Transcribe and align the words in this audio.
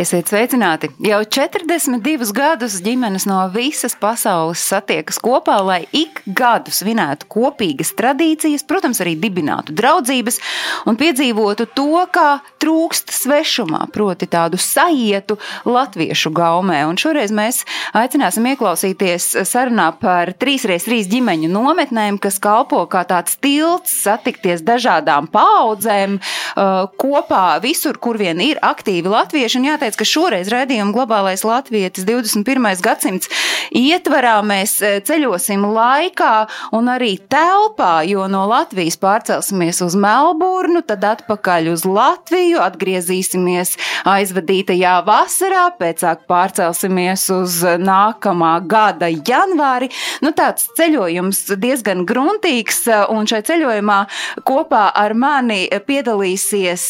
Esiet 0.00 0.30
sveicināti! 0.30 0.88
Jau 1.04 1.18
42 1.28 2.30
gadus 2.32 2.78
ģimenes 2.80 3.26
no 3.28 3.36
visas 3.52 3.92
pasaules 4.00 4.62
satiekas 4.70 5.18
kopā, 5.20 5.58
lai 5.60 5.82
ik 5.92 6.22
gadu 6.24 6.72
svinētu 6.72 7.28
kopīgas 7.28 7.90
tradīcijas, 7.98 8.64
protams, 8.64 9.02
arī 9.04 9.12
dibinātu 9.20 9.74
draudzības 9.76 10.40
un 10.88 10.96
piedzīvotu 10.96 11.66
to, 11.76 12.06
kā 12.14 12.38
trūkst 12.60 13.12
svešumā, 13.12 13.82
proti 13.92 14.28
tādu 14.30 14.56
sajietu 14.60 15.36
latviešu 15.68 16.32
gaumē. 16.32 16.80
Un 16.88 16.96
šoreiz 17.00 17.32
mēs 17.36 17.66
aicināsim 17.96 18.48
ieklausīties 18.54 19.28
sarunā 19.48 19.90
par 20.00 20.32
3x3 20.40 21.02
ģimeņu 21.12 21.52
nometnēm, 21.52 22.16
kas 22.24 22.40
kalpo 22.40 22.86
kā 22.88 23.04
tāds 23.08 23.36
tilts 23.36 23.98
satikties 24.06 24.64
dažādām 24.64 25.28
paudzēm 25.32 26.16
uh, 26.20 26.88
kopā 26.96 27.44
visur, 27.60 28.00
kur 28.00 28.16
vien 28.20 28.40
ir 28.44 28.64
aktīvi 28.64 29.12
latvieši. 29.12 29.60
Un 29.60 29.70
jāteic, 29.72 29.89
ka 29.98 30.06
šoreiz 30.06 30.50
redzījuma 30.52 30.94
globālais 30.94 31.44
latvietis 31.46 32.06
21. 32.08 32.68
gadsimts 32.84 33.30
ietvarā 33.76 34.36
mēs 34.46 34.76
eh, 34.82 34.98
ceļosim 35.06 35.64
laikā 35.74 36.34
un 36.76 36.90
arī 36.92 37.14
telpā, 37.30 38.02
jo 38.08 38.26
no 38.30 38.44
Latvijas 38.50 38.98
pārcelsimies 39.00 39.80
uz 39.84 39.96
Melburnu, 39.98 40.82
tad 40.86 41.04
atpakaļ 41.06 41.70
uz 41.72 41.84
Latviju, 41.88 42.60
atgriezīsimies 42.64 43.76
aizvadītajā 44.08 44.96
vasarā, 45.06 45.66
pēcāk 45.80 46.26
pārcelsimies 46.30 47.26
uz 47.34 47.60
nākamā 47.80 48.54
gada 48.70 49.10
janvāri. 49.10 49.90
Nu, 50.24 50.34
tāds 50.36 50.68
ceļojums 50.78 51.44
diezgan 51.60 52.04
gruntīgs, 52.08 52.84
un 53.12 53.28
šai 53.30 53.42
ceļojumā 53.46 54.00
kopā 54.48 54.86
ar 54.96 55.14
mani 55.18 55.66
piedalīsies 55.86 56.86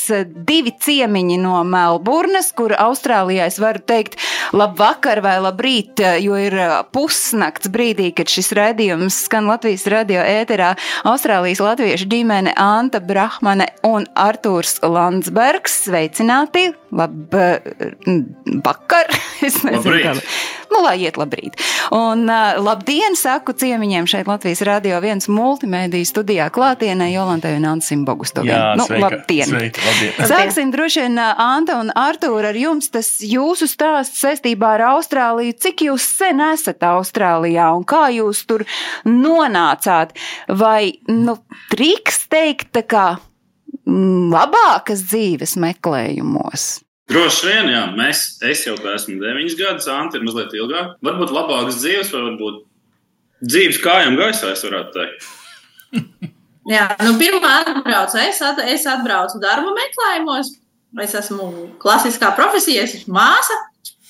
divi 0.46 0.74
ciemiņi 0.80 1.38
no 1.42 1.60
Melburnas, 1.66 2.52
kur 2.56 2.74
Austrālijā 2.80 3.46
es 3.50 3.58
varu 3.62 3.82
teikt 3.84 4.16
labvakar 4.56 5.20
vai 5.24 5.36
labrīt, 5.42 6.00
jo 6.22 6.36
ir 6.40 6.56
pusnakts 6.94 7.70
brīdī, 7.72 8.10
kad 8.16 8.30
šis 8.30 8.52
raidījums 8.56 9.24
skan 9.26 9.48
Latvijas 9.50 9.86
radio 9.90 10.20
ēterā. 10.24 10.74
Austrālijas 11.08 11.60
latviešu 11.64 12.08
ģimene 12.10 12.54
Anta 12.60 13.00
Brahmane 13.04 13.66
un 13.86 14.06
Artūrs 14.18 14.80
Landsbergs. 14.84 15.84
Sveicināti! 15.86 16.70
Labvakar! 16.90 18.10
Es 19.40 19.62
nezinu, 19.64 19.96
kā. 20.04 20.12
Nu, 20.70 20.82
lai 20.84 21.00
iet 21.00 21.16
labrīt. 21.18 21.56
Un 21.96 22.28
uh, 22.28 22.58
labdien, 22.60 23.16
saku 23.16 23.54
ciemiņiem 23.56 24.06
šeit 24.10 24.28
Latvijas 24.28 24.60
radio 24.68 25.00
viens 25.02 25.26
multimēdiju 25.32 26.06
studijā 26.06 26.50
klātienē 26.54 27.08
Jolantai 27.10 27.56
un 27.56 27.64
Ansim 27.72 28.04
Bogustoviem. 28.06 28.52
Jā, 28.52 28.76
nu, 28.78 28.84
sveika, 28.86 29.02
labdien! 29.06 29.48
sveika, 29.48 29.80
labdien. 29.86 30.12
Sāksim 30.30 30.70
droši 30.74 31.06
vien 31.06 31.16
Anta 31.20 31.78
un 31.80 31.88
Artūra 31.96 32.52
ar 32.52 32.56
jums 32.58 32.69
tas 32.94 33.08
jūsu 33.24 33.66
stāsts 33.70 34.22
saistībā 34.22 34.76
ar 34.76 34.84
Austrāliju. 34.92 35.56
Cik 35.60 35.84
jūs 35.88 36.06
sen 36.20 36.42
esat 36.50 36.84
Austrālijā 36.86 37.66
un 37.76 37.82
kā 37.88 38.06
jūs 38.14 38.44
tur 38.48 38.64
nonācāt? 39.08 40.14
Vai, 40.48 41.00
nu, 41.10 41.36
triks 41.72 42.24
teikt, 42.30 42.70
tā 42.78 42.84
kā 42.86 43.06
mm, 43.18 44.30
labākas 44.32 45.04
dzīves 45.10 45.56
meklējumos? 45.60 46.70
Droši 47.10 47.48
vien, 47.48 47.72
jā, 47.74 47.84
mēs, 47.98 48.24
es 48.46 48.62
jau 48.68 48.76
esmu 48.78 49.18
9 49.18 49.56
gadus, 49.58 49.90
Anta 49.90 50.20
ir 50.20 50.26
mazliet 50.28 50.54
ilgāk. 50.54 50.94
Varbūt 51.02 51.34
labākas 51.34 51.80
dzīves, 51.82 52.12
vai 52.14 52.26
varbūt 52.28 52.60
dzīves 53.50 53.80
kājām 53.82 54.18
gaisā, 54.20 54.52
es 54.54 54.62
varētu 54.66 54.94
teikt. 54.94 55.30
Jā, 56.70 56.86
nu, 57.02 57.16
pirmā 57.18 57.50
atbraucu, 57.64 58.20
es, 58.22 58.38
at, 58.44 58.60
es 58.68 58.84
atbraucu 58.86 59.40
darba 59.42 59.72
meklējumos. 59.74 60.52
Es 60.98 61.14
esmu 61.14 61.50
klasiskā 61.82 62.32
profesija, 62.38 62.82
es 62.82 62.96
esmu 62.98 63.14
māsa. 63.14 63.56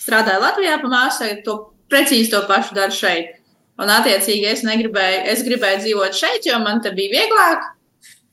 Strādāju 0.00 0.40
Latvijā 0.40 0.78
pa 0.80 0.88
māsu, 0.88 1.28
to 1.44 1.56
precīzi 1.92 2.30
to 2.32 2.40
pašu 2.48 2.76
daru 2.78 2.94
šeit. 2.94 3.36
Un, 3.80 3.88
attiecīgi, 3.88 4.46
es 4.48 4.64
negribēju, 4.64 5.20
es 5.32 5.44
gribēju 5.44 5.82
dzīvot 5.84 6.16
šeit, 6.16 6.48
jo 6.48 6.58
man 6.60 6.82
te 6.84 6.92
bija 6.96 7.20
vieglāk. 7.20 7.68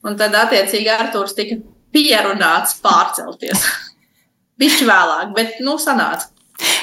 Un 0.07 0.15
tad, 0.19 0.35
attiecīgi, 0.35 0.91
Arthurs 0.91 1.35
tika 1.35 1.59
pierunāts 1.95 2.77
pārcelties. 2.83 3.63
Bišķi 4.59 4.87
vēlāk, 4.87 5.31
bet, 5.35 5.59
nu, 5.63 5.77
sanāca. 5.81 6.31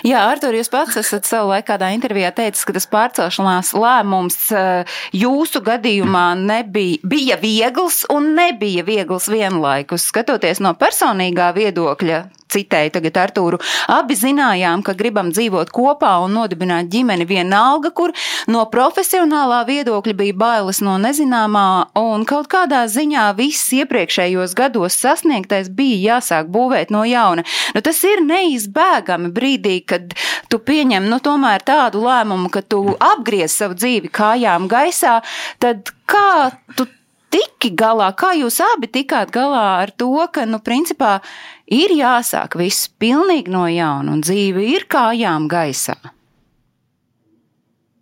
Jā, 0.04 0.20
Artur, 0.28 0.54
jūs 0.54 0.68
pats 0.68 0.98
esat 1.00 1.24
savu 1.24 1.48
laiku 1.50 1.70
kādā 1.72 1.88
intervijā 1.94 2.28
teicis, 2.36 2.66
ka 2.68 2.74
tas 2.76 2.86
pārcelšanās 2.92 3.72
lēmums 3.72 4.36
eh, 4.52 4.98
jūsu 5.16 5.62
gadījumā 5.64 6.26
nebija, 6.38 7.00
bija 7.08 7.38
viegls 7.40 8.02
un 8.12 8.34
nebija 8.36 8.84
viegls 8.86 9.30
vienlaikus. 9.32 10.04
Skatoties 10.12 10.60
no 10.60 10.74
personīgā 10.78 11.50
viedokļa, 11.56 12.20
citēju 12.54 12.94
tagad 12.94 13.20
Artūru, 13.24 13.60
abi 13.92 14.16
zinājām, 14.18 14.84
ka 14.86 14.94
gribam 14.98 15.30
dzīvot 15.34 15.72
kopā 15.74 16.14
un 16.24 16.36
nodibināt 16.38 16.90
ģimeni 16.92 17.26
vienalga, 17.28 17.90
kur 17.94 18.14
no 18.50 18.64
profesionālā 18.72 19.62
viedokļa 19.68 20.16
bija 20.18 20.38
bailes 20.38 20.80
no 20.84 20.96
nezināmā 21.02 21.66
un 22.00 22.26
kaut 22.28 22.48
kādā 22.52 22.84
ziņā 22.90 23.26
viss 23.38 23.72
iepriekšējos 23.76 24.56
gados 24.58 24.98
sasniegtais 25.00 25.70
bija 25.74 26.16
jāsāk 26.16 26.50
būvēt 26.54 26.92
no 26.94 27.04
jauna. 27.08 27.44
Nu, 27.74 27.82
tas 27.84 28.00
ir 28.06 28.22
neizbēgami 28.24 29.32
brīdī, 29.34 29.78
kad 29.86 30.14
tu 30.52 30.60
pieņem, 30.62 31.08
nu, 31.10 31.20
tomēr 31.24 31.64
tādu 31.66 32.04
lēmumu, 32.04 32.50
ka 32.54 32.62
tu 32.62 32.84
apgriez 32.98 33.54
savu 33.54 33.78
dzīvi 33.78 34.12
kājām 34.14 34.68
gaisā, 34.70 35.20
tad 35.62 35.90
kā 36.10 36.52
tu 36.78 36.86
tiki 37.34 37.72
galā, 37.74 38.12
kā 38.14 38.32
jūs 38.38 38.60
abi 38.62 38.88
tikāt 38.94 39.32
galā 39.34 39.64
ar 39.82 39.92
to, 39.98 40.12
ka, 40.32 40.46
nu, 40.46 40.60
principā 40.62 41.16
ir 41.66 41.94
jāsāk 41.98 42.54
viss 42.60 42.86
pilnīgi 43.02 43.50
no 43.50 43.66
jauna 43.70 44.14
un 44.14 44.22
dzīve 44.22 44.62
ir 44.76 44.86
kājām 44.90 45.50
gaisā? 45.50 45.98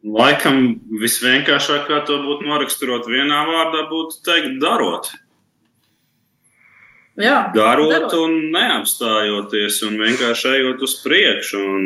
Laikam 0.03 0.81
visvienkāršāk, 0.99 1.85
kā 1.87 2.01
to 2.07 2.19
būtu 2.25 2.49
noraksturot 2.49 3.07
vienā 3.07 3.45
vārdā, 3.47 3.85
būtu 3.91 4.19
teikt, 4.27 4.57
darot. 4.63 5.13
Jā, 7.21 7.53
Darot 7.55 7.93
darot. 7.93 8.15
un 8.25 8.49
neapstājoties, 8.55 9.83
un 9.87 9.99
vienkārši 10.01 10.55
ejot 10.57 10.83
uz 10.83 10.95
priekšu 11.05 11.61
un 11.61 11.83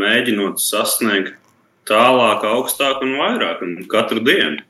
mēģinot 0.00 0.62
sasniegt 0.62 1.34
tālāk, 1.90 2.44
augstāk 2.46 3.02
un 3.02 3.16
vairāk, 3.18 3.64
un 3.66 3.88
katru 3.90 4.22
dienu. 4.22 4.62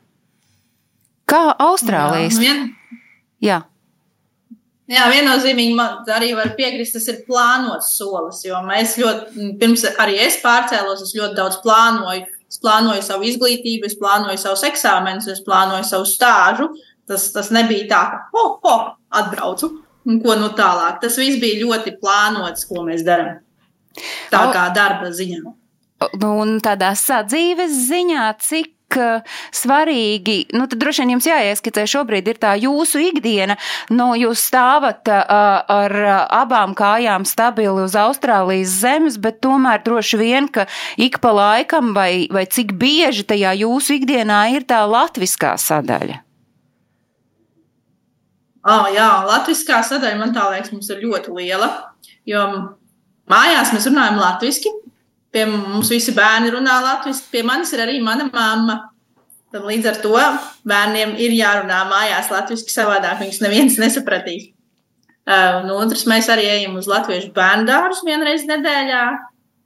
Kā 1.29 1.41
Austrālijas? 1.61 2.39
Jā, 2.39 2.41
vien, 2.41 2.63
Jā. 3.43 3.59
jā, 4.89 5.05
viennozīmīgi 5.13 5.75
man 5.77 6.09
arī 6.15 6.31
var 6.37 6.53
piekrist, 6.57 6.97
tas 6.97 7.07
ir 7.11 7.21
plānots 7.27 7.93
solis, 7.99 8.41
jo 8.47 8.59
mēs 8.65 8.97
ļoti, 8.99 9.49
pirms 9.61 9.85
arī 10.01 10.19
es 10.25 10.39
pārcēlos, 10.43 11.03
es 11.05 11.15
ļoti 11.17 11.37
daudz 11.39 11.61
plānoju. 11.65 12.27
Es 12.49 12.57
plānoju 12.63 13.03
savu 13.05 13.27
izglītību, 13.29 13.85
es 13.85 13.93
plānoju 13.99 14.39
savus 14.41 14.63
eksāmenus, 14.65 15.27
es 15.29 15.43
plānoju 15.45 15.85
savu 15.85 16.07
stāžu. 16.09 16.65
Tas, 17.09 17.27
tas 17.33 17.51
nebija 17.53 17.85
tā, 17.91 17.99
ka, 18.09 18.39
oh, 18.41 18.55
oh, 18.65 18.87
atbraucu, 19.21 19.69
un 20.09 20.17
ko 20.23 20.33
nu 20.37 20.49
tālāk. 20.57 20.97
Tas 21.03 21.17
viss 21.21 21.37
bija 21.41 21.61
ļoti 21.61 21.93
plānots, 22.01 22.65
ko 22.69 22.81
mēs 22.87 23.05
darām. 23.05 23.37
Tā 24.33 24.41
kā 24.53 24.65
darba 24.73 25.11
ziņā. 25.13 25.43
Un 26.25 26.57
tādā 26.65 26.95
sadzīves 26.97 27.73
ziņā, 27.89 28.25
cik 28.41 28.73
uh, 28.97 29.25
svarīgi, 29.55 30.37
nu 30.57 30.65
tad 30.69 30.81
droši 30.81 31.03
vien 31.03 31.13
jums 31.15 31.27
jāieskicē 31.29 31.85
šobrīd 31.89 32.29
ir 32.31 32.39
tā 32.41 32.55
jūsu 32.59 33.01
ikdiena, 33.09 33.59
nu 33.93 34.11
jūs 34.19 34.45
stāvat 34.49 35.11
uh, 35.11 35.21
ar 35.69 35.97
uh, 35.99 36.15
abām 36.39 36.73
kājām 36.77 37.27
stabili 37.27 37.85
uz 37.85 37.97
Austrālijas 37.99 38.79
zemes, 38.81 39.19
bet 39.21 39.41
tomēr 39.45 39.83
droši 39.85 40.21
vien, 40.21 40.49
ka 40.49 40.65
ik 40.97 41.19
pa 41.23 41.35
laikam 41.35 41.93
vai, 41.97 42.27
vai 42.31 42.47
cik 42.49 42.73
bieži 42.79 43.27
tajā 43.29 43.53
jūsu 43.65 43.99
ikdienā 43.99 44.41
ir 44.55 44.65
tā 44.69 44.81
latviskā 44.89 45.53
sadaļa. 45.59 46.23
Oh, 48.69 48.89
jā, 48.91 49.07
latviskā 49.23 49.79
sadaļa 49.87 50.19
man 50.19 50.33
tā 50.35 50.49
liekas, 50.51 50.73
mums 50.75 50.89
ir 50.91 50.99
ļoti 51.05 51.33
liela. 51.37 51.69
Jo 52.27 52.43
mājās 53.31 53.71
mēs 53.73 53.87
runājam 53.87 54.19
latviešu. 54.19 54.73
Pie 55.29 55.45
mums 55.45 55.91
visi 55.93 56.13
bērni 56.17 56.49
runā 56.53 56.79
latviešu. 56.83 57.27
Pie 57.33 57.43
manis 57.45 57.73
ir 57.75 57.83
arī 57.85 57.99
mana 58.01 58.29
mamma. 58.33 58.79
Tad 59.53 59.65
līdz 59.65 59.89
ar 59.89 59.99
to 60.03 60.15
bērniem 60.69 61.15
ir 61.21 61.33
jārunā 61.37 61.83
mājās 61.89 62.29
latviešu, 62.33 62.69
savādāk 62.69 63.21
viņus 63.21 63.41
neviens 63.45 63.77
nesapratīs. 63.81 64.49
Uh, 64.49 64.59
Un 65.29 65.69
otrs, 65.75 66.07
mēs 66.09 66.25
arī 66.33 66.47
ejam 66.49 66.77
uz 66.79 66.87
latviešu 66.89 67.29
bērnu 67.35 67.67
dārzu 67.67 68.07
vienreiz 68.07 68.47
nedēļā. 68.49 69.01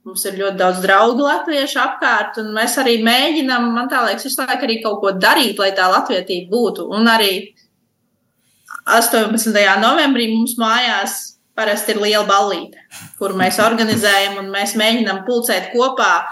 Mums 0.04 0.24
ir 0.28 0.36
ļoti 0.36 0.60
daudz 0.60 0.82
draugu 0.84 1.24
latviešu 1.24 1.78
apkārt, 1.80 2.36
un 2.42 2.50
mēs 2.52 2.74
arī 2.82 2.98
mēģinām, 3.06 3.70
man 3.72 3.88
tā 3.88 4.02
liekas, 4.04 4.26
visu 4.28 4.42
laiku 4.42 4.66
arī 4.66 4.82
kaut 4.82 4.98
ko 5.00 5.14
darīt, 5.16 5.56
lai 5.56 5.70
tā 5.76 5.86
latvietība 5.88 6.52
būtu. 6.52 6.84
Un 6.92 7.08
arī 7.08 7.30
18. 8.84 9.56
novembrī 9.80 10.28
mums 10.34 10.58
mājās 10.60 11.33
parasti 11.54 11.94
ir 11.94 12.00
liela 12.02 12.24
ballīte, 12.28 12.80
kuru 13.18 13.38
mēs 13.38 13.60
organizējam 13.62 14.40
un 14.42 14.50
mēs 14.54 14.74
mēģinām 14.78 15.22
pulcēt 15.28 15.70
kopā 15.74 16.24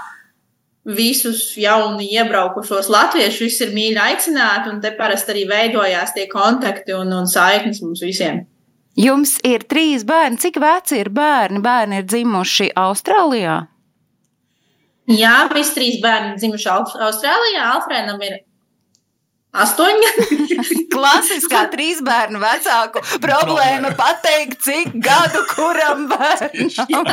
visus 0.83 1.53
jaunu 1.57 2.03
iebraukušos 2.03 2.91
latviešus. 2.91 3.43
Visi 3.47 3.67
ir 3.67 3.75
mīļi 3.77 4.01
aicināti, 4.03 4.73
un 4.73 4.81
te 4.83 4.91
parasti 4.99 5.35
arī 5.35 5.45
veidojās 5.51 6.15
tie 6.17 6.27
kontakti 6.31 6.97
un, 6.97 7.13
un 7.15 7.29
saiknes 7.31 7.83
mums 7.85 8.03
visiem. 8.03 8.43
Jums 8.99 9.39
ir 9.47 9.65
trīs 9.71 10.03
bērni. 10.05 10.41
Cik 10.43 10.59
veci 10.61 10.99
ir 11.01 11.09
bērni? 11.15 11.63
Bērni 11.65 12.03
ir 12.03 12.09
dzimuši 12.09 12.73
Austrālijā. 12.77 13.63
Jā, 15.13 15.37
visi 15.55 15.77
trīs 15.79 16.01
bērni 16.03 16.37
dzimuši 16.41 16.69
Austrālijā. 16.73 17.71
Alfrēnam 17.77 18.21
ir 18.27 18.43
astoņi. 19.53 20.11
Klasiskā 20.95 21.67
trīs 21.73 22.03
bērnu 22.05 22.41
vecāku 22.43 23.03
problēma 23.23 23.95
pateikt, 23.99 24.61
cik 24.65 24.97
gadu 25.05 25.45
kuram 25.53 26.09
bērnam. 26.13 27.09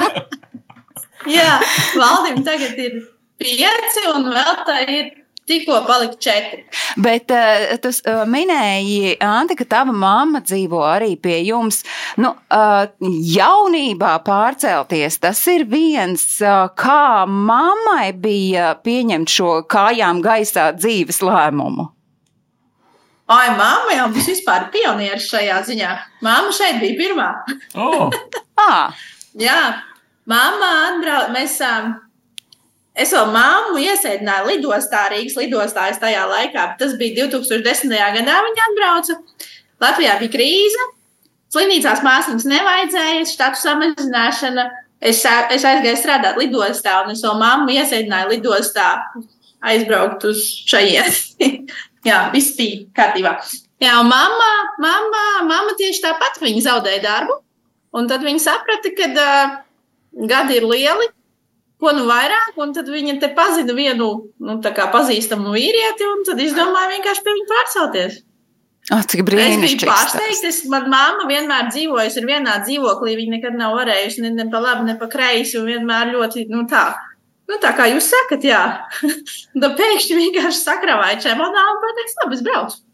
Jā, 1.38 1.58
Valdim 2.00 2.46
tagad 2.48 2.78
ir 2.80 3.02
pieci 3.40 4.06
un 4.14 4.30
vēl 4.32 4.62
tā 4.68 4.78
ir 4.88 5.10
tikko 5.50 5.82
palika 5.88 6.16
četri. 6.22 6.62
Bet 7.02 7.32
uh, 7.34 7.74
tu 7.82 7.90
uh, 7.90 8.22
minēji, 8.30 9.18
Ante, 9.26 9.58
ka 9.60 9.66
tava 9.68 9.92
mamma 9.92 10.44
dzīvo 10.46 10.80
arī 10.86 11.16
pie 11.20 11.42
jums. 11.48 11.82
Nu, 12.22 12.36
uh, 12.38 12.86
jaunībā 13.36 14.14
pārcelties, 14.24 15.20
tas 15.26 15.42
ir 15.52 15.66
viens, 15.68 16.26
uh, 16.46 16.70
kā 16.78 17.26
mammai 17.28 18.12
bija 18.14 18.76
pieņemt 18.86 19.34
šo 19.40 19.54
kājām 19.70 20.22
gaisā 20.24 20.72
dzīves 20.78 21.24
lēmumu. 21.26 21.90
Ai, 23.30 23.50
mamma 23.54 23.94
jau 23.94 24.10
mums 24.10 24.28
vispār 24.32 24.68
pionieris 24.74 25.30
šajā 25.30 25.62
ziņā. 25.68 25.94
Māma 26.26 26.54
šeit 26.56 26.80
bija 26.82 26.98
pirmā. 26.98 27.30
Oh. 27.78 28.10
ah. 28.66 28.96
Jā, 29.38 29.60
mamma 30.30 30.70
atbrauc. 30.88 31.34
Mēs 31.36 31.60
um, 31.66 31.94
Es 33.00 33.14
vēl 33.16 33.30
māmu 33.32 33.80
iesēdināju 33.80 34.48
lidostā, 34.50 35.06
Rīgas 35.14 35.38
lidostā. 35.40 35.86
Es 35.92 36.02
tajā 36.02 36.26
laikā, 36.28 36.66
tas 36.80 36.98
bija 37.00 37.30
2010. 37.30 37.94
gadā, 38.18 38.40
viņa 38.44 38.66
atbrauca. 38.66 39.16
Latvijā 39.80 40.18
bija 40.20 40.34
krīze, 40.34 40.88
slimnīcās 41.54 42.04
māsīņas 42.04 42.48
nevajadzēja, 42.50 43.28
štatu 43.30 43.62
samazināšana. 43.62 44.68
Es, 45.00 45.22
es 45.24 45.64
aizgāju 45.64 45.96
strādāt 46.02 46.40
lidostā, 46.42 46.98
un 47.06 47.14
es 47.14 47.24
vēl 47.24 47.38
māmu 47.40 47.72
iesēdināju 47.78 48.34
lidostā, 48.34 48.90
aizbraukt 49.72 50.28
uz 50.28 50.44
šajieni. 50.68 51.70
Jā, 52.08 52.20
viss 52.34 52.56
bija 52.58 52.86
kārtībā. 52.96 53.36
Jā, 53.84 54.00
un 54.00 54.10
mamma, 54.12 54.50
mamma, 54.80 55.24
mamma 55.48 55.76
tieši 55.80 56.04
tāpat 56.04 56.40
viņa 56.44 56.66
zaudēja 56.68 57.04
darbu. 57.04 57.40
Un 58.00 58.08
tad 58.08 58.24
viņa 58.24 58.44
saprata, 58.44 58.92
ka 58.96 59.10
uh, 59.10 59.56
gadi 60.30 60.60
ir 60.60 60.68
lieli, 60.70 61.10
ko 61.82 61.92
nu 61.96 62.06
vairāk, 62.10 62.58
un 62.62 62.74
tad 62.76 62.90
viņa 62.92 63.18
te 63.22 63.32
pazina 63.36 63.76
vienu 63.76 64.10
nu, 64.40 64.58
pazīstamu 64.62 65.56
vīrieti, 65.56 66.08
un 66.08 66.26
tad 66.28 66.42
izdomāja 66.44 66.94
vienkārši 66.96 67.26
pie 67.26 67.36
viņa 67.38 67.52
pārcelties. 67.54 68.20
Oh, 68.90 69.02
cik 69.06 69.22
brīnišķīgi. 69.28 69.68
Es 69.68 69.76
biju 69.76 69.90
pārsteigts. 69.92 70.62
Manā 70.72 70.90
mamma 70.90 71.28
vienmēr 71.30 71.68
dzīvojusi 71.70 72.24
vienā 72.26 72.56
dzīvoklī. 72.64 73.14
Viņa 73.20 73.36
nekad 73.36 73.58
nav 73.60 73.76
varējusi 73.78 74.24
ne, 74.24 74.32
ne 74.40 74.46
pa 74.50 74.62
labi, 74.64 74.88
ne 74.88 74.96
pa 74.98 75.10
kreisi. 75.12 75.60
Un 75.60 75.68
vienmēr 75.70 76.14
ļoti 76.16 76.48
nu, 76.50 76.64
tā. 76.70 76.88
Nu, 77.50 77.58
tā 77.62 77.72
kā 77.78 77.88
jūs 77.90 78.12
sakat, 78.12 78.46
jā. 78.46 78.62
Tad 79.02 79.74
pēkšņi 79.80 80.20
vienkārši 80.20 80.62
sakravāja 80.62 81.18
čemonā 81.26 81.66
un 81.72 81.82
pateiks, 81.82 82.20
labi, 82.22 82.38
es 82.38 82.46
braucu. 82.46 82.86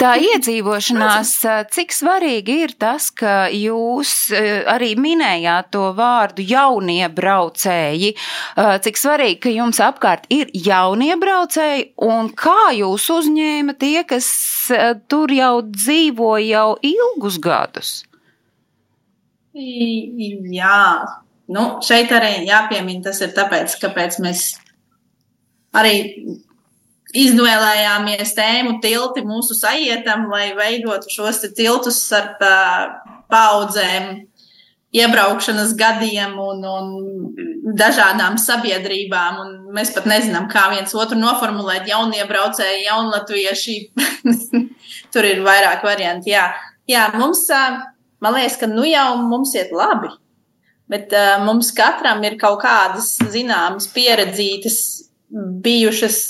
Tā 0.00 0.14
iedzīvošanās, 0.22 1.30
cik 1.74 1.92
svarīgi 1.92 2.54
ir 2.64 2.72
tas, 2.80 3.10
ka 3.12 3.50
jūs 3.52 4.12
arī 4.70 4.92
minējāt 4.98 5.68
to 5.74 5.90
vārdu 5.98 6.46
jauniebraucēji, 6.48 8.14
cik 8.86 9.00
svarīgi, 9.02 9.38
ka 9.44 9.52
jums 9.52 9.82
apkārt 9.84 10.24
ir 10.32 10.48
jauniebraucēji 10.54 11.90
un 12.08 12.32
kā 12.32 12.70
jūs 12.78 13.08
uzņēma 13.18 13.76
tie, 13.82 14.00
kas 14.08 14.30
tur 15.10 15.34
jau 15.34 15.54
dzīvo 15.66 16.34
jau 16.46 16.68
ilgus 16.94 17.40
gadus? 17.42 17.94
Jā, 19.58 20.80
nu, 21.54 21.64
šeit 21.84 22.12
arī 22.14 22.44
jāpiemina 22.48 23.08
tas 23.08 23.22
ir 23.24 23.32
tāpēc, 23.36 23.78
kāpēc 23.82 24.20
mēs 24.24 24.50
arī 25.76 25.96
izvēlējāmies 27.16 28.34
tēmu 28.36 28.78
tilti 28.84 29.24
mūsu 29.24 29.56
sajietam, 29.56 30.26
lai 30.32 30.50
veidotu 30.56 31.10
šos 31.12 31.40
tiltus 31.56 32.00
ar 32.16 32.34
paudzēm, 33.32 34.26
iebraukšanas 34.96 35.74
gadiem 35.76 36.36
un, 36.40 36.62
un 36.64 37.72
dažādām 37.78 38.38
sabiedrībām. 38.40 39.40
Un 39.42 39.74
mēs 39.76 39.92
pat 39.96 40.08
nezinām, 40.08 40.48
kā 40.52 40.68
viens 40.72 40.94
otru 40.96 41.18
noformulēt. 41.20 41.88
Jauniebraucēji, 41.90 42.86
jaunatvieši. 42.88 43.76
Tur 45.12 45.28
ir 45.28 45.44
vairāk 45.44 45.84
varianti. 45.84 46.32
Jā, 46.32 46.48
jā 46.88 47.08
mums, 47.16 47.44
man 48.24 48.36
liekas, 48.36 48.56
ka 48.60 48.70
nu 48.70 48.86
jau 48.88 49.10
mums 49.28 49.54
iet 49.56 49.72
labi. 49.76 50.12
Bet 50.88 51.12
uh, 51.12 51.36
mums 51.44 51.70
katram 51.76 52.22
ir 52.24 52.38
kaut 52.40 52.62
kādas 52.62 53.16
zināmas, 53.32 53.88
pieredzītas, 53.92 54.78
bijušas 55.64 56.20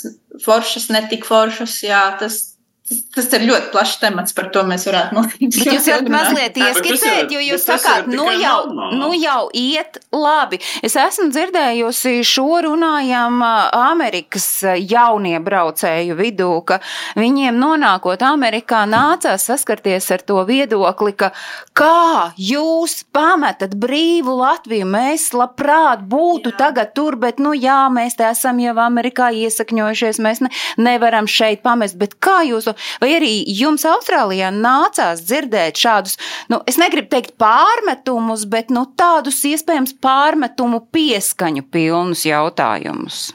foršas, 0.43 0.89
netik 0.91 1.27
foršas. 1.27 1.77
Jā, 1.85 2.03
tas, 2.19 2.58
Tas 2.89 3.27
ir 3.37 3.43
ļoti 3.45 3.69
plašs 3.69 3.99
temats, 4.01 4.33
par 4.33 4.47
to 4.53 4.63
mēs 4.65 4.87
varētu 4.89 5.13
noteikti. 5.13 5.61
Jūs 5.69 5.87
varat 5.91 6.07
mazliet 6.09 6.55
ieskicēt, 6.57 7.29
jo 7.29 7.41
jūs 7.43 7.65
sakāt, 7.67 8.07
nu 8.09 8.25
jau, 8.33 8.63
nu 8.97 9.09
jau 9.13 9.43
iet 9.53 9.99
labi. 10.15 10.57
Es 10.85 10.95
esmu 10.97 11.27
dzirdējusi 11.29 12.23
šo 12.25 12.61
runājam 12.65 13.43
Amerikas 13.43 14.47
jauniebraucēju 14.65 16.17
vidū, 16.17 16.49
ka 16.65 16.79
viņiem 17.19 17.59
nonākot 17.61 18.23
Amerikā 18.25 18.81
nācās 18.89 19.45
saskarties 19.51 20.09
ar 20.15 20.25
to 20.25 20.41
viedokli, 20.49 21.13
ka 21.13 21.29
kā 21.77 22.31
jūs 22.41 23.03
pametat 23.13 23.77
brīvu 23.77 24.39
Latviju, 24.39 24.89
mēs 24.89 25.29
labprāt 25.37 26.07
būtu 26.09 26.55
jā. 26.55 26.57
tagad 26.63 26.95
tur, 26.97 27.19
bet 27.21 27.37
nu 27.37 27.53
jā, 27.53 27.83
mēs 27.93 28.17
te 28.17 28.25
esam 28.31 28.57
jau 28.63 28.73
Amerikā 28.81 29.29
iesakņojušies, 29.45 30.23
mēs 30.25 30.43
ne, 30.45 30.53
nevaram 30.81 31.29
šeit 31.29 31.61
pamest, 31.65 31.99
bet 32.01 32.17
kā 32.17 32.41
jūs 32.49 32.71
vai 33.01 33.11
arī 33.17 33.31
jums 33.59 33.85
Austrālijā 33.89 34.51
nācās 34.55 35.23
dzirdēt 35.25 35.79
šādus, 35.79 36.17
nu, 36.51 36.61
es 36.69 36.79
negribu 36.81 37.11
teikt 37.13 37.35
pārmetumus, 37.41 38.45
bet 38.49 38.73
nu, 38.73 38.85
tādus 38.99 39.41
iespējams 39.49 39.97
pārmetumu 40.03 40.85
pieskaņu 40.93 41.65
pilnus 41.71 42.25
jautājumus? 42.27 43.29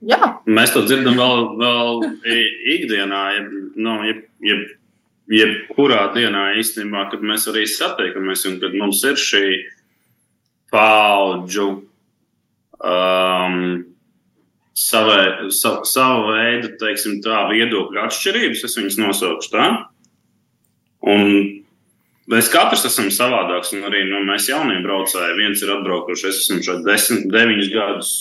Jā. 0.00 0.40
Mēs 0.48 0.72
to 0.72 0.86
dzirdam 0.86 1.18
vēl, 1.20 1.42
vēl 1.60 2.04
ikdienā, 2.78 3.24
jeb, 3.36 3.50
nu, 3.76 3.98
jeb, 4.08 4.22
jeb, 4.40 4.62
jebkurā 5.30 6.06
dienā 6.14 6.54
īstenībā, 6.60 7.06
kad 7.12 7.22
mēs 7.26 7.46
arī 7.50 7.66
satiekamies 7.68 8.46
un 8.48 8.58
kad 8.62 8.74
mums 8.80 9.02
ir 9.06 9.20
šī 9.20 9.44
paudžu 10.72 11.68
um, 12.80 13.84
savai, 14.76 15.50
sa, 15.54 15.80
savu 15.84 16.30
veidu, 16.30 16.74
teiksim, 16.80 17.20
tā 17.24 17.44
viedokļu 17.50 18.04
atšķirības, 18.04 18.64
es 18.66 18.76
viņas 18.78 18.98
nosaukšu 19.00 19.52
tā. 19.54 19.68
Un 21.10 21.24
mēs 22.30 22.50
katrs 22.52 22.86
esam 22.88 23.08
savādāks, 23.14 23.72
un 23.76 23.86
arī 23.88 24.04
nu, 24.08 24.22
mēs 24.28 24.50
jaunie 24.50 24.78
braucēji, 24.84 25.38
viens 25.38 25.62
ir 25.64 25.72
atbraukuši, 25.74 26.28
es 26.30 26.42
esmu 26.44 26.60
šeit 26.66 26.84
desmit, 26.86 27.30
deviņus 27.32 27.72
gadus, 27.74 28.12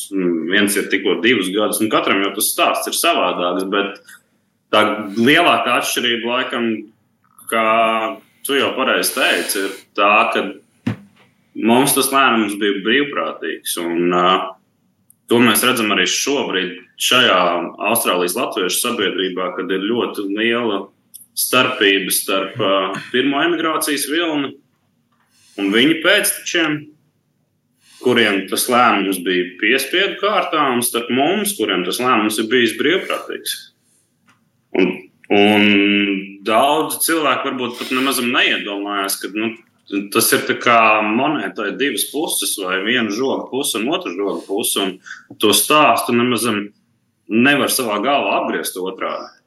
viens 0.49 0.77
ir 0.79 0.89
tikko 0.91 1.19
divus 1.25 1.51
gadus, 1.53 1.81
un 1.83 1.91
katram 1.93 2.23
jau 2.25 2.33
tas 2.37 2.53
stāsts 2.53 2.89
ir 2.89 2.97
savādāks, 2.97 3.67
bet 3.69 4.15
tā 4.73 4.85
lielākā 5.17 5.79
atšķirība 5.81 6.33
laikam, 6.33 6.71
kā 7.49 7.67
tu 8.45 8.57
jau 8.57 8.71
pareizi 8.77 9.15
teici, 9.17 9.65
ir 9.67 9.77
tā, 9.97 10.13
ka 10.33 10.95
mums 11.59 11.93
tas 11.97 12.09
lēmums 12.13 12.57
bija 12.61 12.81
brīvprātīgs, 12.85 13.75
un 13.83 14.13
uh, 14.15 14.47
To 15.29 15.38
mēs 15.43 15.62
redzam 15.65 15.91
arī 15.93 16.07
šobrīd, 16.09 16.77
šajā 17.00 17.41
Austrālijas 17.91 18.38
latviešu 18.38 18.79
sabiedrībā, 18.81 19.51
kad 19.57 19.69
ir 19.71 19.86
ļoti 19.86 20.25
liela 20.31 20.88
starpība 21.38 22.13
starp 22.13 22.57
uh, 22.59 22.95
pirmo 23.13 23.41
emigrācijas 23.45 24.07
vilni 24.09 24.55
un 25.59 25.69
viņu 25.74 26.00
pēctečiem, 26.03 26.79
kuriem 28.01 28.45
tas 28.50 28.65
lēmums 28.71 29.19
bija 29.25 29.45
piespiedu 29.59 30.17
kārtā, 30.21 30.65
un 30.74 30.83
starp 30.86 31.12
mums, 31.13 31.53
kuriem 31.59 31.86
tas 31.88 32.00
lēmums 32.01 32.39
ir 32.41 32.50
bijis 32.51 32.77
brīvprātīgs. 32.79 33.55
Un, 34.79 34.91
un 35.36 35.65
daudz 36.48 37.01
cilvēku 37.05 37.51
varbūt 37.51 37.79
pat 37.79 37.93
nemaz 37.95 38.21
neiedomājās, 38.24 39.19
ka 39.21 39.31
nu, 39.36 39.53
Tas 40.13 40.27
ir 40.36 40.43
kā 40.62 40.79
monētai 41.01 41.72
divas 41.79 42.05
puses, 42.12 42.53
vai 42.62 42.77
viena 42.86 43.10
žoga 43.10 43.48
puse 43.50 43.79
un 43.79 43.89
otra 43.89 44.13
žoga 44.13 44.43
puse. 44.46 44.86
Un 44.86 45.39
to 45.41 45.50
stāstu 45.58 46.13
nemaz 46.13 46.46
nevar 47.29 47.74
savā 47.74 47.98
galvā 48.03 48.38
apgriezt 48.43 48.77
otrādi. 48.77 49.38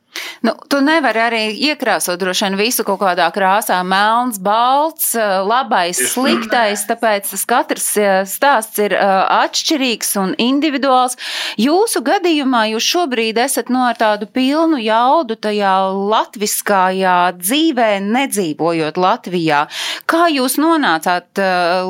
Nu, 0.42 0.52
tu 0.69 0.81
nevari 0.83 1.21
arī 1.23 1.42
iekrāsot 1.71 2.19
droši 2.21 2.49
vien 2.49 2.57
visu 2.59 2.85
kaut 2.87 3.00
kādā 3.00 3.28
krāsā, 3.35 3.78
melns, 3.87 4.40
balts, 4.42 5.12
eh, 5.14 5.38
labais, 5.47 6.00
sliktais, 6.12 6.83
tāpēc 6.88 7.31
katrs 7.49 7.87
eh, 7.97 8.11
stāsts 8.28 8.81
ir 8.83 8.97
eh, 8.97 9.12
atšķirīgs 9.37 10.11
un 10.23 10.35
individuāls. 10.42 11.16
Jūsu 11.62 12.02
gadījumā 12.04 12.64
jūs 12.73 12.88
šobrīd 12.95 13.38
esat 13.38 13.71
no 13.73 13.87
ar 13.87 14.00
tādu 14.00 14.26
pilnu 14.26 14.81
jaudu 14.83 15.38
tajā 15.38 15.76
latviskajā 16.12 17.16
dzīvē, 17.38 17.90
nedzīvojot 18.02 18.99
Latvijā. 18.99 19.64
Kā 20.11 20.26
jūs 20.33 20.59
nonācāt 20.61 21.38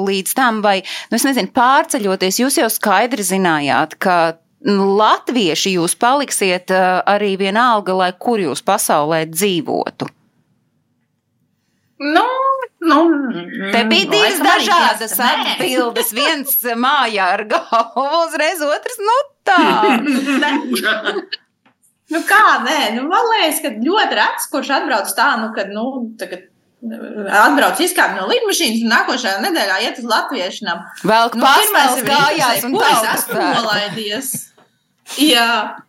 līdz 0.03 0.37
tam, 0.37 0.61
vai, 0.65 0.83
nu 1.11 1.19
es 1.19 1.27
nezinu, 1.27 1.51
pārceļoties, 1.57 2.43
jūs 2.45 2.61
jau 2.61 2.71
skaidri 2.73 3.25
zinājāt, 3.27 3.97
ka 4.03 4.19
latvieši 4.67 5.77
jūs 5.77 5.97
paliksiet 5.99 6.71
arī 6.73 7.35
vienalga, 7.41 7.95
lai 7.99 8.11
kur 8.19 8.43
jūs 8.43 8.63
pasaulē 8.65 9.25
dzīvotu? 9.31 10.09
Nu, 12.03 12.25
nu, 12.81 12.99
Te 13.73 13.85
bija 13.85 14.07
mm, 14.07 14.11
divas 14.11 14.39
laikam 14.39 14.47
arī 14.47 14.67
dažādas 14.67 15.13
atbildes. 15.23 16.11
Viens 16.19 16.57
mājā 16.79 17.29
ar 17.37 17.45
galvu, 17.51 18.07
uzreiz 18.25 18.63
otrs 18.67 18.99
nu 19.03 19.19
tā. 19.47 19.63
Nu, 22.13 22.19
kā 22.29 22.59
nē, 22.61 22.91
nu, 22.93 23.07
man 23.09 23.25
liekas, 23.31 23.63
ka 23.65 23.71
ļoti 23.73 24.17
rets, 24.19 24.49
kurš 24.53 24.69
atbrauc 24.77 25.09
tā, 25.17 25.31
nu, 25.41 25.47
kad, 25.57 25.71
nu, 25.73 26.11
tagad 26.21 26.43
atbrauc 26.83 27.81
izkāpt 27.81 28.19
no 28.19 28.27
lidmašīnas 28.29 28.83
un 28.83 28.93
nākošajā 28.93 29.41
nedēļā 29.47 29.79
iet 29.87 30.01
uz 30.03 30.09
latviešu 30.11 30.67
Vēl 31.09 31.33
Nu, 31.39 31.47
pirmais 31.47 32.01
ir 32.03 32.09
kājās 32.11 32.67
un 32.67 32.77
kur 32.77 32.89
es 32.91 33.07
esmu 33.15 33.39
svētku. 33.39 34.52
Jā, 35.19 35.47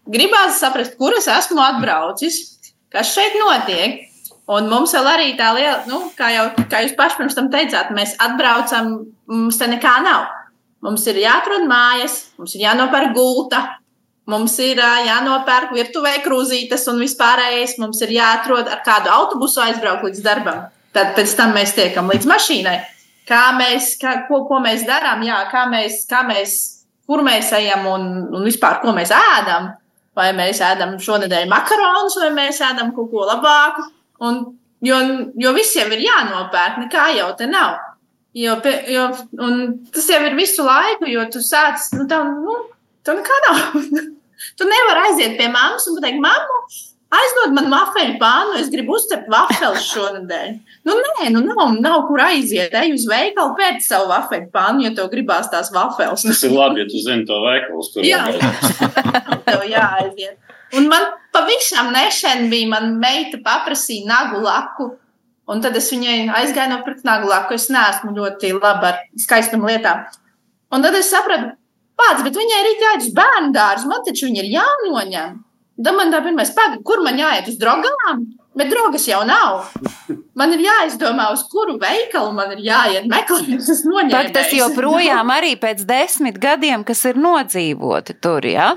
gribās 0.09 0.59
saprast, 0.59 0.97
kur 0.99 1.15
es 1.15 1.29
esmu 1.31 1.61
atbraucis, 1.63 2.39
kas 2.93 3.13
šeit 3.13 3.37
notiek. 3.39 4.09
Un 4.51 4.67
mums 4.67 4.91
vēl 4.91 5.05
arī 5.07 5.27
tā 5.39 5.53
liela, 5.55 5.85
nu, 5.87 6.09
kā 6.17 6.33
jau 6.33 6.49
kā 6.67 6.81
jūs 6.83 6.97
paši 6.97 7.15
pirms 7.21 7.37
tam 7.37 7.47
teicāt, 7.53 7.93
mēs 7.95 8.17
atbraucam, 8.19 8.97
mums 9.31 9.59
te 9.61 9.69
nekā 9.71 9.93
nav. 10.03 10.25
Mums 10.83 11.05
ir 11.07 11.21
jāatrod 11.21 11.63
mājas, 11.63 12.17
mums 12.35 12.57
ir 12.57 12.65
jānopērk 12.65 13.13
gulta, 13.15 13.61
mums 14.27 14.57
ir 14.59 14.81
jānopērk 15.07 15.71
virtuvē 15.77 16.17
krūzītes 16.25 16.83
un 16.91 16.99
vispārējais. 16.99 17.77
Mums 17.79 18.01
ir 18.03 18.11
jāatrod 18.17 18.67
ar 18.67 18.83
kādu 18.83 19.11
autobusu 19.13 19.63
aizbraukt 19.63 20.03
līdz 20.09 20.23
darbam. 20.25 20.65
Tad 20.93 21.15
pēc 21.15 21.37
tam 21.39 21.55
mēs 21.55 21.71
tiekam 21.77 22.11
līdz 22.11 22.27
mašīnai. 22.29 22.75
Kā 23.29 23.45
mēs, 23.55 23.93
kā, 24.01 24.25
ko, 24.27 24.43
ko 24.49 24.59
mēs 24.59 24.83
darām, 24.83 25.23
jā, 25.23 25.39
kā 25.51 25.63
mēs, 25.71 26.03
kā 26.09 26.25
mēs, 26.27 26.57
kur 27.07 27.23
mēs 27.25 27.51
ejam 27.57 27.87
un, 27.91 28.09
un 28.33 28.45
vispār 28.47 28.81
ko 28.83 28.93
mēs 28.95 29.13
ēdam. 29.15 29.71
Vai 30.13 30.27
mēs 30.37 30.59
ēdam 30.61 30.99
šonadēļ 31.01 31.47
makaronus, 31.49 32.19
vai 32.21 32.29
mēs 32.35 32.59
ēdam 32.61 32.91
kaut 32.93 33.09
ko 33.09 33.25
labāku. 33.25 33.87
Un, 34.21 34.43
jo, 34.85 34.99
jo 35.41 35.53
jau 35.57 35.87
ir 35.95 36.03
jānopērk, 36.05 36.83
nekā 36.83 37.07
jau 37.17 37.31
te 37.39 37.47
nav. 37.49 37.79
Jo, 38.37 38.55
jo, 38.89 39.07
tas 39.93 40.09
jau 40.09 40.21
ir 40.25 40.37
visu 40.37 40.65
laiku, 40.65 41.09
jo 41.09 41.25
tu 41.33 41.41
sāc, 41.41 41.81
nu, 41.97 42.05
tā, 42.09 42.21
nu, 42.29 42.55
tā 43.05 43.17
nekā 43.17 43.39
nav. 43.47 43.75
tu 44.57 44.69
nevari 44.69 45.07
aiziet 45.09 45.35
pie 45.37 45.49
mammas 45.53 45.85
un 45.89 45.97
pateikt, 45.97 46.21
mammu, 46.21 46.61
aizdod 47.17 47.53
man 47.55 47.69
vafeļu 47.71 48.15
pānu, 48.21 48.55
es 48.61 48.69
gribu 48.73 48.95
uzcept 48.97 49.29
vafeles 49.31 49.85
šonadēļ. 49.91 50.55
Nu, 50.87 50.95
nē, 50.99 51.29
nu, 51.35 51.43
nav, 51.47 51.75
nav 51.83 52.07
kur 52.09 52.23
aiziet. 52.25 52.73
Ej 52.79 52.95
uz 52.95 53.05
veikalu, 53.09 53.53
pēc 53.59 53.85
savu 53.85 54.09
vafeļu 54.11 54.49
pānu, 54.53 54.85
ja 54.87 54.93
tev 54.97 55.11
gribās 55.13 55.51
tās 55.51 55.71
vafeles. 55.75 56.25
Tas 56.27 56.43
ir 56.47 56.55
labi, 56.55 56.83
ja 56.83 56.89
tu 56.89 57.01
zini 57.03 57.27
to 57.29 57.39
veikalu, 57.43 57.85
kur 57.93 58.07
Jā. 58.07 58.25
tev 59.47 59.65
jāaiziet. 59.69 60.39
Un 60.73 60.89
man 60.89 61.05
pavisam 61.35 61.91
nesen 61.93 62.47
bija, 62.49 62.71
man 62.73 62.95
meita 63.01 63.39
paprasīja 63.45 64.09
nagu 64.09 64.41
laku. 64.41 64.89
Un 65.53 65.59
tad 65.61 65.75
es 65.75 65.89
viņai 65.91 66.31
aizgāju 66.39 66.71
nopirkt 66.71 67.03
nagu 67.05 67.27
laku. 67.29 67.57
Es 67.59 67.67
neesmu 67.73 68.13
ļoti 68.15 68.53
laba 68.57 68.93
ar 68.93 69.01
skaistām 69.19 69.65
lietām. 69.67 70.07
Un 70.73 70.81
tad 70.81 70.95
es 70.97 71.11
sapratu, 71.13 71.51
pats, 71.99 72.23
bet 72.25 72.37
viņai 72.37 72.61
ir 72.61 72.69
jāiet 72.71 73.03
uz 73.05 73.11
bērnu 73.13 73.51
dārzu, 73.53 73.89
man 73.91 74.05
taču 74.07 74.29
viņa 74.29 74.41
ir 74.41 74.53
jānoņem. 74.55 75.35
Tad 75.83 75.97
man 75.97 76.13
tā 76.13 76.21
pirmā 76.23 76.45
spēka, 76.47 76.79
kur 76.87 77.03
man 77.03 77.19
jāiet 77.19 77.49
uz 77.51 77.59
drogām? 77.59 78.23
Bet 78.53 78.69
drogas 78.69 79.07
jau 79.09 79.23
nav. 79.25 79.71
Man 80.37 80.53
ir 80.53 80.61
jāizdomā, 80.61 81.31
uz 81.33 81.41
kuru 81.49 81.79
veikalu 81.81 82.35
man 82.37 82.53
ir 82.53 82.61
jāiet 82.67 83.07
meklēt. 83.09 83.49
Tas 83.65 83.81
tas 84.35 84.53
joprojām 84.53 85.31
arī 85.33 85.55
pēc 85.59 85.81
desmit 85.89 86.37
gadiem, 86.41 86.85
kas 86.85 87.01
ir 87.09 87.17
nodzīvoti 87.17 88.15
tur? 88.21 88.45
Ja? 88.45 88.75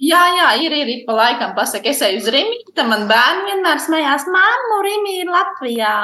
Jā, 0.00 0.20
jā, 0.32 0.44
ir, 0.64 0.72
ir, 0.72 0.88
ir 0.88 1.00
pa 1.04 1.12
laikam 1.12 1.50
pasaka, 1.52 1.90
es 1.92 1.98
eju 2.00 2.22
uz 2.22 2.28
Rīgā, 2.32 2.70
tad 2.72 2.86
man 2.88 3.02
bērni 3.04 3.50
vienmēr 3.50 3.82
smējās, 3.84 4.22
māmu, 4.32 4.78
Rīgā 4.86 5.16
ir 5.20 5.28
Latvijā. 5.28 5.96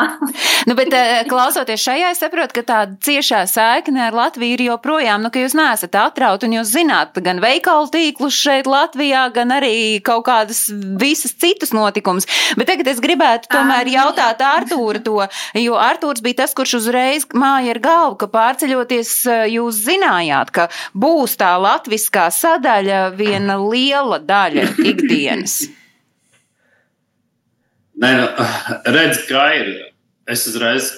Nu, 0.66 0.74
bet, 0.74 0.90
eh, 0.90 1.22
klausoties 1.30 1.78
šajā, 1.78 2.08
es 2.10 2.18
saprotu, 2.18 2.56
ka 2.56 2.62
tāda 2.66 2.96
ciešā 3.06 3.44
saikne 3.46 4.00
ar 4.08 4.16
Latviju 4.16 4.56
ir 4.56 4.62
joprojām, 4.66 5.22
nu, 5.22 5.30
ka 5.30 5.38
jūs 5.38 5.54
neesat 5.54 5.94
atrauti 6.00 6.48
un 6.48 6.56
jūs 6.56 6.72
zināt 6.74 7.14
gan 7.22 7.38
veikalu 7.40 7.86
tīklus 7.94 8.34
šeit 8.34 8.66
Latvijā, 8.66 9.28
gan 9.32 9.54
arī 9.54 10.02
kaut 10.02 10.24
kādas 10.26 10.64
visas 10.98 11.36
citas 11.38 11.70
notikumus. 11.76 12.26
Bet 12.58 12.66
tagad 12.72 12.90
es 12.90 12.98
gribētu 13.04 13.48
tomēr 13.52 13.86
jautāt 13.92 14.42
Artūru 14.42 15.04
to, 15.06 15.22
jo 15.62 15.78
Artūrs 15.78 16.24
bija 16.24 16.42
tas, 16.42 16.56
kurš 16.58 16.80
uzreiz 16.80 17.28
māja 17.30 17.76
ar 17.76 17.82
galvu, 17.86 18.18
ka 18.24 18.30
pārceļoties 18.34 19.14
eh, 19.30 19.44
jūs 19.54 19.80
zinājāt, 19.86 20.50
ka 20.50 20.68
būs 20.98 21.38
tā 21.38 21.54
latviskā 21.62 22.26
sadaļa 22.34 23.04
viena 23.14 23.60
liela 23.86 24.20
daļa 24.22 24.68
ikdienas. 24.82 25.60
Nē, 28.02 28.12
nu, 28.20 28.28
redz, 28.96 29.24
kā 29.30 29.48
ir. 29.56 29.74
Es 30.26 30.42
uzreiz 30.50 30.90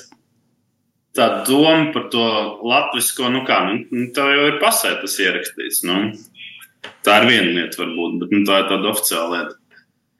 tā 1.19 1.45
doma 1.45 1.91
par 1.93 2.07
to 2.13 2.25
latviešu, 2.65 3.29
nu 3.35 3.43
kā, 3.45 3.61
nu, 3.67 3.81
nu, 3.93 4.07
tā 4.17 4.25
jau 4.33 4.47
ir 4.49 4.59
pasē, 4.63 4.95
tas 5.03 5.19
ierakstīts. 5.21 5.83
Nu. 5.89 6.13
Tā 7.05 7.21
ir 7.21 7.29
viena 7.29 7.51
lieta, 7.57 7.81
varbūt, 7.83 8.21
bet 8.23 8.33
nu, 8.35 8.45
tā 8.49 8.63
ir 8.63 8.71
tāda 8.71 8.93
oficiāla 8.93 9.31
lieta. 9.35 9.59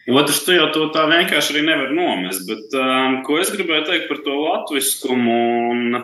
Otrs, 0.09 0.41
tu 0.47 0.55
jau 0.57 0.69
to 0.73 0.87
tā 0.95 1.05
vienkārši 1.11 1.53
arī 1.53 1.63
nevar 1.67 1.91
nomest. 1.93 2.47
Bet, 2.49 2.73
um, 2.81 3.19
ko 3.27 3.37
es 3.43 3.51
gribēju 3.53 3.85
teikt 3.91 4.07
par 4.09 4.23
to 4.25 4.37
latviskumu? 4.41 6.01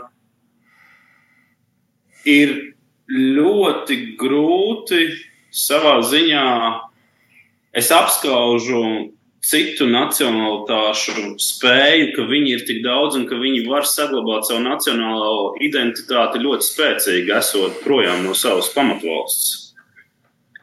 Ir 2.29 2.53
ļoti 3.13 3.97
grūti 4.21 5.07
savā 5.55 5.99
ziņā. 6.05 6.47
Es 7.75 7.91
apskaužu 7.95 9.11
citu 9.45 9.87
nacionālitāšu 9.91 11.35
spēju, 11.43 12.13
ka 12.17 12.25
viņi 12.31 12.55
ir 12.55 12.63
tik 12.69 12.81
daudz 12.85 13.19
un 13.19 13.27
ka 13.29 13.37
viņi 13.41 13.67
var 13.69 13.85
saglabāt 13.89 14.49
savu 14.49 14.63
nacionālo 14.65 15.53
identitāti 15.65 16.41
ļoti 16.41 16.69
spēcīgi, 16.71 17.35
esot 17.37 17.83
projām 17.85 18.25
no 18.25 18.33
savas 18.39 18.71
pamatvalsts. 18.75 19.61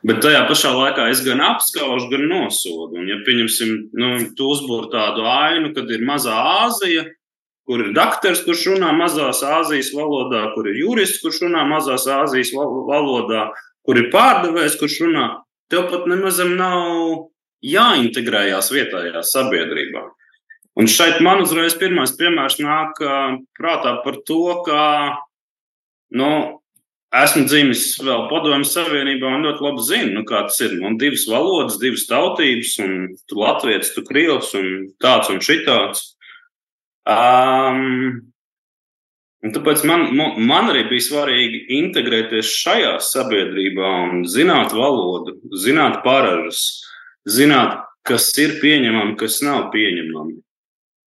Bet 0.02 0.24
tajā 0.24 0.48
pašā 0.50 0.72
laikā 0.74 1.12
es 1.14 1.20
gan 1.22 1.44
apskaužu, 1.46 2.08
gan 2.10 2.24
nosodu. 2.32 2.98
Un, 2.98 3.06
ja 3.12 3.20
pieņemsim, 3.22 3.74
nu, 3.94 4.08
tu 4.38 4.48
uzbūri 4.50 4.90
tādu 4.90 5.28
ainu, 5.30 5.76
kad 5.76 5.92
ir 5.94 6.02
mazā 6.08 6.34
Āzija, 6.66 7.04
kur 7.70 7.84
ir 7.84 7.92
doktors, 7.94 8.42
kurš 8.48 8.64
runā 8.72 8.90
mazās 8.98 9.44
Āzijas 9.46 9.92
valodā, 9.94 10.48
kur 10.56 10.72
ir 10.72 10.80
jurists, 10.82 11.22
kurš 11.22 11.44
runā 11.46 11.68
mazās 11.70 12.08
Āzijas 12.10 12.50
val- 12.58 12.82
valodā, 12.90 13.52
kur 13.92 14.00
ir 14.00 14.08
pārdevējs, 14.08 14.78
kurš 14.80 14.94
runā, 15.04 15.26
tev 15.68 15.90
pat 15.92 16.06
nemazam 16.08 16.54
nav 16.56 17.26
jāintegrējās 17.60 18.70
vietējā 18.72 19.20
sabiedrībā. 19.28 20.06
Un 20.80 20.88
šeit 20.88 21.20
man 21.20 21.44
uzreiz 21.44 21.76
pirmais 21.76 22.14
piemērs 22.16 22.56
nāk 22.64 23.02
prātā 23.60 23.98
par 24.06 24.22
to, 24.24 24.46
ka 24.64 24.86
nu, 26.16 26.32
esmu 27.12 27.44
dzimis 27.50 27.84
vēl 28.00 28.30
Padomju 28.32 28.70
Savienībā 28.70 29.28
un 29.28 29.44
ļoti 29.50 29.68
labi 29.68 29.84
zinu, 29.90 30.14
nu, 30.22 30.24
kā 30.30 30.46
tas 30.48 30.64
ir. 30.64 30.78
Man 30.80 30.96
divas 31.02 31.28
valodas, 31.28 31.76
divas 31.84 32.08
tautības, 32.08 32.78
un 32.86 32.96
tu 33.28 33.44
latvietis, 33.44 33.92
tu 33.92 34.08
krievs, 34.08 34.56
un 34.56 34.88
tāds 35.04 35.36
un 35.36 35.44
šitāds. 35.44 36.14
Um, 37.04 38.31
un 39.42 39.56
tāpēc 39.56 39.86
man, 39.90 40.08
man, 40.18 40.70
arī 40.72 40.86
bija 40.90 41.08
svarīgi 41.08 41.64
integrēties 41.80 42.54
šajā 42.62 42.94
sabiedrībā 43.06 43.94
un 44.10 44.24
zināt 44.30 44.76
valodu, 44.78 45.38
zināt 45.64 46.02
paražas, 46.06 46.64
zināt, 47.30 47.82
kas 48.08 48.32
ir 48.42 48.60
pieņemami, 48.62 49.18
kas 49.20 49.42
nav 49.46 49.70
pieņemami. 49.74 50.40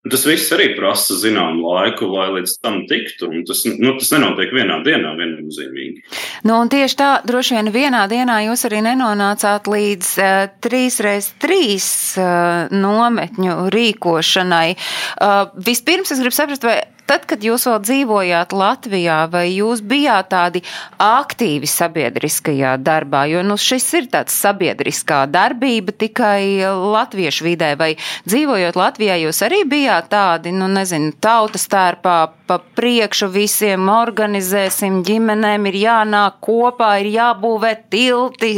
Un 0.05 0.13
Tas 0.13 0.27
viss 0.29 0.53
arī 0.53 0.67
prasa 0.77 1.15
zināmu 1.17 1.65
laiku, 1.65 2.05
lai 2.13 2.27
līdz 2.35 2.59
tam 2.61 2.83
tiktu. 2.91 3.25
un 3.31 3.45
Tas, 3.49 3.63
nu, 3.65 3.95
tas 3.97 4.11
nenotiek 4.13 4.53
vienā 4.53 4.83
dienā, 4.85 5.15
viennozīmīgi. 5.17 6.03
Nu, 6.45 6.59
un 6.61 6.69
tieši 6.69 6.99
tā, 7.01 7.09
droši 7.25 7.57
vien 7.57 7.71
vienā 7.73 8.03
dienā 8.13 8.43
jūs 8.45 8.67
arī 8.69 8.83
nenonācāt 8.85 9.71
līdz 9.73 10.11
uh, 10.21 10.35
3x3 10.61 11.57
uh, 11.57 12.75
nometņu 12.77 13.57
rīkošanai. 13.73 14.77
Uh, 14.77 15.49
vispirms 15.65 16.13
es 16.13 16.21
gribu 16.21 16.37
saprast, 16.37 16.69
vai 16.69 16.83
tad, 17.09 17.25
kad 17.29 17.45
jūs 17.45 17.67
vēl 17.69 17.81
dzīvojāt 17.85 18.55
Latvijā, 18.57 19.19
vai 19.33 19.47
jūs 19.53 19.83
bijāt 19.85 20.31
tādi 20.33 20.63
aktīvi 21.03 21.69
sabiedriskajā 21.69 22.75
darbā? 22.85 23.25
Jo 23.31 23.45
nu, 23.47 23.57
šis 23.61 23.87
ir 23.99 24.09
tāds 24.13 24.37
sabiedriskā 24.45 25.25
darbība 25.31 25.95
tikai 26.05 26.65
latviešu 26.65 27.49
vidē, 27.49 27.75
vai 27.81 27.95
dzīvojot 28.29 28.79
Latvijā, 28.81 29.19
jūs 29.25 29.43
arī 29.47 29.63
bijāt 29.69 30.11
tādi, 30.15 30.55
nu, 30.55 30.69
nezinu, 30.73 31.13
tautas 31.25 31.69
tērpā 31.73 32.19
pa 32.49 32.61
priekšu 32.77 33.31
visiem 33.33 33.89
organizēsim, 33.93 35.03
ģimenēm 35.07 35.71
ir 35.71 35.81
jānāk 35.85 36.41
kopā, 36.45 36.97
ir 37.05 37.13
jābūvē 37.15 37.75
tilti 37.93 38.55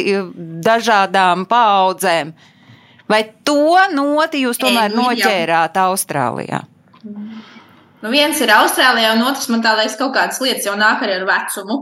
dažādām 0.67 1.47
paudzēm. 1.50 2.35
Vai 3.07 3.23
to 3.47 3.76
noti 3.93 4.43
jūs 4.43 4.59
tomēr 4.59 4.91
nu, 4.91 5.05
noķērāt 5.05 5.79
Austrālijā? 5.79 6.65
Nu, 8.06 8.12
viens 8.14 8.38
ir 8.38 8.50
Austrālijā, 8.54 9.16
un 9.16 9.25
otrs 9.26 9.48
man 9.50 9.58
tā 9.64 9.72
liekas, 9.75 9.96
kaut 9.98 10.12
kādas 10.14 10.38
lietas 10.38 10.62
jau 10.68 10.76
nāk 10.78 11.00
arī 11.02 11.16
ar 11.18 11.25
vecumu. 11.26 11.75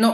Nu, 0.00 0.08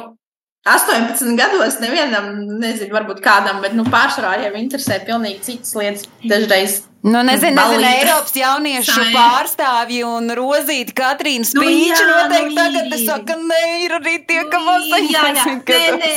18 0.66 1.37
gados 1.38 1.80
nevienam, 1.83 2.25
nezinu, 2.62 2.92
varbūt 2.95 3.21
kādam, 3.25 3.59
bet 3.62 3.73
nu, 3.75 3.83
pārsvarā 3.90 4.37
jau 4.45 4.52
interesē 4.59 4.95
pilnīgi 5.06 5.40
citas 5.49 5.73
lietas. 5.78 6.02
Dažreiz 6.26 6.73
Nu, 7.06 7.21
nezinu, 7.26 7.54
nezinu. 7.54 7.87
Eiropas 7.87 8.35
jauniešu 8.35 8.92
Saim. 8.97 9.12
pārstāvji 9.14 10.00
un 10.06 10.30
Rozīta 10.35 10.92
Katrīna 10.97 11.45
Nu, 11.54 11.62
jā, 11.71 11.99
noteikti 12.02 12.50
nu, 12.50 12.54
tagad 12.59 12.87
ir. 12.90 12.99
saka, 13.06 13.33
nē, 13.50 13.62
ir 13.85 13.90
arī 13.99 14.14
tie, 14.26 14.42
ka 14.50 14.59
Jā, 14.59 14.64
jā. 15.06 15.23
18 15.35 15.47
Nē, 15.47 15.52
gados. 15.66 16.02
nē. 16.02 16.12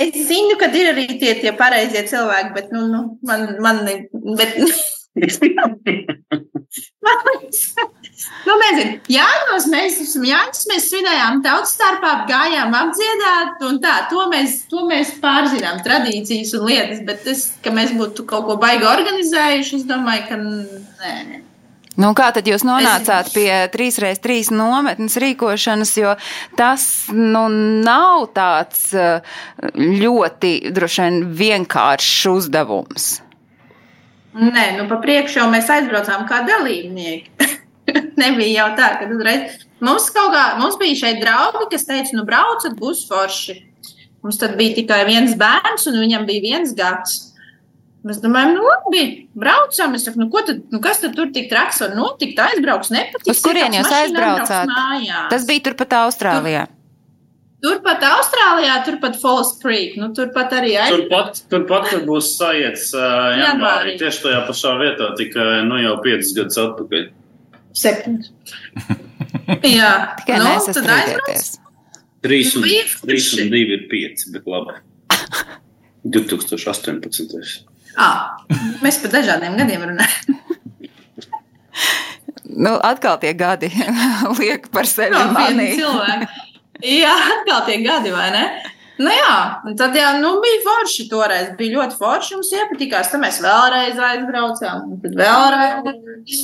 Es 0.00 0.12
zinu, 0.28 0.54
ka 0.60 0.66
ir 0.76 0.86
arī 0.94 1.06
tie, 1.18 1.32
tie 1.40 1.52
pareizie 1.56 2.02
cilvēki, 2.08 2.50
bet 2.54 2.66
nu, 2.72 2.80
nu, 2.92 3.00
man, 3.26 3.40
man 3.64 3.76
ne, 3.84 3.94
bet, 4.36 4.50
nu, 8.46 8.56
nezinu, 8.60 8.96
Jānos 9.12 9.66
mēs, 9.72 9.98
Jānos 10.14 10.66
mēs 10.70 10.88
svinējām 10.90 11.42
tautas 11.44 11.74
starpā, 11.76 12.14
gājām 12.30 12.74
apdziedāt, 12.76 13.60
un 13.68 13.78
tā, 13.82 13.96
to 14.10 14.26
mēs, 14.32 14.64
to 14.70 14.86
mēs 14.88 15.14
pārzinām, 15.22 15.82
tradīcijas 15.86 16.54
un 16.58 16.66
lietas, 16.70 17.04
bet 17.06 17.22
tas, 17.26 17.46
ka 17.64 17.74
mēs 17.74 17.94
būtu 17.98 18.26
kaut 18.30 18.48
ko 18.48 18.58
baigi 18.60 18.88
organizējuši, 18.88 19.80
es 19.82 19.86
domāju, 19.88 20.26
ka 20.30 20.40
nē. 20.40 21.46
Nu, 22.00 22.12
kā 22.16 22.30
tad 22.32 22.46
jūs 22.48 22.62
nonācāt 22.64 23.32
pie 23.34 23.48
3x3 23.72 24.54
nometnes 24.54 25.16
rīkošanas, 25.20 25.90
jo 25.98 26.14
tas 26.56 26.84
nu, 27.12 27.42
nav 27.84 28.30
tāds 28.36 28.86
eh, 28.94 29.34
ļoti 29.74 30.54
vien 30.70 31.24
vienkāršs 31.42 32.30
uzdevums. 32.30 33.10
Nē, 34.30 34.64
nu, 34.78 34.86
pa 34.86 35.00
priekšu 35.02 35.40
jau 35.40 35.48
mēs 35.50 35.68
aizbraucām 35.74 36.22
kā 36.28 36.44
dalībnieki. 36.46 37.39
Nebija 38.20 38.52
jau 38.64 38.68
tā, 38.78 38.92
ka 39.00 39.10
uzreiz 39.14 39.66
mums, 39.84 40.10
kaut 40.14 40.34
kā, 40.34 40.44
mums 40.60 40.78
bija 40.80 40.98
šeit 41.04 41.20
draugi, 41.22 41.66
kas 41.72 41.88
teica, 41.88 42.14
nu, 42.16 42.26
braucat, 42.28 42.76
būs 42.78 43.06
forši. 43.10 43.58
Mums 44.20 44.40
tad 44.40 44.56
bija 44.60 44.76
tikai 44.76 45.02
viens 45.08 45.36
bērns, 45.40 45.86
un 45.88 46.00
viņam 46.02 46.26
bija 46.28 46.44
viens 46.44 46.74
gads. 46.76 47.30
Mēs 48.04 48.20
domājam, 48.20 48.54
nu, 48.56 48.64
labi, 48.64 49.04
braucam. 49.36 49.94
Es 49.96 50.06
saku, 50.06 50.22
nu, 50.22 50.28
ko 50.32 50.40
tad, 50.44 50.62
nu, 50.72 50.80
kas 50.84 51.02
tad 51.02 51.16
tur 51.16 51.32
tik 51.34 51.50
traks 51.52 51.80
var 51.84 51.94
notikt? 51.96 52.38
Aizbrauks, 52.40 52.92
nepatiks. 52.92 53.28
Uz 53.32 53.40
kurien 53.44 53.76
jūs 53.76 53.88
aizbraucāt? 53.92 54.72
Tas 55.32 55.44
bija 55.48 55.64
turpat 55.68 55.96
Austrālijā. 56.00 56.66
Turpat 57.60 58.04
Austrālijā, 58.08 58.78
turpat 58.86 59.18
Falls 59.20 59.52
Creek. 59.60 59.98
Nu, 60.00 60.08
turpat 60.16 60.54
arī 60.56 60.78
aiz... 60.80 60.94
Turpat, 60.96 61.42
turpat 61.52 61.90
tur 61.92 62.06
būs 62.08 62.32
sajiets 62.38 62.86
uh, 62.96 63.36
janvārī. 63.36 63.98
Tieši 64.00 64.24
tajā 64.24 64.38
pašā 64.48 64.72
vietā, 64.80 65.10
tikai 65.20 65.48
nu, 65.68 65.76
jau 65.82 65.98
5 66.06 66.32
gadus 66.38 66.60
atpakaļ. 66.62 67.10
Septiņus. 67.76 68.30
Jā, 69.78 69.90
Tikai 70.20 70.38
nu, 70.40 70.44
nu, 70.44 70.50
tad 70.50 70.68
nesastrīdieties. 70.68 71.50
3 72.26 72.54
un, 72.58 72.64
Bija 72.66 72.84
3 72.84 72.96
forši. 73.00 73.42
un 73.44 73.52
2 73.54 73.62
ir 73.76 73.84
5, 73.92 74.26
bet 74.34 74.48
labi. 74.50 74.76
2018. 76.16 77.64
Ah, 78.00 78.38
mēs 78.84 79.00
par 79.02 79.12
dažādiem 79.18 79.58
gadiem 79.60 79.86
runājam. 79.92 80.36
Nu, 82.50 82.72
atkal 82.82 83.14
tie 83.22 83.30
gadi 83.38 83.68
liek 84.40 84.64
par 84.74 84.84
sevi. 84.88 85.14
Jā, 86.82 87.12
atkal 87.14 87.60
tie 87.68 87.76
gadi, 87.84 88.10
vai 88.10 88.26
ne? 88.34 88.42
Nu 89.00 89.08
jā, 89.08 89.36
un 89.64 89.76
tad 89.80 89.94
jau 89.96 90.10
nu, 90.20 90.34
bija 90.44 90.60
forši 90.64 91.06
toreiz. 91.08 91.52
Bija 91.56 91.78
ļoti 91.78 91.96
forši. 91.96 92.34
Mums 92.36 92.50
iepatikās. 92.52 93.08
Tad 93.12 93.22
mēs 93.22 93.38
vēlreiz 93.40 94.00
aizbraucām. 94.10 94.90
Tad 95.00 95.16
vēlreiz. 95.16 96.42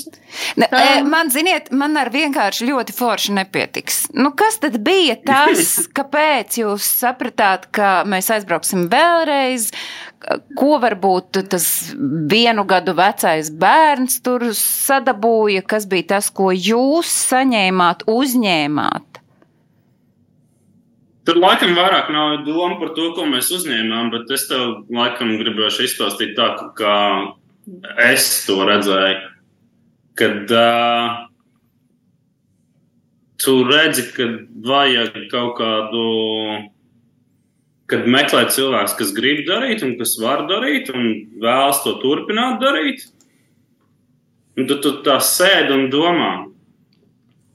Ne, 0.57 0.69
e, 0.71 1.03
man, 1.05 1.29
ziniet, 1.33 1.69
man 1.77 1.99
ar 2.01 2.09
vienkārši 2.15 2.71
ļoti 2.71 2.95
forši 2.97 3.37
nepietiks. 3.37 3.99
Nu, 4.17 4.33
kas 4.39 4.57
tad 4.63 4.79
bija 4.87 5.19
tas, 5.27 5.75
kāpēc 5.99 6.57
jūs 6.63 6.89
sapratāt, 7.03 7.69
ka 7.77 7.91
mēs 8.09 8.33
aizbrauksim 8.33 8.89
vēlreiz? 8.93 9.69
Ko 10.57 10.79
varbūt 10.83 11.43
tas 11.53 11.67
vienu 12.31 12.65
gadu 12.67 12.97
vecais 12.97 13.53
bērns 13.53 14.23
tur 14.25 14.49
sadabūja? 14.57 15.67
Kas 15.69 15.85
bija 15.91 16.15
tas, 16.17 16.33
ko 16.33 16.49
jūs 16.57 17.13
saņēmāt, 17.29 18.09
uzņēmāt? 18.11 19.16
Tur 21.27 21.41
laikam 21.43 21.75
vairāk 21.75 22.11
nav 22.15 22.45
doma 22.47 22.77
par 22.79 22.93
to, 22.95 23.09
ko 23.17 23.25
mēs 23.27 23.51
uzņēmām, 23.55 24.13
bet 24.15 24.31
es 24.31 24.47
tev 24.47 24.85
laikam 24.95 25.33
gribēju 25.41 25.89
izstāstīt 25.89 26.37
tā, 26.39 26.53
kā 26.79 26.99
es 28.07 28.29
to 28.47 28.61
redzēju. 28.69 29.33
Kad 30.17 30.53
uh, 30.55 31.17
tu 33.43 33.57
redzi, 33.67 34.07
ka 34.15 34.29
vajag 34.71 35.19
kaut 35.33 35.57
kādu, 35.59 36.05
kad 37.91 38.07
meklē 38.11 38.47
cilvēks, 38.55 38.97
kas 38.99 39.13
grib 39.17 39.45
darīt 39.49 39.85
un 39.87 39.97
kas 40.01 40.17
var 40.23 40.47
darīt 40.51 40.95
un 40.95 41.11
vēlas 41.43 41.83
to 41.85 41.99
turpināt 42.03 42.63
darīt. 42.63 43.09
Un 44.57 44.71
tad 44.71 44.81
tu 44.87 44.95
tā 45.05 45.19
sēdi 45.21 45.75
un 45.75 45.91
domā, 45.93 46.31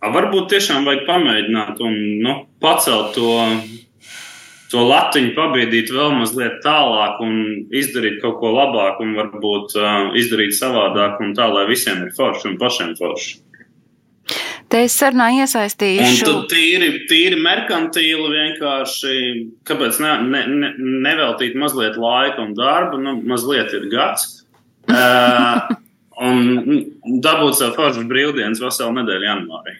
varbūt 0.09 0.49
tiešām 0.49 0.87
vajag 0.87 1.05
pamēģināt 1.05 1.81
un 1.85 1.97
nu, 2.25 2.33
pacelt 2.63 3.13
to, 3.13 3.35
to 4.71 4.85
latiņu, 4.87 5.35
pabiedīt 5.37 5.91
vēl 5.93 6.15
mazliet 6.17 6.57
tālāk 6.65 7.21
un 7.21 7.37
izdarīt 7.69 8.17
kaut 8.23 8.39
ko 8.41 8.53
labāku, 8.55 9.05
un 9.05 9.13
varbūt 9.19 9.77
uh, 9.77 10.09
izdarīt 10.17 10.57
savādāk, 10.57 11.21
un 11.21 11.35
tā, 11.37 11.51
lai 11.53 11.67
visiem 11.69 12.01
ir 12.07 12.13
forši 12.17 12.49
un 12.49 12.59
pašiem 12.61 12.95
forši. 12.97 13.39
Te 14.71 14.85
es 14.85 14.93
sarunā 14.95 15.27
Un 15.33 15.43
iesaistīšu. 15.43 16.23
tu 16.23 16.33
tīri, 16.47 17.03
tīri 17.09 17.35
merkantīli 17.43 18.29
vienkārši, 18.31 19.15
kāpēc 19.67 19.99
ne, 19.99 20.13
ne, 20.31 20.43
ne, 20.47 20.69
neveltīt 21.03 21.57
mazliet 21.59 21.99
laika 21.99 22.39
un 22.45 22.53
darba, 22.55 22.97
nu, 23.01 23.17
mazliet 23.27 23.75
ir 23.75 23.89
gads. 23.91 24.45
Uh, 24.87 25.75
un 26.23 27.19
dabūt 27.23 27.59
sev 27.59 27.75
foršas 27.75 28.07
brīvdienas 28.07 28.63
veselu 28.63 28.95
nedēļu 29.01 29.27
janvārī. 29.27 29.75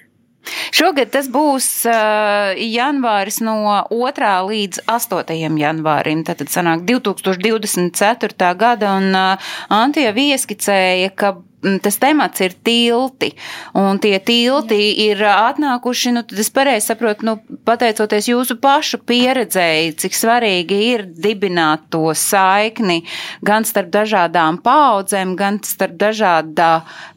Šogad 0.71 1.11
tas 1.13 1.27
būs 1.31 1.67
uh, 1.89 2.55
janvāris 2.57 3.41
no 3.45 3.55
2. 3.91 4.31
līdz 4.49 4.83
8. 4.89 5.35
janvārim. 5.61 6.23
Tad 6.25 6.41
sanāk 6.49 6.85
2024. 6.89 8.51
gada, 8.57 8.95
un 8.97 9.13
uh, 9.13 9.53
Antija 9.69 10.13
ieskicēja, 10.15 11.13
ka 11.15 11.35
tas 11.83 11.97
temats 12.01 12.41
ir 12.41 12.55
tilti, 12.65 13.31
un 13.77 13.99
tie 14.01 14.17
tilti 14.25 14.79
ir 15.05 15.21
atnākuši, 15.27 16.13
nu, 16.15 16.23
tad 16.27 16.41
es 16.41 16.49
pareizi 16.53 16.91
saprotu, 16.91 17.27
nu, 17.27 17.35
pateicoties 17.67 18.29
jūsu 18.31 18.57
pašu 18.61 19.01
pieredzēji, 19.07 19.95
cik 20.01 20.17
svarīgi 20.17 20.79
ir 20.91 21.05
dibināt 21.05 21.87
to 21.93 22.13
saikni 22.17 23.01
gan 23.45 23.67
starp 23.67 23.91
dažādām 23.93 24.61
paudzēm, 24.65 25.35
gan 25.39 25.61
starp 25.65 25.97
dažādā, 26.01 26.71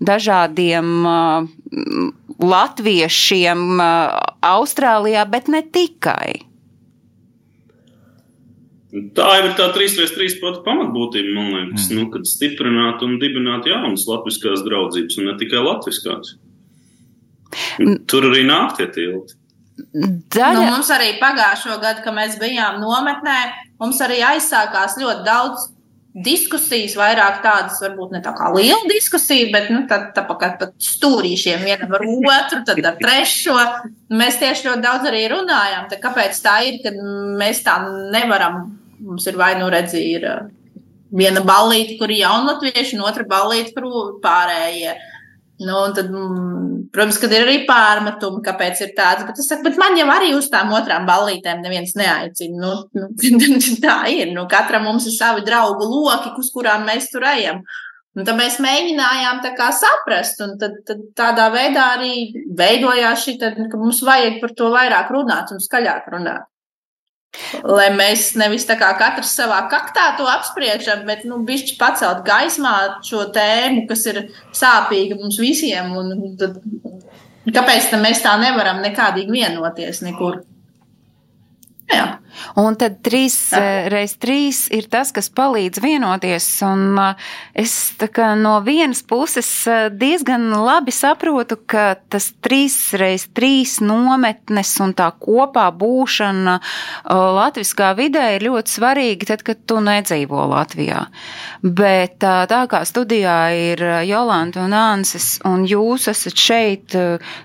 dažādiem 0.04 0.90
uh, 1.09 2.11
latviešiem 2.40 3.78
uh, 3.78 4.18
Austrālijā, 4.44 5.24
bet 5.30 5.48
ne 5.52 5.64
tikai. 5.64 6.54
Tā 8.94 9.28
ir 9.40 9.48
tā 9.59 9.68
3x3 9.74 10.37
pati 10.38 10.61
pamatbūtība, 10.62 11.30
man 11.35 11.48
liekas, 11.50 11.88
mm. 11.90 11.96
nu, 11.98 12.11
kad 12.12 12.28
stiprināt 12.30 13.02
un 13.02 13.16
dibināt 13.18 13.66
jaunas 13.66 14.04
latviskās 14.07 14.62
draudzības, 14.66 15.16
un 15.18 15.30
ne 15.30 15.35
tikai 15.40 15.62
latviskās. 15.64 16.37
Tur 18.11 18.28
arī 18.30 18.44
nāk 18.46 18.76
tie 18.78 18.87
tilti. 18.94 19.38
Daļa, 19.74 20.54
Nu, 20.54 20.66
mums 20.76 20.90
arī 20.94 21.16
pagājušo 21.18 21.80
gadu, 21.83 22.04
kad 22.04 22.14
mēs 22.14 22.37
bijām 22.38 22.78
nometnē, 22.83 23.38
mums 23.83 23.98
arī 24.04 24.20
aizsākās 24.22 24.94
ļoti 25.00 25.26
daudz 25.26 25.72
diskusijas, 26.14 26.94
vairāk 26.94 27.40
tādas, 27.42 27.80
varbūt 27.83 28.14
ne 28.14 28.20
tā 28.22 28.30
kā 28.38 28.52
liela 28.54 28.87
diskusija, 28.87 29.48
bet 29.50 29.72
nu, 29.74 29.83
tā, 29.90 29.98
tā 30.14 30.22
kā 30.30 30.52
pat 30.61 30.70
stūrīšiem 30.78 31.66
vienam 31.66 31.98
ar 31.98 32.07
otru, 32.07 32.62
tad 32.68 32.78
ar 32.87 33.00
trešo. 33.00 33.59
Mēs 34.14 34.38
tieši 34.38 34.68
ļoti 34.68 34.87
daudz 34.87 35.11
arī 35.11 35.26
runājām. 35.35 35.90
Tā 35.90 35.98
kāpēc 35.98 36.38
tā 36.46 36.61
ir, 36.68 36.78
ka 36.87 36.94
mēs 37.42 37.64
tā 37.66 37.80
nevaram? 38.14 38.84
Mums 39.05 39.27
ir 39.29 39.37
vai 39.40 39.55
nu 39.61 39.69
redzi, 39.73 40.01
ir 40.17 40.25
uh, 40.29 40.47
viena 41.14 41.43
ballīte, 41.47 41.99
kur 42.01 42.12
ir 42.12 42.25
jaunatvieši, 42.25 42.97
un 42.99 43.05
otra 43.09 43.27
ballīte, 43.29 43.75
kur 43.77 44.17
pārējie. 44.25 44.95
Nu, 45.62 45.77
tad, 45.95 46.09
mm, 46.11 46.88
protams, 46.93 47.21
kad 47.23 47.33
ir 47.33 47.45
arī 47.45 47.61
pārmetumi, 47.69 48.43
kāpēc 48.43 48.81
ir 48.83 48.90
tāds, 48.97 49.23
bet 49.29 49.38
es 49.38 49.47
saku, 49.47 49.62
bet 49.69 49.79
man 49.79 49.95
jau 49.95 50.09
arī 50.11 50.33
uz 50.35 50.49
tām 50.51 50.73
otrām 50.75 51.07
ballītēm 51.07 51.62
neviens 51.62 51.95
neaicina. 51.95 52.59
Nu, 52.59 52.73
nu, 52.99 53.09
tā 53.87 53.99
ir. 54.11 54.33
Nu, 54.35 54.49
katram 54.51 54.88
mums 54.88 55.07
ir 55.07 55.14
savi 55.14 55.47
draugu 55.47 55.87
loki, 55.87 56.35
uz 56.43 56.51
kurām 56.55 56.88
mēs 56.88 57.12
tur 57.12 57.27
ejam. 57.31 57.62
Un 58.14 58.27
tad 58.27 58.38
mēs 58.38 58.61
mēģinājām 58.62 59.40
tā 59.43 59.71
saprast, 59.75 60.43
un 60.43 60.59
tad, 60.59 60.75
tad 60.87 61.01
tādā 61.19 61.49
veidā 61.55 61.87
arī 61.97 62.45
veidojās 62.59 63.25
šī, 63.27 63.38
tad, 63.40 63.59
ka 63.71 63.79
mums 63.79 64.03
vajag 64.07 64.40
par 64.43 64.55
to 64.59 64.71
vairāk 64.75 65.11
runāt 65.14 65.51
un 65.55 65.62
skaļāk 65.62 66.11
runāt. 66.14 66.47
Lai 67.66 67.88
mēs 67.94 68.33
nevis 68.38 68.66
tā 68.68 68.77
kā 68.81 68.92
katrs 68.99 69.35
savā 69.37 69.64
kaktā 69.73 70.12
to 70.18 70.27
apspriežam, 70.31 71.05
bet 71.09 71.25
nu, 71.29 71.40
bišķi 71.47 71.77
pacelt 71.81 72.25
gaismā 72.27 72.75
šo 73.07 73.27
tēmu, 73.35 73.87
kas 73.90 74.07
ir 74.12 74.23
sāpīga 74.55 75.18
mums 75.20 75.40
visiem. 75.42 75.92
Un, 75.99 76.35
tad, 76.40 76.61
kāpēc 77.51 77.92
mēs 78.03 78.23
tā 78.25 78.37
nevaram 78.42 78.83
nekādīgi 78.85 79.40
vienoties 79.40 80.05
nekur? 80.07 80.42
Jā. 81.92 82.14
Un 82.59 82.77
tad 82.79 82.99
trīs 83.05 83.37
eh, 83.57 83.87
reizes 83.92 84.18
trīs 84.23 84.61
ir 84.75 84.88
tas, 84.90 85.11
kas 85.14 85.31
palīdz 85.35 85.81
vienoties. 85.83 86.47
Un 86.66 86.99
eh, 87.01 87.27
es 87.64 87.75
no 88.40 88.55
vienas 88.64 89.03
puses 89.07 89.49
eh, 89.70 89.88
diezgan 89.90 90.51
labi 90.64 90.94
saprotu, 90.94 91.59
ka 91.66 91.94
tas 92.11 92.33
trīs 92.44 92.94
reizes 92.99 93.31
trīs 93.35 93.79
nometnes 93.83 94.73
un 94.85 94.94
tā 94.97 95.11
kopā 95.18 95.66
būšana 95.75 96.59
latviskā 97.11 97.92
vidē 97.99 98.25
ir 98.37 98.44
ļoti 98.47 98.70
svarīga, 98.70 99.29
tad, 99.33 99.42
kad 99.47 99.62
tu 99.66 99.81
nedzīvo 99.83 100.44
Latvijā. 100.51 101.05
Bet 101.62 102.18
tā 102.23 102.61
kā 102.70 102.83
studijā 102.87 103.38
ir 103.57 103.83
Jolanta 104.09 104.62
un 104.64 104.75
Anses, 104.77 105.38
un 105.49 105.64
jūs 105.68 106.09
esat 106.12 106.38
šeit 106.38 106.97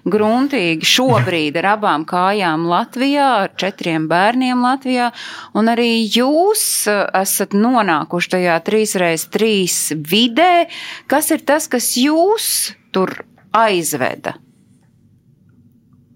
gruntīgi 0.09 0.89
šobrīd 0.89 1.59
ar 1.61 1.71
abām 1.75 2.05
kājām 2.09 2.67
Latvijā, 2.69 3.29
ar 3.45 3.55
četriem 3.59 4.07
bērniem 4.11 4.28
Latvijā, 4.29 4.79
Latvijā, 4.89 5.09
un 5.57 5.71
arī 5.71 6.05
jūs 6.07 6.63
esat 6.89 7.55
nonākuši 7.57 8.31
tajā 8.35 8.59
3x3 8.65 9.97
vidē. 10.07 10.67
Kas 11.07 11.31
ir 11.31 11.43
tas, 11.45 11.67
kas 11.67 11.95
jūs 11.97 12.75
tur 12.93 13.23
aizveda? 13.55 14.37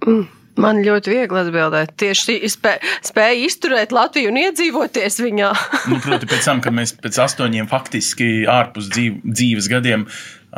Mm. 0.05 0.29
Man 0.53 0.83
ļoti 0.85 1.09
viegli 1.09 1.39
atbildēt. 1.39 1.95
Tieši 1.97 2.35
spē, 2.51 2.75
spēja 3.01 3.39
izturēt 3.47 3.93
Latviju 3.95 4.29
un 4.29 4.37
iedzīvoties 4.37 5.17
viņā. 5.23 5.49
nu, 5.89 5.97
proti, 6.03 6.29
pēc 6.29 6.45
tam, 6.45 6.61
kad 6.61 6.75
mēs 6.77 6.93
pēc 7.01 7.17
astoņiem 7.25 7.65
faktiski 7.71 8.45
ārpus 8.45 8.91
dzīv, 8.93 9.23
dzīves 9.25 9.69
gadiem 9.71 10.05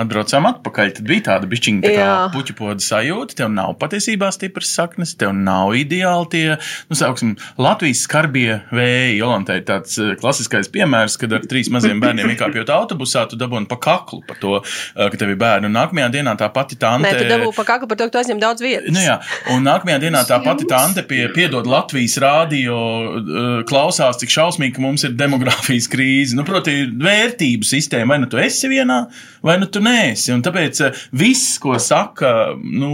atbraucām 0.01 0.47
atpakaļ, 0.49 0.91
tad 0.97 1.07
bija 1.07 1.23
tāda 1.29 1.47
bišķiņa 1.49 1.83
tā 1.85 1.91
kā 1.95 2.07
puķu 2.33 2.55
poda 2.57 2.83
sajūta. 2.83 3.37
Tev 3.39 3.51
nav 3.53 3.75
patiesībā 3.81 4.29
stipras 4.35 4.73
saknes, 4.75 5.15
tev 5.19 5.31
nav 5.37 5.73
ideāli 5.77 6.29
tie, 6.33 6.43
nu, 6.89 6.97
sauksim, 6.97 7.35
Latvijas 7.61 8.03
skarbie 8.05 8.59
vēji. 8.75 9.17
Jolantai 9.21 9.59
ir 9.61 9.67
tāds 9.67 9.97
eh, 10.01 10.13
klasiskais 10.19 10.69
piemērs, 10.73 11.17
kad 11.21 11.35
ar 11.37 11.45
trīs 11.47 11.71
maziem 11.73 12.01
bērniem 12.03 12.33
iekāpjot 12.33 12.71
autobusā, 12.75 13.25
tu 13.31 13.39
dabūni 13.39 13.69
pa 13.71 13.79
kaklu 13.87 14.21
par 14.27 14.39
to, 14.41 14.57
eh, 14.61 15.09
ka 15.11 15.21
tev 15.21 15.33
ir 15.33 15.39
bērni. 15.41 15.71
Un 15.71 15.77
nākamajā 15.79 16.11
dienā 16.17 16.35
tā 16.39 16.51
pati 16.55 16.79
tante. 16.81 17.07
Nē, 17.07 17.15
tu 17.21 17.29
dabū 17.31 17.53
pa 17.55 17.67
kaklu 17.71 17.89
par 17.91 18.01
to, 18.01 18.09
ka 18.09 18.17
tu 18.17 18.21
aizņem 18.23 18.43
daudz 18.43 18.65
vietas. 18.65 18.91
Nu, 18.95 19.03
jā, 19.03 19.17
un 19.55 19.63
nākamajā 19.65 20.01
dienā 20.03 20.25
tā 20.27 20.41
pati 20.43 20.67
tante 20.69 21.05
pie, 21.07 21.23
piedod 21.35 21.67
Latvijas 21.69 22.17
rādio, 22.23 22.77
eh, 23.21 23.63
klausās, 23.69 24.19
cik 24.21 24.35
šausmīgi, 24.35 24.75
ka 24.75 24.83
mums 24.83 25.07
ir 25.07 25.15
demografijas 25.15 25.87
krīze. 25.91 26.35
Nu, 26.35 26.43
proti, 26.47 26.81
vērtību 26.91 27.67
sistēma, 27.67 28.15
vai 28.15 28.21
nu 28.23 28.29
tu 28.31 28.41
esi 28.41 28.69
vienā, 28.71 28.99
vai 29.45 29.57
nu 29.61 29.69
tu 29.71 29.84
neesi. 29.85 30.31
Un 30.35 30.43
tāpēc 30.45 30.81
eh, 30.85 30.99
viss, 31.17 31.55
ko 31.61 31.77
saka 31.81 32.33
nu, 32.59 32.91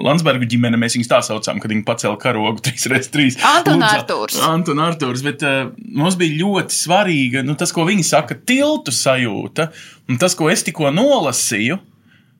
Landsbergu 0.00 0.48
ģimene, 0.50 0.80
mēs 0.80 0.96
viņus 0.98 1.10
tā 1.10 1.20
saucām, 1.26 1.60
kad 1.62 1.74
viņi 1.74 1.86
pacēla 1.88 2.20
karogu 2.22 2.62
3x3. 2.66 3.36
Antun 3.52 3.86
Artūrs. 3.86 4.40
Antun 4.48 4.82
Artūrs, 4.86 5.26
bet 5.26 5.44
uh, 5.46 5.70
mums 5.96 6.18
bija 6.20 6.40
ļoti 6.40 6.76
svarīga 6.76 7.44
nu, 7.46 7.58
tas, 7.58 7.74
ko 7.76 7.86
viņi 7.88 8.06
saka, 8.06 8.38
tiltu 8.48 8.94
sajūta. 8.94 9.70
Un 10.10 10.18
tas, 10.22 10.34
ko 10.38 10.50
es 10.52 10.66
tikko 10.66 10.90
nolasīju, 10.94 11.80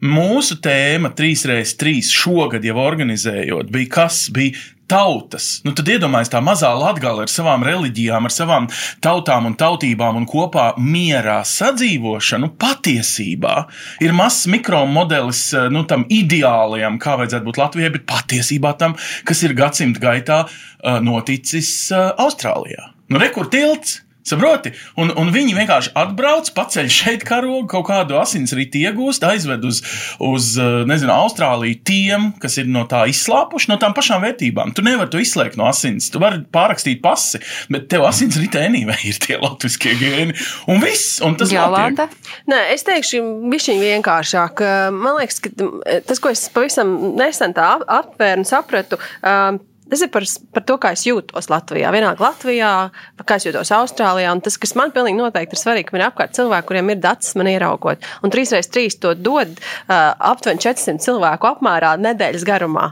Mūsu 0.01 0.57
tēma 0.65 1.11
3x3 1.13 1.99
šogad 2.09 2.65
jau 2.65 2.79
organizējot, 2.81 3.69
bija 3.69 3.91
kas 3.99 4.23
bija 4.33 4.57
tautas. 4.91 5.61
Nu, 5.67 5.73
tad 5.77 5.89
iedomājieties, 5.93 6.33
tā 6.33 6.41
mazā 6.45 6.71
latgala 6.75 7.25
ar 7.25 7.31
savām 7.31 7.65
reliģijām, 7.67 8.27
ar 8.27 8.35
savām 8.35 8.69
tautām 9.05 9.47
un 9.51 9.57
tautībām 9.61 10.19
un 10.19 10.27
kopā 10.31 10.73
mierā 10.81 11.41
sadzīvošanu 11.47 12.53
patiesībā 12.61 13.55
ir 14.05 14.15
mazs 14.17 14.49
mikromodelis 14.51 15.45
eh, 15.55 15.71
nu, 15.73 15.85
tam 15.89 16.07
ideālajam, 16.11 16.99
kā 17.03 17.17
vajadzētu 17.21 17.49
būt 17.49 17.63
Latvijai, 17.63 17.95
bet 17.97 18.07
patiesībā 18.11 18.75
tam, 18.81 18.99
kas 19.29 19.45
ir 19.47 19.57
gadsimta 19.59 20.03
gaitā 20.03 20.43
eh, 20.47 21.01
noticis 21.05 21.73
eh, 21.95 22.11
Austrālijā. 22.27 22.91
Nu, 23.11 23.23
rekur 23.23 23.51
tilts! 23.51 24.01
Saproti? 24.27 24.73
Un, 25.01 25.13
un 25.17 25.31
viņi 25.33 25.55
vienkārši 25.57 25.93
atbrauc, 25.99 26.51
paceļ 26.57 26.91
šeit 26.93 27.25
karogu, 27.27 27.65
kaut 27.71 27.87
kādu 27.89 28.19
asinsrītu 28.21 28.83
iegūst, 28.85 29.25
aizved 29.27 29.65
uz, 29.67 29.81
uz 30.23 30.51
eh, 30.61 30.83
nezinu, 30.89 31.13
Austrāliju 31.15 31.81
tiem, 31.89 32.27
kas 32.43 32.59
ir 32.61 32.69
no 32.71 32.85
tā 32.91 33.07
izslāpuši, 33.11 33.71
no 33.73 33.79
tām 33.81 33.97
pašām 33.97 34.25
vērtībām. 34.27 34.75
Tu 34.77 34.85
nevari 34.87 35.13
to 35.13 35.23
izslēgt 35.23 35.57
no 35.61 35.69
asins. 35.71 36.11
Tu 36.13 36.21
vari 36.23 36.43
pārrakstīt 36.53 37.01
pasi, 37.05 37.41
bet 37.73 37.89
tev 37.93 38.05
asinsrītā 38.11 38.67
anyway 38.69 38.99
ir 39.09 39.21
tie 39.25 39.41
latviskie 39.41 39.97
gēni. 40.01 40.37
Un 40.71 40.85
viss, 40.85 41.19
un 41.25 41.39
tas 41.41 41.53
Jā, 41.55 41.65
Landa? 41.73 42.11
Nē, 42.51 42.61
es 42.75 42.85
teikšu, 42.87 43.23
bišķiņ 43.51 43.83
vienkāršāk. 43.87 44.65
Man 44.95 45.19
liekas, 45.19 45.41
ka 45.45 45.55
tas, 46.07 46.21
ko 46.23 46.33
es 46.35 46.45
pavisam 46.53 46.93
nesen 47.19 47.57
tā 47.57 47.73
aptvēru 47.81 48.45
un 48.45 48.49
sapratu, 48.49 49.01
Tas 49.91 50.05
ir 50.05 50.11
par, 50.15 50.25
par 50.55 50.65
to, 50.67 50.77
kā 50.81 50.93
es 50.95 51.03
jūtos 51.09 51.49
Latvijā. 51.51 51.91
Vienalga 51.95 52.23
Latvijā, 52.23 52.71
kā 53.27 53.39
es 53.41 53.47
jūtos 53.49 53.73
Austrālijā. 53.75 54.33
Tas, 54.45 54.57
kas 54.63 54.77
man 54.79 54.93
pilnīgi 54.95 55.19
noteikti 55.19 55.57
ir 55.57 55.61
svarīgi, 55.61 55.95
ir 55.99 56.05
apkārt 56.07 56.37
cilvēki, 56.39 56.69
kuriem 56.69 56.93
ir 56.93 57.01
dacis 57.03 57.35
man 57.39 57.51
ieraugot. 57.51 58.07
Un 58.23 58.33
3x3 58.33 58.99
to 59.03 59.15
dod 59.19 59.57
uh, 59.59 60.13
aptuveni 60.31 60.63
400 60.63 61.03
cilvēku 61.03 61.51
apmērā 61.51 61.97
nedēļas 62.01 62.47
garumā. 62.47 62.91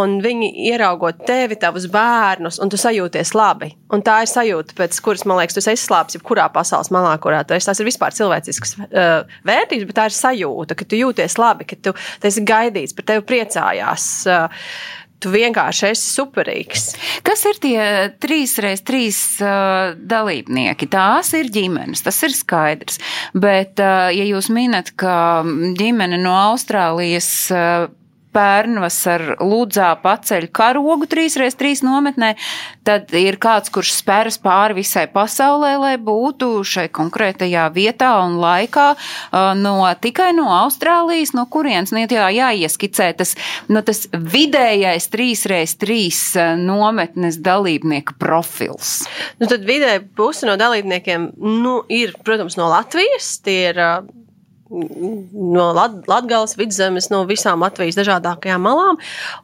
Un 0.00 0.18
viņi 0.24 0.50
ieraugot 0.70 1.20
tevi, 1.28 1.58
tavus 1.60 1.88
bērnus, 1.92 2.60
un 2.64 2.72
tu 2.72 2.80
sajūties 2.80 3.34
labi. 3.36 3.74
Un 3.92 4.04
tā 4.04 4.18
ir 4.24 4.32
sajūta, 4.32 4.76
pēc 4.78 4.98
kuras, 5.04 5.24
man 5.28 5.40
liekas, 5.40 5.56
tu 5.56 5.64
esi 5.64 5.84
slāpis 5.84 6.18
jebkurā 6.18 6.48
pasaules 6.52 6.92
malā, 6.94 7.14
kurā 7.20 7.42
tu 7.44 7.56
esi. 7.56 7.68
Tas 7.68 7.80
ir 7.80 7.88
vispār 7.88 8.16
cilvēcisks 8.16 8.76
uh, 8.88 9.38
vērtības, 9.48 9.88
bet 9.88 10.00
tā 10.00 10.08
ir 10.08 10.16
sajūta, 10.16 10.76
ka 10.78 10.88
tu 10.88 11.00
jūties 11.00 11.36
labi, 11.40 11.68
ka 11.68 11.76
tu 11.88 11.94
esi 12.24 12.44
gaidīts, 12.48 12.96
par 12.96 13.08
tevi 13.12 13.24
priecājās. 13.32 14.08
Uh, 14.28 14.64
tu 15.22 15.32
vienkārši 15.34 15.90
esi 15.90 16.08
superīgs. 16.14 16.88
Kas 17.26 17.44
ir 17.50 17.60
tie 17.62 17.82
trīs 18.22 18.56
reizes 18.62 18.84
trīs 18.86 19.20
uh, 19.42 19.94
dalībnieki? 19.98 20.88
Tās 20.92 21.32
ir 21.38 21.50
ģimenes, 21.54 22.04
tas 22.06 22.20
ir 22.26 22.34
skaidrs. 22.36 23.00
Bet, 23.34 23.78
uh, 23.82 24.08
ja 24.14 24.26
jūs 24.28 24.50
minat, 24.54 24.94
ka 24.98 25.44
ģimene 25.78 26.20
no 26.22 26.34
Austrālijas 26.52 27.30
uh, 27.54 27.88
pērnvasar 28.38 29.24
Ludzā 29.42 29.90
paceļ 30.02 30.46
karogu 30.54 31.08
3x3 31.10 31.82
nometnē, 31.86 32.32
tad 32.86 33.10
ir 33.18 33.38
kāds, 33.42 33.72
kurš 33.74 33.96
spēras 33.98 34.38
pāri 34.42 34.78
visai 34.78 35.06
pasaulē, 35.10 35.74
lai 35.82 35.94
būtu 36.02 36.62
šai 36.66 36.86
konkrētajā 36.94 37.66
vietā 37.74 38.12
un 38.22 38.38
laikā 38.42 38.86
no, 39.58 39.74
tikai 40.02 40.30
no 40.36 40.48
Austrālijas, 40.60 41.34
no 41.36 41.46
kurienes, 41.50 41.92
nu, 41.94 42.04
jā, 42.04 42.28
jāieskicē 42.34 43.10
tas, 43.18 43.34
nu, 43.70 43.82
tas 43.86 44.06
vidējais 44.12 45.10
3x3 45.12 45.98
nometnes 46.62 47.40
dalībnieku 47.42 48.18
profils. 48.20 49.02
Nu, 49.42 49.50
tad 49.50 49.66
vidēji 49.66 50.06
pusi 50.18 50.46
no 50.48 50.54
dalībniekiem, 50.60 51.32
nu, 51.64 51.80
ir, 51.90 52.14
protams, 52.26 52.58
no 52.60 52.70
Latvijas, 52.70 53.34
tie 53.44 53.58
ir 53.72 53.82
no 54.70 55.66
Latvijas 55.72 56.56
vidzemes, 56.58 57.08
no 57.12 57.22
visām 57.28 57.62
Latvijas 57.64 57.96
dažādākajām 57.98 58.62
malām. 58.62 58.98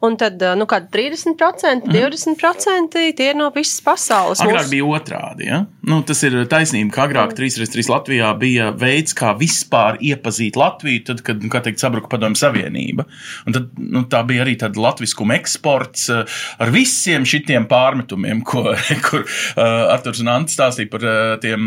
Un 0.05 0.17
tad 0.21 0.41
nu, 0.59 0.67
30%, 0.69 1.89
20% 1.89 2.99
tie 3.17 3.29
ir 3.31 3.39
no 3.39 3.49
visas 3.55 3.81
pasaules. 3.85 4.41
Agrāk 4.43 4.65
Mūs... 4.65 4.71
bija 4.73 4.89
otrādi. 4.99 5.49
Ja? 5.49 5.63
Nu, 5.85 6.01
tas 6.05 6.21
ir 6.27 6.37
taisnība, 6.51 6.93
ka 6.93 7.07
agrāk 7.09 7.35
3-3 7.37 7.89
Latvijā 7.91 8.31
bija 8.41 8.69
veids, 8.77 9.15
kā 9.17 9.33
vispār 9.39 9.99
iepazīt 10.03 10.59
Latviju, 10.59 11.03
tad, 11.09 11.23
kad 11.25 11.41
nu, 11.41 11.49
teikt, 11.49 11.81
sabruka 11.81 12.11
Padomju 12.11 12.39
Savienība. 12.39 13.07
Un 13.49 13.57
tad, 13.57 13.71
nu, 13.81 14.05
tā 14.11 14.21
bija 14.27 14.45
arī 14.45 14.55
tāda 14.61 14.81
latviskuma 14.81 15.37
eksports 15.39 16.09
ar 16.13 16.73
visiem 16.73 17.25
šitiem 17.27 17.65
pārmetumiem, 17.71 18.43
ko 18.45 18.67
kur, 19.07 19.25
uh, 19.25 19.93
Arturs 19.95 20.21
un 20.21 20.31
Ants 20.35 20.57
stāstīja 20.57 20.91
par 20.91 21.05
uh, 21.05 21.35
tiem 21.41 21.65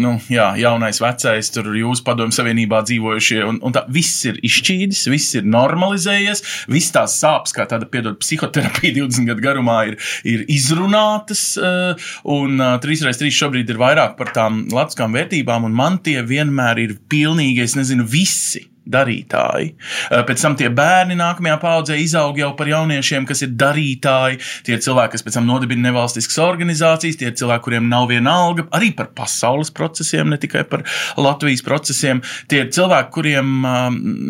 nu, 0.00 0.16
jā, 0.32 0.50
jaunais, 0.60 1.00
vecais, 1.02 1.52
tur 1.54 1.72
jūsu 1.76 2.04
Padomju 2.06 2.34
Savienība 2.34 2.53
savienībā 2.54 2.82
dzīvojušie, 2.86 3.40
un, 3.44 3.58
un 3.64 3.74
tā 3.74 3.84
viss 3.92 4.24
ir 4.28 4.38
izšķīdis, 4.44 5.04
viss 5.10 5.34
ir 5.38 5.46
normalizējies, 5.48 6.42
viss 6.70 6.92
tās 6.94 7.18
sāpes, 7.20 7.54
kā 7.54 7.66
tāda, 7.66 7.88
piedod, 7.90 8.18
psihoterapija 8.20 8.94
20 9.00 9.28
gadu 9.28 9.44
garumā 9.44 9.78
ir, 9.90 9.98
ir 10.24 10.44
izrunātas, 10.48 11.56
uh, 11.58 11.94
un 12.24 12.60
uh, 12.60 12.76
3x3 12.82 13.32
šobrīd 13.34 13.70
ir 13.74 13.80
vairāk 13.80 14.16
par 14.18 14.32
tām 14.36 14.66
latviskām 14.72 15.16
vērtībām, 15.16 15.66
un 15.68 15.74
man 15.74 15.98
tie 16.04 16.20
vienmēr 16.22 16.84
ir 16.84 16.96
pilnīgi, 17.10 17.64
es 17.64 17.76
nezinu, 17.78 18.06
visi 18.06 18.68
darītāji. 18.90 19.72
Pēc 20.28 20.44
tam 20.44 20.56
tie 20.58 20.70
bērni 20.74 21.16
nākamajā 21.18 21.56
paudzē 21.62 21.98
izaug 22.00 22.38
jau 22.38 22.50
par 22.58 22.70
jauniešiem, 22.70 23.26
kas 23.28 23.44
ir 23.46 23.54
darītāji. 23.58 24.40
Tie 24.66 24.76
ir 24.76 24.84
cilvēki, 24.84 25.16
kas 25.16 25.26
pēc 25.26 25.38
tam 25.38 25.48
nodibina 25.48 25.88
nevalstiskas 25.88 26.40
organizācijas, 26.44 27.18
tie 27.20 27.30
ir 27.30 27.36
cilvēki, 27.40 27.64
kuriem 27.68 27.90
nav 27.90 28.08
viena 28.12 28.36
alga, 28.44 28.66
arī 28.76 28.92
par 28.96 29.10
pasaules 29.16 29.72
procesiem, 29.74 30.30
ne 30.32 30.40
tikai 30.40 30.66
par 30.68 30.84
Latvijas 31.20 31.64
procesiem. 31.66 32.22
Tie 32.50 32.64
ir 32.64 32.72
cilvēki, 32.74 33.14
kuriem, 33.14 33.54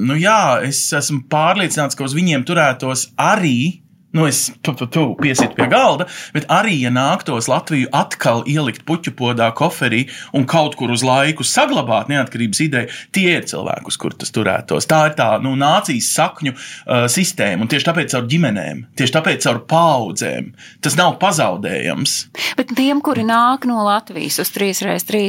nu 0.08 0.18
jā, 0.20 0.40
es 0.66 0.86
esmu 0.96 1.24
pārliecināts, 1.32 1.98
ka 1.98 2.06
uz 2.06 2.16
viņiem 2.16 2.46
turētos 2.46 3.10
arī 3.20 3.83
nu, 4.14 4.27
es 4.31 4.53
piesitu 4.62 5.57
pie 5.59 5.66
galda, 5.70 6.07
bet 6.35 6.46
arī, 6.53 6.77
ja 6.85 6.92
nāktos 6.94 7.48
Latviju 7.50 7.90
atkal 7.94 8.44
ielikt 8.50 8.85
puķu 8.87 9.14
podā, 9.18 9.50
koferī 9.57 10.05
un 10.37 10.46
kaut 10.50 10.77
kur 10.79 10.92
uz 10.94 11.03
laiku 11.07 11.46
saglabāt 11.46 12.11
neatkarības 12.12 12.62
ideju, 12.64 12.92
tie 13.14 13.38
ir 13.38 13.48
cilvēki, 13.50 13.90
uz 13.90 13.98
kur 14.00 14.14
tas 14.14 14.31
turētos. 14.35 14.87
Tā 14.90 15.00
ir 15.11 15.16
tā 15.18 15.29
nu, 15.42 15.55
nācijas 15.59 16.12
sakņu 16.14 16.55
uh, 16.55 17.07
sistēma, 17.11 17.64
un 17.64 17.72
tieši 17.72 17.88
tāpēc 17.90 18.14
caur 18.14 18.29
ģimenēm, 18.31 18.85
tieši 18.98 19.16
tāpēc 19.18 19.48
caur 19.48 19.62
paudzēm 19.70 20.53
tas 20.85 20.98
nav 21.00 21.16
pazaudējams. 21.22 22.16
Bet 22.59 22.74
tiem, 22.79 23.03
kuri 23.05 23.27
nāk 23.27 23.66
no 23.68 23.83
Latvijas 23.87 24.38
uz 24.44 24.53
3x3, 24.55 25.24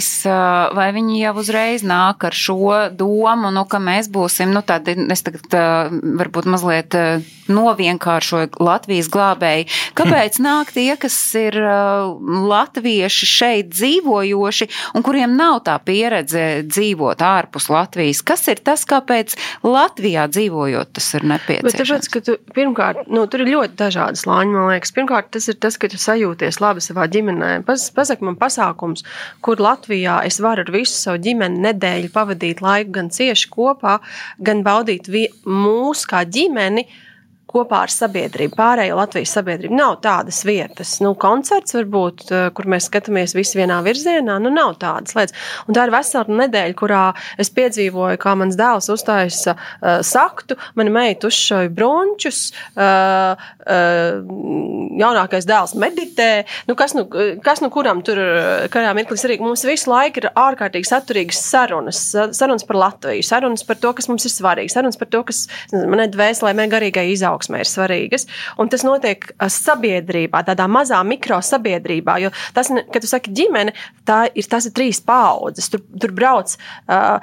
vai 0.78 0.89
viņi 0.95 1.24
jau 1.24 1.34
uzreiz 1.41 1.86
nāk 1.88 2.28
ar 2.30 2.38
šo 2.38 2.91
domu, 2.93 3.50
nu, 3.56 3.65
ka 3.69 3.82
mēs 3.82 4.12
būsim, 4.13 4.54
nu, 4.54 4.62
tādi, 4.65 4.98
es 5.12 5.26
tagad 5.26 5.58
varbūt 6.21 6.50
mazliet 6.54 6.98
novienkāršoju 7.51 8.62
Latvijas 8.63 9.10
glābēji. 9.13 9.67
Kāpēc 9.97 10.39
nāk 10.47 10.71
tie, 10.75 10.91
kas 10.99 11.17
ir 11.39 11.58
latvieši 12.51 13.29
šeit 13.29 13.71
dzīvojoši 13.73 14.69
un 14.95 15.05
kuriem 15.05 15.36
nav 15.38 15.62
tā 15.67 15.77
pieredze 15.84 16.65
dzīvot 16.67 17.23
ārpus 17.25 17.69
Latvijas? 17.73 18.23
Kas 18.25 18.47
ir 18.51 18.62
tas, 18.65 18.86
kāpēc 18.89 19.36
Latvijā 19.65 20.27
dzīvojot 20.31 20.93
tas 20.97 21.12
ir 21.17 21.27
nepieciešams? 21.31 21.69
Bet 21.69 21.81
tāpēc, 21.81 22.10
ka 22.13 22.23
tu, 22.25 22.38
pirmkārt, 22.55 23.05
nu, 23.12 23.25
tur 23.31 23.45
ir 23.45 23.53
ļoti 23.53 23.77
dažādas 23.79 24.25
lāņas, 24.29 24.55
man 24.55 24.69
liekas. 24.73 24.93
Pirmkārt, 24.95 25.31
tas 25.36 25.49
ir 25.51 25.60
tas, 25.62 25.77
ka 25.81 25.89
tu 25.91 25.99
sajūties 26.01 26.62
labi 26.63 26.84
savā 26.84 27.08
ģimenē. 27.12 27.51
Pas, 27.67 27.88
pasak 27.95 28.23
man 28.25 28.38
pasākums, 28.39 29.05
kur 29.45 29.62
Latvijā 29.62 30.21
es 30.27 30.39
varu 30.43 30.65
ar 30.65 30.71
visu 30.73 30.95
savu 30.97 31.21
ģimeni 31.25 31.63
nedēļu 31.65 32.12
pavadīt 32.13 32.63
laiku 32.65 32.95
gan 32.99 33.12
cieši 33.13 33.51
kopā, 33.53 33.99
gan 34.45 34.63
baudīt 34.65 35.10
vi, 35.12 35.27
mūsu 35.45 36.10
kā 36.12 36.23
ģimeni 36.25 36.86
kopā 37.49 37.84
ar 37.86 37.93
sabiedrību, 37.93 38.55
pārējo 38.58 38.97
Latvijas 38.99 39.36
sabiedrību. 39.38 39.75
Nav 39.77 39.99
tādas 40.03 40.41
vietas, 40.47 40.97
nu, 41.03 41.13
koncerts 41.19 41.75
varbūt, 41.77 42.25
eh, 42.31 42.47
kur 42.55 42.67
mēs 42.71 42.89
skatāmies 42.89 43.36
visi 43.38 43.60
vienā 43.60 43.79
virzienā, 43.86 44.38
nu, 44.41 44.51
nav 44.53 44.75
tādas 44.81 45.15
lietas. 45.15 45.36
Un 45.67 45.77
tā 45.77 45.86
ir 45.86 45.93
vesela 45.93 46.25
nedēļa, 46.41 46.75
kurā 46.75 47.03
es 47.41 47.51
piedzīvoju, 47.55 48.19
kā 48.21 48.36
mans 48.38 48.58
dēls 48.60 48.89
uztaisa 48.91 49.55
uh, 49.55 50.01
saktu, 50.05 50.58
mana 50.75 50.91
meita 50.91 51.29
uzšauja 51.29 51.71
brunčus, 51.75 52.51
uh, 52.75 53.36
uh, 53.65 54.19
jaunākais 54.99 55.47
dēls 55.47 55.75
meditē. 55.79 56.45
Nu, 56.67 56.75
kas, 56.75 56.95
nu, 56.97 57.05
kas 57.43 57.62
nu 57.63 57.69
kuram 57.73 58.01
tur, 58.05 58.19
kurā 58.73 58.93
mirklī 58.97 59.19
arī 59.25 59.39
mums 59.41 59.65
visu 59.67 59.91
laiku 59.91 60.23
ir 60.23 60.29
ārkārtīgi 60.31 60.89
saturīgas 60.89 61.41
sarunas, 61.45 62.01
sarunas 62.36 62.67
par 62.67 62.79
Latviju, 62.81 63.25
sarunas 63.25 63.65
par 63.67 63.79
to, 63.81 63.93
kas 63.97 64.10
mums 64.12 64.27
ir 64.27 64.34
svarīgi, 64.34 64.73
sarunas 64.73 64.99
par 64.99 65.12
to, 65.12 65.23
kas 65.27 65.45
manai 65.73 66.08
dvēselē, 66.12 66.55
man 66.58 66.73
garīgai 66.73 67.08
izaugsmē 67.13 67.35
izaugsmē 67.36 67.62
ir 67.63 67.69
svarīgas. 67.69 68.28
Un 68.58 68.69
tas 68.69 68.84
notiek 68.86 69.28
sabiedrībā, 69.39 70.43
tādā 70.48 70.67
mazā 70.71 71.02
mikro 71.06 71.41
sabiedrībā. 71.43 72.19
Jo 72.24 72.32
tas, 72.54 72.71
kad 72.91 73.02
tu 73.04 73.08
saki 73.10 73.34
ģimene, 73.36 73.74
tā 74.08 74.26
ir, 74.34 74.48
tas 74.48 74.65
ir 74.65 74.74
trīs 74.76 75.02
paudzes. 75.04 75.69
Tur, 75.69 75.84
tur 76.00 76.13
brauc 76.15 76.56
uh, 76.56 77.19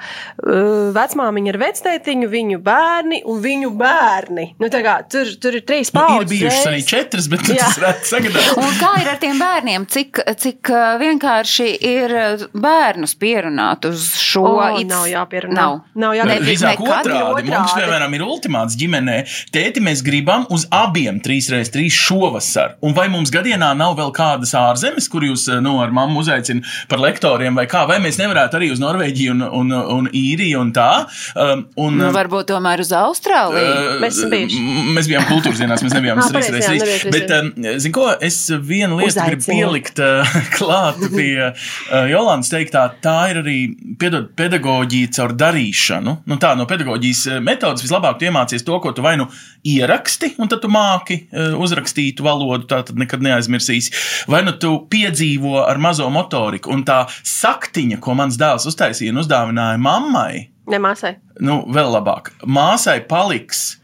vecmāmiņa 0.93 1.53
ar 1.53 1.59
vectētiņu, 1.63 2.29
viņu 2.29 2.61
bērni 2.63 3.23
un 3.25 3.41
viņu 3.43 3.73
bērni. 3.79 4.47
Nu, 4.61 4.69
kā, 4.69 4.99
tur, 5.09 5.29
tur 5.41 5.57
ir 5.57 5.65
trīs 5.65 5.91
paudzes. 5.93 6.15
Nu, 6.15 6.23
ir 6.23 6.31
bijušas 6.31 6.69
arī 6.69 6.83
četras, 6.87 7.29
bet 7.31 7.45
tas 7.47 7.79
sagadāt. 8.09 8.53
un 8.59 8.77
kā 8.79 8.93
ir 9.01 9.11
ar 9.13 9.19
tiem 9.21 9.41
bērniem? 9.41 9.87
Cik, 9.93 10.23
cik 10.39 10.71
vienkārši 11.01 11.69
ir 11.89 12.15
bērnus 12.53 13.15
pierunāt 13.19 13.87
uz 13.89 14.13
šo? 14.21 14.45
O, 14.53 14.61
it's... 14.77 14.89
Nav 14.93 15.07
jāpierunā. 15.09 15.55
Nav, 15.57 15.77
nav 15.97 16.15
jāpierunā. 16.17 16.43
Drīzāk 16.43 16.81
otrādi. 16.83 17.15
otrādi. 17.23 17.53
Mums, 17.53 17.75
piemēram, 17.77 18.15
ir 18.17 18.25
ultimāts 18.25 18.77
ģimenē. 18.79 19.17
Tēti, 19.53 19.81
mēs 19.83 20.02
gribam 20.05 20.45
uz 20.53 20.65
abiem 20.73 21.19
3x3 21.23 21.87
šovasar. 21.93 22.75
Un 22.83 22.95
vai 22.97 23.07
mums 23.11 23.31
gadienā 23.33 23.71
nav 23.77 23.95
vēl 23.99 24.11
kādas 24.15 24.53
ārzemes, 24.57 25.09
kur 25.11 25.25
jūs 25.25 25.47
nu, 25.63 25.77
ar 25.83 25.93
mammu 25.95 26.23
uzaicināt 26.23 26.67
par 26.91 27.01
lektoriem, 27.03 27.55
vai 27.57 27.65
kā? 27.69 27.85
Vai 27.89 27.99
mēs 28.03 28.19
nevarētu 28.21 28.59
arī 28.59 28.71
uz 28.73 28.81
Norvēģiju 28.83 29.35
un, 29.35 29.45
un, 29.61 29.73
un 29.97 30.09
īriju 30.13 30.61
un 30.61 30.73
tā? 30.75 30.89
Um, 31.33 31.65
un, 31.85 31.99
nu, 32.01 32.09
varbūt 32.15 32.51
tomēr 32.51 32.83
uz 32.83 32.91
Austrāliju. 32.95 33.73
Uh, 33.73 33.97
mēs, 34.03 34.19
mēs 34.97 35.09
bijām 35.09 35.27
kultūras 35.29 35.61
dienās, 35.61 35.83
mēs 35.85 35.95
nebijām 35.97 36.21
uz 36.23 36.31
3x3. 36.33 37.13
Bet, 37.13 37.33
um, 37.37 37.51
zinu 37.83 37.97
ko, 37.97 38.07
es 38.23 38.39
vienu 38.53 38.99
lietu 38.99 39.13
Uzaicinu. 39.13 39.29
gribu 39.31 39.49
pielikt 39.49 40.03
uh, 40.03 40.37
klāt 40.57 41.01
pie 41.13 41.31
uh, 41.49 41.55
Jolandas 42.11 42.51
teiktā. 42.53 42.85
Tā 43.03 43.17
ir 43.33 43.41
arī, 43.43 43.57
piedod, 44.01 44.31
pedagoģija 44.37 45.13
caur 45.19 45.35
darīšanu. 45.39 46.17
Nu, 46.29 46.39
tā 46.41 46.53
no 46.59 46.67
pedagoģijas 46.69 47.41
metodas 47.43 47.85
vislabāk 47.85 48.23
iemācies 48.27 48.65
to, 48.65 48.79
ko 48.83 48.93
tu 48.95 49.05
vai 49.05 49.15
nu 49.19 49.29
ieraksti, 49.93 50.33
un 50.41 50.49
tad 50.49 50.63
tu 50.63 50.69
māki 50.71 51.19
uh, 51.29 51.53
uzrakstītu 51.61 52.25
valodu, 52.25 52.65
tā 52.69 52.81
tad 52.87 52.97
nekad 52.99 53.23
neaizmirsīsi. 53.23 53.93
Vai 54.31 54.43
nu 54.45 54.55
tu 54.57 54.75
piedzīvo 54.89 55.61
ar 55.63 55.77
mazo 55.81 56.09
motoriku, 56.13 56.73
un 56.73 56.83
tā 56.87 57.03
saktiņa, 57.11 58.01
ko 58.01 58.17
mans 58.17 58.39
dēls 58.41 58.67
uztaisīja 58.69 59.13
un 59.13 59.21
uzdāvināja 59.23 59.81
mammai, 59.81 60.49
ne 60.71 60.79
māsai. 60.79 61.17
Nu, 61.43 61.63
vēl 61.73 61.91
labāk, 61.93 62.33
māsai 62.45 63.01
paliks 63.07 63.82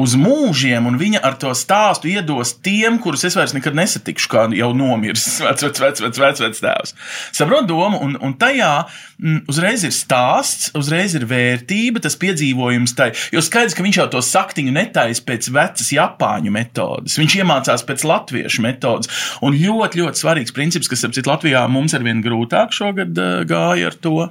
uz 0.00 0.14
mūžiem, 0.20 0.86
un 0.88 0.98
viņa 1.00 1.22
ar 1.24 1.36
to 1.40 1.50
stāstu 1.56 2.10
iedos 2.10 2.52
tiem, 2.64 2.98
kurus 3.02 3.24
es 3.28 3.36
vairs 3.36 3.54
nekad 3.56 3.76
nesatikšu, 3.78 4.28
kā 4.32 4.44
jau 4.56 4.70
nomiris 4.76 5.24
vecs, 5.44 5.64
vecs, 5.64 5.82
vecs, 5.82 6.02
vecs, 6.04 6.20
vecs, 6.20 6.42
vecs 6.44 6.62
tēvs. 6.64 6.94
Saprotu 7.36 7.70
domu, 7.72 8.00
un, 8.04 8.16
un 8.20 8.34
tajā 8.38 8.70
m, 8.84 9.40
uzreiz 9.50 9.86
ir 9.88 9.94
stāsts, 9.96 10.68
uzreiz 10.76 11.16
ir 11.16 11.24
vērtība, 11.28 12.02
tas 12.04 12.18
piedzīvojums 12.20 12.96
tai, 12.98 13.10
jo 13.32 13.42
skaidrs, 13.44 13.76
ka 13.76 13.84
viņš 13.86 14.00
jau 14.02 14.08
to 14.16 14.22
saktiņu 14.24 14.74
netais 14.76 15.22
pēc 15.24 15.48
vecas 15.54 15.92
Japāņu 15.96 16.52
metodas, 16.52 17.16
viņš 17.20 17.38
iemācās 17.40 17.86
pēc 17.88 18.04
latviešu 18.10 18.64
metodas, 18.66 19.12
un 19.44 19.56
ļoti, 19.56 20.02
ļoti 20.02 20.22
svarīgs 20.22 20.56
princips, 20.56 20.90
kas, 20.92 21.06
ap 21.08 21.16
citu, 21.16 21.32
Latvijā 21.32 21.64
mums 21.72 21.96
ar 21.96 22.04
vien 22.04 22.20
grūtāk 22.24 22.74
šogad 22.76 23.16
uh, 23.16 23.40
gāja 23.48 23.90
ar 23.90 23.96
to. 23.98 24.28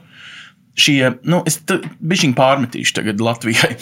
Šie, 0.75 0.99
nu, 1.23 1.39
es 1.47 1.61
bišķiņ 1.63 2.33
pārmetīšu 2.35 2.97
tagad 2.97 3.21
Latvijai 3.23 3.77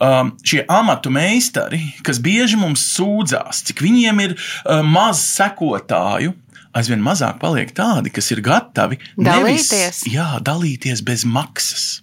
um, 0.00 0.34
šie 0.46 0.64
amatu 0.70 1.12
meistari, 1.14 1.80
kas 2.06 2.20
bieži 2.22 2.58
mums 2.60 2.84
sūdzās, 2.96 3.64
cik 3.68 3.82
viņiem 3.84 4.22
ir 4.26 4.36
uh, 4.36 4.80
maz 4.86 5.22
sekotāju. 5.36 6.34
Aizvien 6.76 7.00
mazāk 7.02 7.40
paliek 7.42 7.72
tādi, 7.74 8.12
kas 8.14 8.30
ir 8.30 8.44
gatavi 8.46 9.00
dalīties, 9.18 9.72
nevis, 9.72 10.04
jā, 10.06 10.36
dalīties 10.46 11.02
bez 11.02 11.26
maksas. 11.26 11.99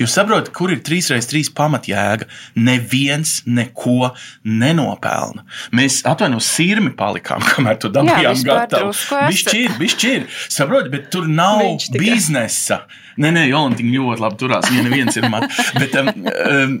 Jūs 0.00 0.14
saprotat, 0.16 0.50
kur 0.56 0.72
ir 0.74 0.82
3x3 0.86 1.52
pamatjēga? 1.56 2.28
Neviens 2.60 3.40
neko 3.48 4.12
nenopelna. 4.44 5.46
Mēs 5.76 6.00
atvainojamies, 6.08 6.50
sirmi 6.56 6.94
palikām, 6.98 7.44
kamēr 7.52 7.78
to 7.82 7.92
dabījām 7.94 8.42
gatavu. 8.46 8.94
Bišķir, 9.30 9.76
bišķir. 9.80 10.26
Saprotat, 10.50 10.90
bet 10.94 11.08
tur 11.14 11.28
nav 11.30 11.62
biznesa. 11.96 12.84
Nē, 13.20 13.32
nē, 13.36 13.46
Jolantiņa 13.50 13.96
ļoti 13.96 14.24
labi 14.24 14.40
turās. 14.40 14.68
Viņa 14.70 14.84
neviens 14.86 15.18
ir 15.20 15.26
mat. 15.32 15.50
Bet, 15.76 15.96
um, 16.00 16.12
um, 16.46 16.76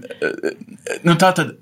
nu, 1.04 1.16
tā 1.20 1.34
tad. 1.36 1.56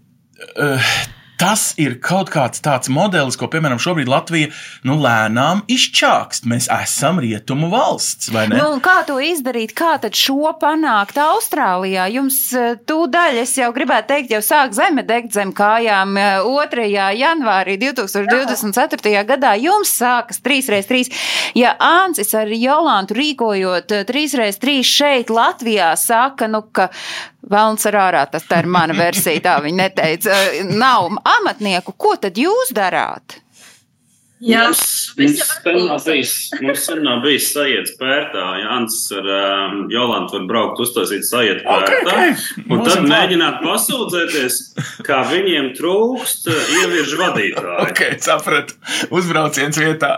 Uh, 0.54 0.92
tas 1.38 1.72
ir 1.78 1.96
kaut 2.02 2.32
kāds 2.34 2.62
tāds 2.64 2.90
modelis, 2.92 3.38
ko, 3.38 3.46
piemēram, 3.50 3.78
šobrīd 3.82 4.10
Latvija 4.10 4.50
nu, 4.88 4.98
lēnām 4.98 5.62
izčākst. 5.70 6.48
Mēs 6.50 6.68
esam 6.72 7.20
rietumu 7.22 7.70
valsts, 7.72 8.32
vai 8.34 8.48
ne? 8.50 8.58
Nu, 8.58 8.80
kā 8.84 9.00
to 9.08 9.18
izdarīt? 9.22 9.74
Kā 9.78 9.94
tad 10.02 10.18
šo 10.18 10.52
panākt 10.60 11.18
Austrālijā? 11.22 12.08
Jums 12.16 12.40
tūdaļ, 12.88 13.42
es 13.44 13.54
jau 13.60 13.70
gribētu 13.76 14.10
teikt, 14.12 14.34
jau 14.34 14.42
sāk 14.44 14.74
zeme 14.76 15.04
degt 15.06 15.36
zem 15.36 15.54
kājām 15.56 16.18
2. 16.48 16.88
janvārī 17.18 17.78
2024. 17.82 19.14
gadā. 19.28 19.54
Jums 19.62 19.94
sākas 20.00 20.42
3x3. 20.44 21.06
Ja 21.58 21.76
Āncis 21.78 22.34
ar 22.38 22.50
Jolantu 22.50 23.18
rīkojot 23.18 23.94
3x3 24.08 24.80
šeit 24.86 25.30
Latvijā 25.32 25.92
saka, 25.98 26.50
nu, 26.50 26.64
ka 26.72 26.90
Velns 27.48 27.86
ar 27.88 27.96
ārā, 27.96 28.22
tas 28.28 28.44
tā 28.48 28.62
ir 28.62 28.68
mana 28.68 28.96
versija, 28.96 29.40
tā 29.44 29.56
viņa 29.64 29.78
neteica. 29.82 30.38
Nav 30.68 31.08
amatnieku, 31.24 31.94
ko 31.96 32.14
tad 32.20 32.36
jūs 32.40 32.74
darāt? 32.76 33.38
Jā, 34.38 34.68
Mums, 35.18 35.40
sen 35.64 35.78
nav 35.88 36.04
bijis, 36.06 36.32
mums 36.62 36.82
sen 36.86 37.00
nav 37.02 37.24
bijis 37.24 37.48
sajēdz 37.50 37.96
pērtā. 37.98 38.42
Jānis 38.62 38.98
ar 39.16 39.26
um, 39.34 39.80
Jolantu 39.90 40.36
var 40.36 40.44
braukt 40.52 40.82
uztaisīt 40.84 41.26
Ok, 41.32 41.64
pērtā. 41.66 42.12
ok. 42.12 42.68
Un 42.70 42.84
tad 42.84 42.92
klāt. 43.00 43.08
mēģināt 43.10 43.58
pasūdzēties, 43.64 44.58
kā 45.08 45.18
viņiem 45.32 45.72
trūkst 45.78 46.46
ieviržu 46.52 47.18
vadītāju. 47.18 47.74
Ok, 47.88 48.04
sapratu. 48.22 48.78
Uzbrauciens 49.10 49.80
vietā. 49.82 50.14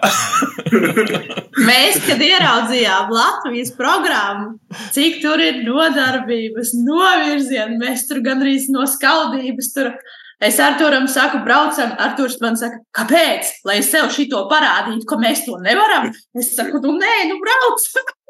Mēs, 1.70 1.98
kad 2.04 2.20
ieraudzījām 2.24 3.10
Latvijas 3.14 3.72
programmu, 3.76 4.58
cik 4.94 5.20
tur 5.24 5.40
ir 5.42 5.62
nodarbības, 5.66 6.74
novirzieni, 6.86 7.80
mēs 7.80 8.04
tur 8.08 8.20
gandrīz 8.24 8.68
no 8.72 8.84
skaldības 8.88 9.72
tur. 9.76 9.94
Es 10.40 10.56
ar 10.60 10.78
Turam 10.80 11.04
saku, 11.08 11.42
braucam, 11.44 11.90
ar 12.00 12.14
Turs 12.16 12.38
man 12.40 12.56
saka, 12.56 12.78
kāpēc? 12.96 13.50
Lai 13.68 13.76
es 13.82 13.90
sev 13.92 14.08
šito 14.14 14.46
parādītu, 14.48 15.04
ka 15.08 15.18
mēs 15.20 15.44
to 15.44 15.58
nevaram. 15.60 16.08
Es 16.32 16.54
saku, 16.56 16.80
nu 16.80 16.94
nē, 16.96 17.16
nu 17.28 17.36
brauc. 17.42 17.84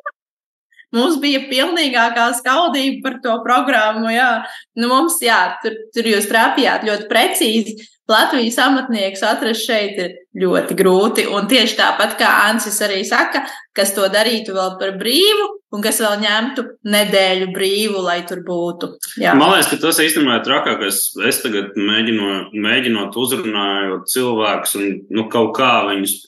Mums 0.97 1.21
bija 1.23 1.45
pilnīgākā 1.47 2.25
skaudība 2.41 3.05
par 3.05 3.19
to 3.23 3.37
programmu. 3.45 4.11
Jā. 4.11 4.43
Nu, 4.75 4.89
mums, 4.91 5.21
jā, 5.23 5.39
tur, 5.63 5.77
tur 5.95 6.09
jūs 6.11 6.27
trāpījāt 6.27 6.83
ļoti 6.89 7.07
precīzi. 7.13 7.77
Latvijas 8.11 8.59
amatniekus 8.61 9.23
atrast 9.27 9.67
šeit 9.69 9.99
ir 10.03 10.17
ļoti 10.43 10.77
grūti. 10.79 11.27
Un 11.31 11.49
tieši 11.51 11.77
tāpat 11.79 12.17
kā 12.21 12.31
Ansis 12.49 12.81
arī 12.85 13.01
saka, 13.07 13.45
kas 13.77 13.95
to 13.97 14.07
darītu 14.13 14.55
vēl 14.57 14.77
par 14.81 14.97
brīvu, 15.01 15.47
un 15.75 15.85
kas 15.85 16.01
vēl 16.03 16.19
ņemtu 16.25 16.65
nedēļu 16.91 17.51
brīvu, 17.55 18.03
lai 18.05 18.21
tur 18.29 18.43
būtu. 18.47 18.93
Jā. 19.23 19.37
Man 19.39 19.55
liekas, 19.55 19.71
ka 19.73 19.81
tas 19.85 20.01
īstenībā 20.03 20.41
ir 20.41 20.49
trakākais. 20.49 20.99
Es 21.31 21.41
tagad 21.45 21.79
mēģinu, 21.79 22.33
mēģinot 22.67 23.19
uzrunājot 23.21 24.11
cilvēkus 24.11 24.77
un 24.81 24.91
nu, 25.15 25.29
kaut 25.33 25.55
kā 25.59 25.73
viņus. 25.93 26.19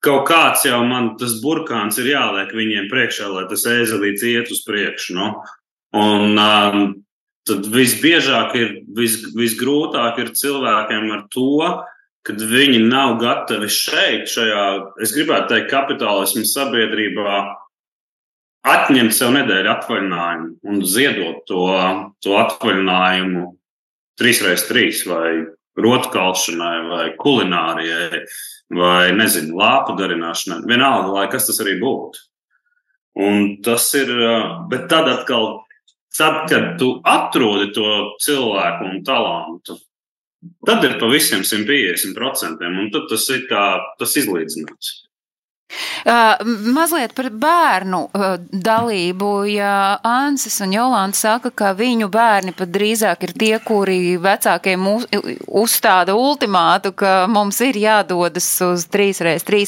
Kaut 0.00 0.24
kāds 0.30 0.64
jau 0.64 0.78
man 0.88 1.10
tas 1.20 1.34
burkāns 1.42 1.98
ir 2.00 2.14
jāliek 2.14 2.54
viņiem 2.56 2.86
priekšā, 2.88 3.26
lai 3.28 3.44
tas 3.50 3.66
ēzelīts 3.68 4.24
iet 4.24 4.48
uz 4.48 4.62
priekšu. 4.64 5.16
Nu? 5.18 5.26
Un 6.00 6.40
um, 6.40 6.86
tad 7.50 7.66
visbiežāk 7.74 8.54
ir, 8.58 8.76
vis, 8.96 9.20
visgrūtāk 9.36 10.20
ir 10.22 10.34
cilvēkiem 10.38 11.10
ar 11.14 11.24
to, 11.34 11.66
kad 12.26 12.42
viņi 12.50 12.82
nav 12.84 13.16
gatavi 13.20 13.68
šeit, 13.72 14.28
šajā, 14.30 14.64
es 15.02 15.14
gribētu 15.16 15.54
teikt, 15.54 15.70
kapitālismu 15.72 16.44
sabiedrībā, 16.48 17.38
atņemt 18.70 19.16
sev 19.16 19.32
nedēļu 19.38 19.72
atvaļinājumu 19.72 20.50
un 20.68 20.82
ziedot 20.84 21.40
to, 21.48 21.64
to 22.20 22.36
atvaļinājumu 22.42 23.46
3x3 24.20 24.90
vai 25.08 25.30
rotkalšanai 25.80 26.74
vai 26.90 27.06
kulinārijai 27.20 28.24
vai, 28.76 29.10
nezinu, 29.16 29.56
lāpu 29.58 29.96
darināšanai. 29.98 30.66
Vienalga, 30.68 31.14
lai 31.14 31.26
kas 31.32 31.48
tas 31.48 31.60
arī 31.64 31.78
būtu. 31.80 32.26
Un 33.20 33.56
tas 33.64 33.88
ir, 33.98 34.12
bet 34.70 34.86
tad 34.92 35.08
atkal, 35.10 35.64
tad, 36.16 36.42
kad 36.50 36.74
tu 36.80 36.94
atrodi 37.06 37.70
to 37.76 37.92
cilvēku 38.24 38.88
un 38.90 39.04
talantu, 39.06 39.78
tad 40.66 40.84
ir 40.88 40.98
pa 41.00 41.10
visiem 41.12 41.44
150%, 41.46 42.72
un 42.82 42.90
tas 42.94 43.28
ir 43.34 43.46
kā 43.50 43.64
tas 44.00 44.16
izlīdzināts. 44.20 45.09
Uh, 46.00 46.34
mazliet 46.72 47.12
par 47.14 47.28
bērnu 47.30 48.00
uh, 48.08 48.36
dalību. 48.50 49.30
Ja 49.52 50.00
Ansis 50.06 50.58
un 50.64 50.72
Jolanta 50.74 51.18
saka, 51.18 51.52
ka 51.54 51.72
viņu 51.76 52.08
bērni 52.12 52.54
pat 52.56 52.72
drīzāk 52.72 53.26
ir 53.28 53.34
tie, 53.38 53.52
kuri 53.62 54.16
vecākiem 54.20 54.86
uz, 54.90 55.06
uzstāda 55.46 56.16
ultimātu, 56.18 56.94
ka 56.96 57.28
mums 57.30 57.60
ir 57.64 57.78
jādodas 57.78 58.48
uz 58.64 58.86
3x3. 58.90 59.62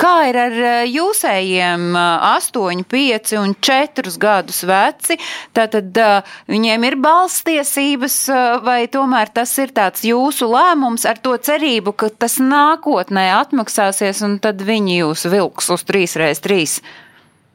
Kā 0.00 0.14
ir 0.30 0.38
ar 0.40 0.56
jūsējiem 0.88 1.98
8, 1.98 2.86
5 2.94 3.34
un 3.42 3.56
4 3.58 4.16
gadus 4.22 4.62
veci? 4.68 5.18
Tātad 5.52 6.00
uh, 6.00 6.34
viņiem 6.50 6.88
ir 6.88 6.98
balstiesības 7.02 8.18
vai 8.64 8.86
tomēr 8.92 9.34
tas 9.34 9.52
ir 9.60 9.74
tāds 9.74 10.06
jūsu 10.06 10.48
lēmums 10.50 11.04
ar 11.08 11.20
to 11.22 11.34
cerību, 11.36 11.96
ka 11.98 12.12
tas 12.24 12.38
nākotnē 12.42 13.28
atmaksāsies 13.40 14.22
un 14.26 14.38
tad 14.42 14.62
viņi 14.64 15.00
jūs 15.02 15.26
vilks 15.26 15.41
uz 15.74 15.84
3x3. 15.88 16.58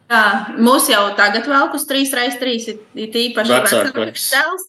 Jā, 0.07 0.23
mūs 0.63 0.87
jau 0.87 1.03
tagad 1.19 1.47
velk 1.51 1.73
uz 1.75 1.83
3x3, 1.89 2.53
ir, 2.71 2.77
ir 2.95 3.17
īpaši 3.27 3.51
Vecākais. 3.51 4.27
dēls. 4.33 4.67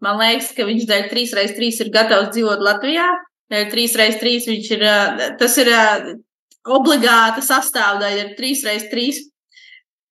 Man 0.00 0.16
liekas, 0.16 0.52
ka 0.56 0.64
viņš 0.64 0.86
dēļ 0.88 1.08
3x3 1.10 1.70
ir 1.84 1.90
gatavs 1.92 2.30
dzīvot 2.32 2.62
Latvijā. 2.64 3.08
Dēļ 3.52 3.66
3x3 3.74 4.30
viņš 4.46 4.70
ir, 4.76 4.84
tas 5.40 5.56
ir 5.60 5.68
obligāta 6.70 7.42
sastāvdaļa 7.44 8.24
ar 8.28 8.32
3x3. 8.38 9.10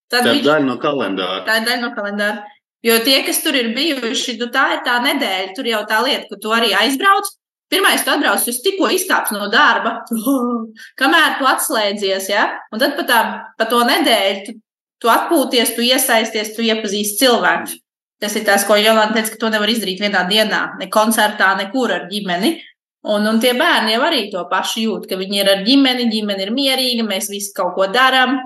Tad 0.09 0.25
Tā 0.25 0.29
ir 0.29 0.39
viņš, 0.39 0.45
daļa 0.45 0.65
no 0.67 0.77
kalendāra. 0.81 1.41
tā 1.47 1.59
ir 1.61 1.67
daļa 1.69 1.81
no 1.85 1.91
kalendāra. 1.95 2.43
Jo 2.85 2.95
tie, 3.03 3.17
kas 3.27 3.41
tur 3.43 3.55
ir 3.59 3.73
bijuši, 3.75 4.37
nu, 4.39 4.47
tā 4.53 4.65
ir 4.77 4.83
tā 4.85 4.99
nedēļa. 5.03 5.53
Tur 5.55 5.67
jau 5.67 5.81
tā 5.89 5.99
lieta, 6.05 6.27
ka 6.29 6.39
tu 6.41 6.53
arī 6.55 6.71
aizbrauc. 6.77 7.27
Pirmais, 7.69 8.01
tu 8.01 8.09
atbrauc, 8.09 8.41
tu 8.41 8.53
tikko 8.65 8.89
izkāps 8.95 9.33
no 9.35 9.45
darba, 9.53 9.99
kamēr 10.99 11.37
tu 11.37 11.49
atslēdzies, 11.49 12.31
ja? 12.31 12.47
un 12.73 12.81
tad 12.81 12.95
pa, 12.97 13.05
tā, 13.05 13.19
pa 13.59 13.67
to 13.69 13.83
nedēļu 13.85 14.47
tu, 14.47 14.55
tu 15.03 15.11
atpūties, 15.13 15.75
tu 15.75 15.85
iesaisties, 15.85 16.55
tu 16.55 16.65
iepazīsti 16.65 17.21
cilvēku. 17.21 17.77
Tas 18.19 18.33
ir 18.35 18.43
tas, 18.47 18.65
ko 18.67 18.75
Jolanta 18.75 19.15
teica, 19.15 19.31
ka 19.31 19.39
to 19.39 19.51
nevar 19.53 19.69
izdarīt 19.71 20.01
vienā 20.03 20.25
dienā, 20.27 20.63
ne 20.81 20.89
koncertā, 20.91 21.53
nekur 21.61 21.93
ar 21.95 22.09
ģimeni. 22.09 22.57
Un, 23.07 23.23
un 23.29 23.37
tie 23.39 23.53
bērni 23.55 23.93
jau 23.93 24.01
arī 24.03 24.25
to 24.33 24.41
pašu 24.49 24.81
jūt, 24.83 25.05
ka 25.07 25.15
viņi 25.19 25.39
ir 25.39 25.51
ar 25.53 25.61
ģimeni, 25.63 26.09
ģimene 26.11 26.43
ir 26.43 26.51
mierīga, 26.51 27.05
mēs 27.07 27.29
visi 27.31 27.53
kaut 27.55 27.77
ko 27.77 27.87
darām. 27.93 28.41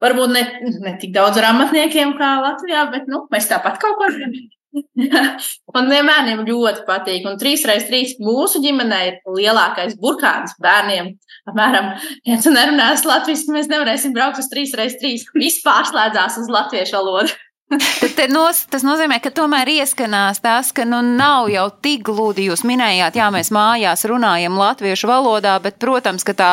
Varbūt 0.00 0.32
ne, 0.32 0.44
ne 0.86 0.94
tik 1.02 1.12
daudz 1.12 1.42
ar 1.42 1.50
amatniekiem 1.50 2.14
kā 2.16 2.30
Latvijā, 2.46 2.86
bet 2.94 3.10
nu, 3.12 3.26
mēs 3.34 3.50
tāpat 3.50 3.76
kaut 3.82 3.98
ko 3.98 4.08
darām. 4.14 4.38
tiem 5.88 6.10
bērniem 6.10 6.44
ļoti 6.46 6.84
patīk. 6.88 7.26
Un 7.28 7.38
3x3 7.40 8.18
mūsu 8.24 8.60
ģimenē 8.64 9.00
ir 9.08 9.18
lielākais 9.38 9.96
burkāns 10.00 10.54
bērniem. 10.62 11.14
Apmēram, 11.48 11.94
ja 12.28 12.38
tu 12.42 12.52
nerunāsi 12.54 13.08
latviešu, 13.08 13.52
mēs 13.54 13.70
nevarēsim 13.72 14.14
braukt 14.16 14.40
uz 14.42 14.50
3x3. 14.52 15.14
Viss 15.38 15.64
pārslēdzās 15.64 16.40
uz 16.42 16.50
latviešu 16.52 16.98
valodu. 16.98 17.36
Nos, 17.68 18.62
tas 18.72 18.80
nozīmē, 18.80 19.18
ka 19.20 19.28
tomēr 19.34 19.68
ieskanās 19.68 20.40
tas, 20.40 20.70
ka 20.72 20.86
nu 20.88 21.02
nav 21.04 21.50
jau 21.52 21.66
tik 21.84 22.00
gludi. 22.06 22.46
Jūs 22.48 22.62
minējāt, 22.64 23.18
jā, 23.20 23.26
mēs 23.32 23.50
mājās 23.52 24.06
runājam 24.08 24.56
latviešu 24.56 25.10
valodā, 25.10 25.58
bet, 25.60 25.76
protams, 25.82 26.24
ka 26.24 26.32
tā 26.38 26.48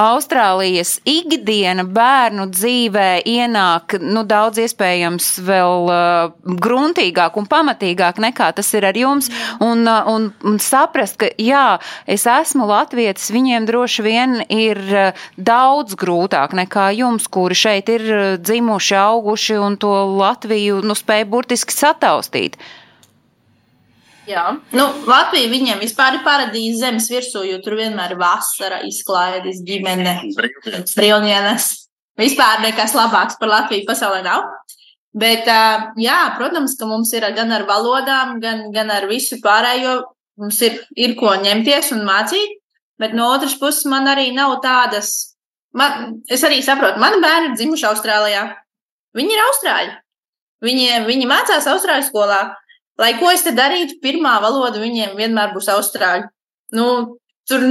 Austrālijas 0.00 0.96
ikdiena 1.04 1.84
bērnu 1.84 2.46
dzīvē 2.48 3.08
ienāk 3.28 3.98
nu, 4.00 4.22
daudz 4.24 4.62
iespējams 4.64 5.26
vēl 5.44 5.90
uh, 5.92 6.32
gruntīgāk 6.64 7.36
un 7.36 7.48
pamatīgāk 7.50 8.22
nekā 8.24 8.48
tas 8.56 8.72
ir 8.72 8.88
ar 8.88 8.96
jums. 8.96 9.28
Un, 9.60 9.84
uh, 9.84 10.08
un, 10.08 10.30
un 10.48 10.56
saprast, 10.64 11.20
ka 11.20 11.28
jā, 11.36 11.76
es 12.08 12.24
esmu 12.24 12.70
latvietis, 12.72 13.28
viņiem 13.36 13.68
droši 13.68 14.06
vien 14.08 14.40
ir 14.48 14.80
uh, 14.88 15.28
daudz 15.36 15.92
grūtāk 16.00 16.56
nekā 16.56 16.88
jums, 17.02 17.28
kuri 17.28 17.60
šeit 17.66 17.92
ir 17.92 18.08
uh, 18.08 18.24
dzimuši, 18.40 18.98
auguši 19.04 19.60
un 19.60 19.76
to 19.76 19.92
Latviju 20.54 20.82
nu, 20.86 20.94
spēja 20.94 21.26
burtiski 21.26 21.74
sataustīt. 21.74 22.56
Jā, 24.24 24.54
nu, 24.72 24.84
Latvija 25.04 25.50
viņiem 25.50 25.80
vispār 25.82 26.16
ir 26.16 26.22
paradīze 26.24 26.78
zemes 26.80 27.10
virsū, 27.10 27.42
jo 27.44 27.58
tur 27.60 27.74
vienmēr 27.76 28.14
ir 28.14 28.20
vasara, 28.20 28.78
izklaides, 28.86 29.64
ģimene, 29.66 30.30
brīvdienas. 30.94 31.66
Vispār 32.16 32.62
nekas 32.62 32.94
labāks 32.94 33.36
par 33.40 33.50
Latviju 33.50 33.84
pasaulē 33.88 34.22
nav. 34.24 34.46
Bet, 35.14 35.46
jā, 35.98 36.20
protams, 36.38 36.76
ka 36.78 36.86
mums 36.86 37.12
ir 37.14 37.26
gan 37.34 37.52
ar 37.52 37.66
valodām, 37.66 38.38
gan, 38.40 38.70
gan 38.72 38.90
ar 38.90 39.08
visu 39.10 39.40
pārējo. 39.42 40.04
Mums 40.38 40.62
ir, 40.66 40.80
ir 40.96 41.14
ko 41.18 41.34
ņemties 41.38 41.92
un 41.94 42.06
mācīt, 42.06 42.56
bet 42.98 43.12
no 43.14 43.28
otras 43.34 43.54
puses 43.58 43.84
man 43.90 44.08
arī 44.10 44.30
nav 44.34 44.56
tādas. 44.62 45.36
Man, 45.74 46.22
es 46.30 46.42
arī 46.46 46.62
saprotu, 46.62 47.02
mani 47.02 47.20
bērni 47.22 47.52
ir 47.52 47.58
dzimuši 47.58 47.86
Austrālijā. 47.90 48.46
Viņi 49.14 49.36
ir 49.36 49.44
austrāļi. 49.44 49.94
Viņi, 50.64 50.86
viņi 51.08 51.28
mācās 51.28 51.66
Austrāļu 51.70 52.08
skolā. 52.08 52.40
Lai 53.00 53.10
ko 53.18 53.32
es 53.34 53.42
te 53.42 53.50
darītu, 53.54 53.98
pirmā 54.02 54.36
valoda 54.42 54.78
viņiem 54.78 55.16
vienmēr 55.18 55.52
būs 55.54 55.68
austrāļu. 55.72 56.28
Nu, 56.78 56.86
tur, 57.50 57.64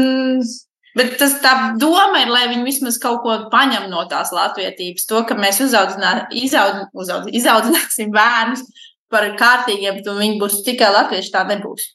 bet 0.98 1.16
tas 1.22 1.38
tā 1.44 1.54
doma 1.80 2.26
ir, 2.26 2.32
lai 2.34 2.44
viņi 2.52 2.68
vismaz 2.68 3.00
kaut 3.02 3.22
ko 3.24 3.38
paņem 3.54 3.88
no 3.92 4.04
tās 4.12 4.34
latvietības. 4.36 5.08
To, 5.08 5.24
ka 5.28 5.38
mēs 5.40 5.62
uzaudzinā, 5.64 6.14
izaudz, 6.44 6.90
uzaudz, 6.92 7.32
izaudzināsim 7.40 8.12
bērnus 8.16 8.66
par 9.14 9.30
kārtīgiem, 9.40 10.04
un 10.04 10.22
viņi 10.26 10.40
būs 10.42 10.62
tikai 10.68 10.92
latvieši, 10.92 11.32
tā 11.34 11.48
nebūs. 11.48 11.94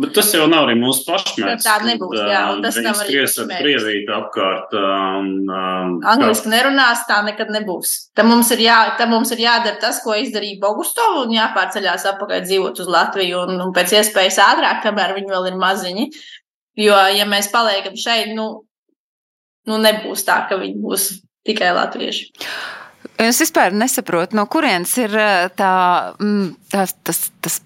Bet 0.00 0.14
tas 0.16 0.30
jau 0.32 0.46
nav 0.48 0.64
arī 0.64 0.76
mūsu 0.80 1.02
pašmērķis. 1.04 1.66
Tā 1.66 1.74
nebūs, 1.84 2.16
jā, 2.16 2.40
un 2.54 2.62
tas 2.64 2.78
nav 2.80 2.94
arī 2.94 3.06
skries 3.10 3.34
ar 3.34 3.48
pašmērķis. 3.50 3.60
krievīti 3.60 4.14
apkārt. 4.16 4.74
Un, 4.80 5.28
um, 5.44 5.96
Angliski 6.08 6.52
nerunās, 6.52 7.02
tā 7.08 7.18
nekad 7.26 7.52
nebūs. 7.52 7.92
Tam 8.16 8.30
mums 8.32 8.52
ir, 8.54 8.64
jā, 8.64 8.78
tam 9.00 9.12
mums 9.12 9.34
ir 9.34 9.44
jādara 9.44 9.76
tas, 9.82 10.00
ko 10.04 10.16
izdarīja 10.16 10.60
Bogustovs, 10.62 11.26
un 11.26 11.36
jāpārceļās 11.36 12.08
atpakaļ 12.14 12.44
dzīvot 12.46 12.80
uz 12.80 12.90
Latviju, 12.96 13.44
un, 13.44 13.60
un 13.66 13.76
pēc 13.76 13.96
iespējas 14.00 14.40
ātrāk, 14.46 14.80
kamēr 14.86 15.16
viņi 15.18 15.34
vēl 15.34 15.50
ir 15.52 15.60
maziņi. 15.60 16.10
Jo, 16.80 16.96
ja 17.12 17.26
mēs 17.28 17.50
paliekam 17.52 17.98
šeit, 18.00 18.32
nu, 18.36 18.50
nu, 19.68 19.80
nebūs 19.84 20.24
tā, 20.24 20.44
ka 20.48 20.56
viņi 20.60 20.78
būs 20.80 21.08
tikai 21.46 21.74
latvieši. 21.76 22.30
Es 23.20 23.40
vispār 23.42 23.74
nesaprotu, 23.76 24.36
no 24.38 24.46
kurienes 24.48 24.92
ir 25.00 25.12
eh, 25.12 25.48
tā, 25.56 25.72
mm, 26.16 26.54
tas, 26.72 26.94
tas, 27.04 27.26
tas 27.44 27.58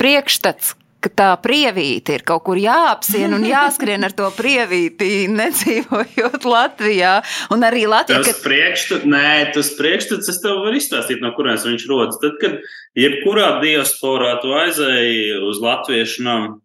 priekšstats, 0.00 0.72
ka 1.02 1.10
tā 1.10 1.28
prievīte 1.42 2.16
ir 2.16 2.24
kaut 2.26 2.44
kur 2.46 2.58
jāapsien 2.60 3.34
un 3.34 3.44
jāskrien 3.46 4.06
ar 4.06 4.14
to 4.16 4.28
prievīti, 4.36 5.26
nedzīvojot 5.40 6.46
Latvijā. 6.46 7.14
Un 7.54 7.66
arī 7.66 7.84
Latvijā. 7.90 8.22
Tas 8.22 8.30
Kad... 8.30 8.42
priekšstats, 8.46 9.08
nē, 9.10 9.34
tas 9.56 9.72
priekšstats, 9.78 10.30
es 10.32 10.40
tev 10.44 10.62
varu 10.64 10.78
izstāstīt, 10.78 11.22
no 11.24 11.32
kurienes 11.36 11.66
viņš 11.66 11.86
rodas. 11.90 12.20
Tad, 12.22 12.38
kad 12.42 12.58
jebkurā 12.98 13.54
diasporā 13.64 14.36
tu 14.42 14.54
aizēji 14.56 15.38
uz 15.50 15.62
latviešu 15.62 16.26
namu, 16.26 16.58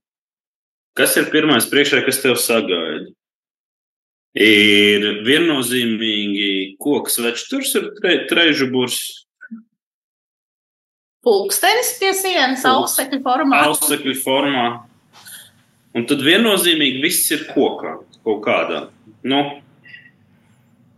kas 0.97 1.17
ir 1.19 1.31
pirmais 1.33 1.69
priekšā, 1.71 2.03
kas 2.05 2.21
tev 2.23 2.37
sagaida? 2.41 3.09
Ir 4.37 5.23
viennozīmīgi 5.25 6.77
koks 6.83 7.17
večturs 7.25 7.73
ar 7.79 7.87
tre, 7.97 8.19
trežu 8.29 8.69
bursu. 8.69 9.26
Pulkstenis 11.27 11.93
pie 11.99 12.13
sienas, 12.15 12.63
ausekļu 12.71 13.19
formā. 13.25 13.61
Ausekļu 13.67 14.13
formā. 14.23 14.65
Un 15.97 16.05
tad 16.07 16.21
viennozīmīgi 16.23 17.01
viss 17.03 17.31
ir 17.35 17.47
kokā 17.51 17.97
kaut 18.23 18.43
kādā. 18.45 18.85
Nu, 19.27 19.45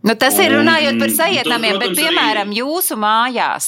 Nu, 0.00 0.14
tas 0.16 0.38
ir 0.40 0.54
Un 0.54 0.62
runājot 0.62 0.96
par 0.96 1.10
tas, 1.10 1.16
sajētnamiem, 1.18 1.74
bet, 1.76 1.90
protams, 1.90 1.98
arī- 1.98 2.04
piemēram, 2.08 2.52
jūsu 2.56 2.96
mājās. 2.96 3.66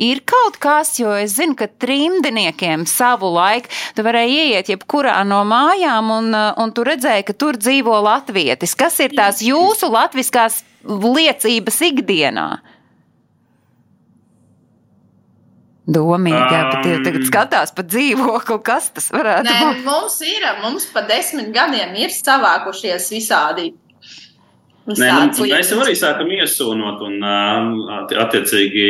Ir 0.00 0.22
kaut 0.26 0.56
kas, 0.58 0.94
jo 0.98 1.12
es 1.12 1.34
zinu, 1.36 1.54
ka 1.54 1.68
trimdiniekiem 1.68 2.86
savu 2.88 3.28
laiku 3.34 3.68
tu 3.94 4.02
varēji 4.02 4.38
ieiet 4.46 4.70
jebkurā 4.72 5.18
no 5.28 5.42
mājām, 5.44 6.08
un, 6.10 6.32
uh, 6.34 6.54
un 6.56 6.72
tu 6.72 6.82
redzēji, 6.88 7.26
ka 7.28 7.32
tur 7.32 7.52
dzīvo 7.60 8.00
latvietis. 8.02 8.74
Kas 8.74 8.98
ir 9.04 9.10
tās 9.14 9.42
jūsu 9.44 9.90
latviskās 9.92 10.62
liecības 10.88 11.78
ikdienā? 11.92 12.48
Domīgi, 15.84 16.40
bet 16.48 16.78
tie 16.80 16.94
tagad 17.04 17.20
Um. 17.20 17.28
skatās 17.28 17.74
pa 17.76 17.84
dzīvokli, 17.84 18.56
kas 18.64 18.88
tas 18.96 19.10
varētu 19.12 19.50
Nē, 19.50 19.56
būt. 19.60 19.82
mums 19.84 20.16
ir, 20.24 20.46
mums 20.62 20.86
pa 20.94 21.02
desmit 21.04 21.50
gadiem 21.52 21.92
ir 22.00 22.14
savākušies 22.14 23.10
visādi. 23.12 23.74
Nē, 24.88 24.94
visādas 24.96 25.40
nu, 25.40 25.48
mēs 25.52 25.70
jau 25.72 25.78
arī 25.84 25.94
sākam 25.96 26.32
iesūnot, 26.32 27.04
un 27.04 27.20
uh, 27.24 28.08
attiecīgi, 28.24 28.88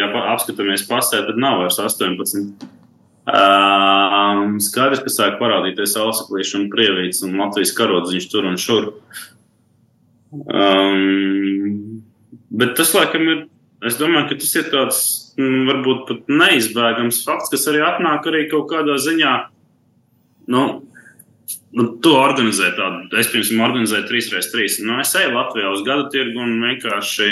ja 0.00 0.08
apskatāmies 0.32 0.86
pasē, 0.88 1.22
tad 1.28 1.40
nav 1.40 1.60
vairs 1.62 1.80
18. 1.80 2.68
Um, 3.30 4.56
skaidrs, 4.64 5.04
ka 5.04 5.12
sāk 5.12 5.36
parādīties 5.40 5.92
auseklīši 6.00 6.56
un 6.56 6.68
prievīts 6.72 7.20
un 7.26 7.36
Latvijas 7.38 7.72
karodziņš 7.76 8.28
tur 8.32 8.48
un 8.48 8.56
šur. 8.60 8.90
Um, 10.48 12.00
bet 12.50 12.74
tas, 12.80 12.94
laikam, 12.96 13.28
ir, 13.28 13.44
es 13.86 14.00
domāju, 14.00 14.32
ka 14.32 14.40
tas 14.40 14.56
ir 14.56 14.70
tāds, 14.72 15.02
varbūt 15.68 16.04
pat 16.08 16.30
neizbēgams 16.42 17.24
fakts, 17.26 17.50
kas 17.52 17.66
arī 17.72 17.82
atnāk 17.86 18.28
arī 18.30 18.46
kaut 18.52 18.68
kādā 18.72 18.98
ziņā, 19.00 19.34
nu, 20.54 20.64
Nu, 21.70 21.84
tu 22.02 22.10
organizē 22.18 22.72
tādu, 22.74 23.04
es 23.20 23.28
piemēram 23.30 23.62
organizēju 23.68 24.08
3x3. 24.08 24.64
Nu, 24.88 24.96
es 25.04 25.12
eju 25.18 25.30
Latvijā 25.36 25.70
uz 25.70 25.84
gadu 25.86 26.08
tirgu 26.10 26.42
un 26.42 26.56
vienkārši 26.64 27.28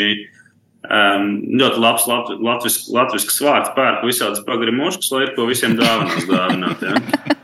um, 0.87 1.27
ļoti 1.59 1.83
labs 1.83 2.07
lat, 2.11 2.31
latvisk, 2.47 2.87
latvisks 2.95 3.41
vārds 3.43 3.73
pērku 3.75 4.11
visādas 4.11 4.45
pagrimuškas, 4.47 5.11
lai 5.15 5.25
ir 5.27 5.35
ko 5.35 5.49
visiem 5.51 5.75
dāvinās 5.79 6.31
dāvināt. 6.31 6.87
Ja? 6.87 7.35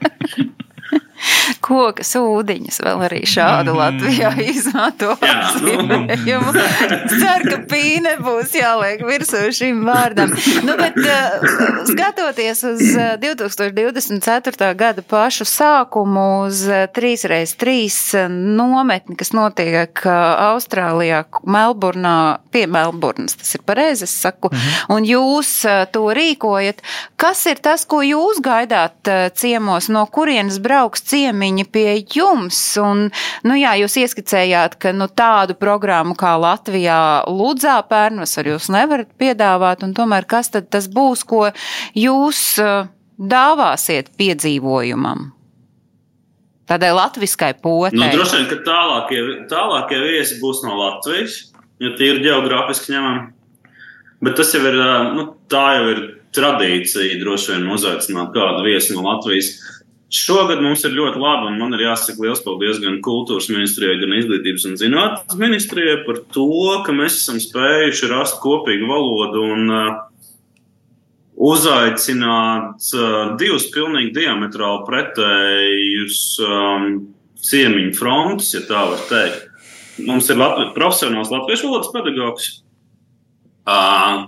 Koka 1.64 2.04
sūdiņas 2.04 2.80
vēl 2.84 3.04
arī 3.06 3.22
šādu 3.28 3.72
Latvijā 3.78 4.34
izmanto. 4.44 5.14
Jā, 5.24 5.36
nu. 5.62 5.64
apzīmējumu. 5.64 6.52
Es 6.94 7.14
ceru, 7.20 7.50
ka 7.50 7.58
pīne 7.70 8.14
būs 8.22 8.54
jāliek 8.56 9.02
virsū 9.06 9.42
šim 9.54 9.82
vārdam. 9.86 10.32
Nu, 10.66 10.76
bet 10.78 10.98
uh, 11.00 11.46
skatoties 11.88 12.64
uz 12.68 12.82
uh, 12.92 13.14
2024. 13.22 14.70
gada 14.78 15.04
pašu 15.06 15.46
sākumu, 15.48 16.26
uz 16.48 16.64
uh, 16.68 16.84
3x3 16.94 18.26
nometni, 18.30 19.16
kas 19.18 19.32
notiek 19.36 20.04
Austrālijā, 20.04 21.24
Melburnā, 21.48 22.40
pie 22.54 22.66
Melburnas, 22.70 23.36
tas 23.40 23.54
ir 23.56 23.64
pareizi, 23.66 24.06
es 24.08 24.14
saku, 24.24 24.50
un 24.92 25.06
jūs 25.06 25.50
to 25.94 26.04
rīkojat. 26.16 26.82
Kas 27.20 27.44
ir 27.50 27.60
tas, 27.64 27.86
ko 27.88 28.02
jūs 28.04 28.40
gaidāt 28.44 29.10
ciemos, 29.38 29.88
no 29.92 30.04
kurienes 30.12 30.60
brauks 30.62 31.04
ciemiņi 31.08 31.53
pie 31.62 32.00
jums? 32.02 32.58
Un, 32.82 33.06
nu 33.46 33.58
jā, 33.60 33.76
jūs 33.78 33.94
ieskicējāt, 34.02 34.74
ka 34.82 34.90
nu, 34.96 35.06
tādu 35.06 35.54
programmu 35.54 36.16
kā 36.18 36.34
Latvijā 36.42 36.98
Ludzā 37.30 37.76
pērnvasar 37.86 38.50
jūs 38.50 38.66
nevarat 38.74 39.14
piedāvāt, 39.20 39.86
un 39.86 39.94
tomēr 39.94 40.26
kas 40.26 40.50
tad 40.50 40.66
tas 40.74 40.90
būs, 40.90 41.22
ko 41.22 41.46
jūs 41.94 42.42
uh, 42.64 42.90
dāvāsiet 43.14 44.10
piedzīvojumam? 44.18 45.30
Tādai 46.66 46.90
latviskai 46.96 47.52
potei. 47.60 47.98
Nu, 48.00 48.08
droši 48.08 48.40
vien, 48.40 48.50
ka 48.50 48.60
tālākie, 48.64 49.22
tālākie 49.52 50.00
viesi 50.00 50.40
būs 50.40 50.62
no 50.64 50.78
Latvijas, 50.80 51.42
ja 51.78 51.92
tie 51.98 52.14
ir 52.14 52.22
geogrāfiski 52.24 52.94
ņemami. 52.94 53.26
Bet 54.24 54.38
tas 54.38 54.54
jau 54.56 54.62
ir, 54.64 54.78
ā, 54.80 54.92
nu, 55.12 55.26
tā 55.52 55.64
jau 55.76 55.88
ir 55.92 56.00
tradīcija 56.34 57.18
droši 57.20 57.52
vien 57.52 57.68
uzaicināt 57.74 58.32
kādu 58.34 58.64
viesi 58.66 58.96
no 58.96 59.04
Latvijas. 59.04 59.52
Šogad 60.12 60.60
mums 60.62 60.84
ir 60.84 60.92
ļoti 60.94 61.18
labi, 61.18 61.48
un 61.48 61.56
man 61.58 61.74
ir 61.74 61.86
jāsaka 61.86 62.22
liels 62.22 62.42
paldies 62.44 62.78
gan 62.82 63.00
kultūras 63.02 63.48
ministrijai, 63.50 63.96
gan 64.02 64.12
izglītības 64.14 64.66
un 64.68 64.76
zinātnes 64.78 65.38
ministrijai 65.40 66.02
par 66.06 66.20
to, 66.34 66.48
ka 66.86 66.94
mēs 66.94 67.16
esam 67.22 67.40
spējuši 67.42 68.10
rast 68.12 68.38
kopīgu 68.44 68.86
valodu 68.90 69.42
un 69.56 69.72
uh, 69.74 69.96
uzaicināt 71.34 72.92
uh, 72.94 73.34
divus 73.40 73.66
pilnīgi 73.74 74.14
diametrāli 74.20 74.86
pretējus 74.86 76.20
um, 76.44 76.86
ciemiņu 77.44 77.96
frontus, 77.98 78.52
ja 78.54 78.62
tā 78.68 78.84
var 78.92 79.02
teikt. 79.10 79.50
Mums 80.04 80.30
ir 80.30 80.38
Latvi 80.38 80.70
profesionāls 80.74 81.30
latviešu 81.30 81.68
valodas 81.68 81.92
pedagogs, 81.94 82.48
uh, 83.66 84.26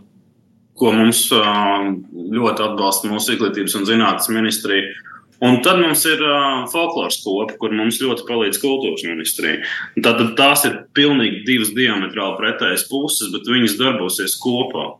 ko 0.79 0.93
mums 0.95 1.25
uh, 1.35 1.91
ļoti 2.13 2.71
atbalsta 2.71 3.11
mūsu 3.11 3.37
izglītības 3.37 3.79
un 3.79 3.87
zinātnes 3.89 4.31
ministrija. 4.35 4.95
Un 5.45 5.59
tad 5.61 5.83
mums 5.83 6.01
ir 6.09 6.23
uh, 6.25 6.65
folkloras 6.73 7.19
kopa, 7.21 7.59
kur 7.61 7.75
mums 7.77 7.99
ļoti 8.01 8.25
palīdz 8.29 8.61
kultūras 8.63 9.05
ministrija. 9.05 9.67
Tātad 10.01 10.33
tās 10.39 10.65
ir 10.65 10.79
pilnīgi 10.97 11.43
divas 11.49 11.75
diametrāli 11.77 12.39
pretējas 12.39 12.87
puses, 12.89 13.29
bet 13.35 13.51
viņas 13.51 13.77
darbosies 13.81 14.39
kopā. 14.41 14.95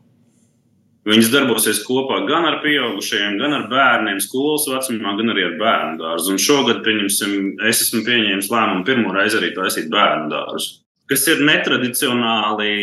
Viņas 1.07 1.31
darbosies 1.31 1.79
kopā 1.87 2.19
gan 2.27 2.45
ar 2.45 2.59
pieaugušajiem, 2.61 3.37
gan 3.39 3.55
ar 3.55 3.65
bērniem, 3.71 4.19
skolas 4.21 4.67
vecumā, 4.69 5.15
gan 5.17 5.31
arī 5.33 5.45
ar 5.47 5.55
bērnu 5.61 6.01
dārzu. 6.01 6.33
Un 6.35 6.41
šogad, 6.43 6.83
pieņemsim, 6.85 7.37
es 7.69 7.85
esmu 7.85 8.03
pieņēmis 8.05 8.51
lēmumu 8.51 8.83
pirmo 8.85 9.15
reizi 9.15 9.39
arī 9.39 9.53
taisīt 9.55 9.87
bērnu 9.93 10.27
dārzu. 10.33 10.81
Kas 11.07 11.23
ir 11.31 11.39
netradicionāli 11.47 12.73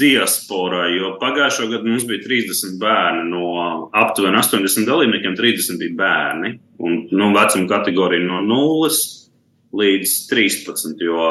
diasporai, 0.00 0.94
jo 0.96 1.14
pagājušo 1.20 1.68
gadu 1.70 1.92
mums 1.92 2.06
bija 2.08 2.24
30 2.24 2.78
bērni 2.80 3.28
no 3.30 3.44
aptuveni 3.96 4.40
80 4.40 4.88
dalībniekiem, 4.88 5.36
30 5.38 5.80
bija 5.80 5.96
bērni. 6.00 6.54
Un 6.80 7.02
nu, 7.12 7.30
vecuma 7.36 7.68
kategorija 7.70 8.24
no 8.26 8.40
0 8.46 8.90
līdz 9.80 10.14
13, 10.30 11.04
jo 11.04 11.26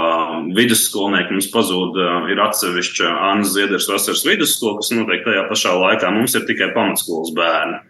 vidusskolnieki 0.56 1.36
mums 1.36 1.50
pazūd, 1.52 1.98
ir 2.32 2.40
atsevišķa 2.46 3.12
Anna 3.32 3.48
Ziedras 3.48 3.90
vasaras 3.92 4.24
vidusskola, 4.28 4.78
kas 4.80 4.94
notiek 4.96 5.26
tajā 5.26 5.44
pašā 5.50 5.76
laikā. 5.76 6.14
Mums 6.16 6.38
ir 6.40 6.48
tikai 6.48 6.72
pamatskolas 6.76 7.34
bērni. 7.36 7.82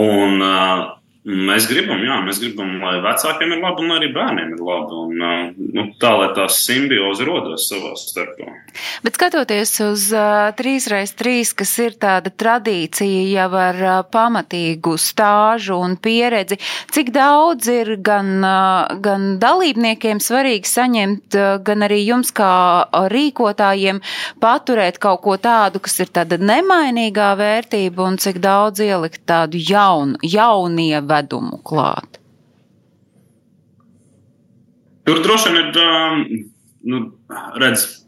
Un 0.00 0.40
uh, 0.40 0.86
mēs 1.22 1.68
gribam, 1.70 2.00
jā, 2.02 2.16
mēs 2.26 2.40
gribam, 2.42 2.80
lai 2.82 2.96
vecākiem 3.04 3.54
ir 3.54 3.60
labi 3.62 3.84
un 3.84 3.94
arī 3.94 4.08
bērniem 4.14 4.54
ir 4.56 4.62
labi. 4.66 4.96
Un, 5.02 5.52
nu, 5.76 5.84
tā, 6.02 6.10
lai 6.18 6.30
tā 6.34 6.48
simbioze 6.50 7.26
rodas 7.26 7.68
savā 7.70 7.92
starpā. 7.98 8.48
Bet 9.04 9.18
skatoties 9.18 9.74
uz 9.84 10.08
uh, 10.16 10.50
3x3, 10.58 11.34
kas 11.58 11.74
ir 11.84 11.94
tāda 12.02 12.32
tradīcija 12.34 13.22
jau 13.36 13.48
ar 13.60 13.78
uh, 13.82 13.98
pamatīgu 14.10 14.96
stāžu 14.98 15.78
un 15.78 15.94
pieredzi, 16.02 16.58
cik 16.92 17.12
daudz 17.14 17.70
ir 17.70 17.94
gan, 18.02 18.32
uh, 18.42 18.90
gan 19.04 19.36
dalībniekiem 19.42 20.22
svarīgi 20.22 20.70
saņemt, 20.70 21.38
uh, 21.38 21.54
gan 21.62 21.86
arī 21.86 22.00
jums 22.02 22.34
kā 22.34 22.52
rīkotājiem 23.12 24.02
paturēt 24.42 24.98
kaut 25.02 25.22
ko 25.22 25.38
tādu, 25.38 25.82
kas 25.84 26.00
ir 26.02 26.10
tāda 26.10 26.40
nemainīgā 26.42 27.30
vērtība 27.38 28.08
un 28.10 28.18
cik 28.22 28.42
daudz 28.42 28.82
ielikt 28.82 29.22
tādu 29.30 29.60
jaunu, 29.62 30.18
jaunievedumu 31.12 31.60
klāt? 31.64 32.18
Tur 35.04 35.22
droši 35.22 35.50
vien 35.50 35.58
ir, 35.60 35.78
um, 35.82 36.26
nu, 36.86 36.98
redz, 37.58 38.04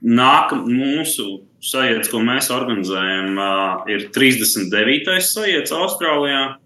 nākam 0.00 0.64
mūsu 0.64 1.42
sajēdz, 1.60 2.08
ko 2.08 2.22
mēs 2.24 2.50
organizējam, 2.50 3.36
uh, 3.36 3.82
ir 3.90 4.08
39. 4.14 5.18
sajēdz 5.20 5.74
Austrālijā. 5.76 6.56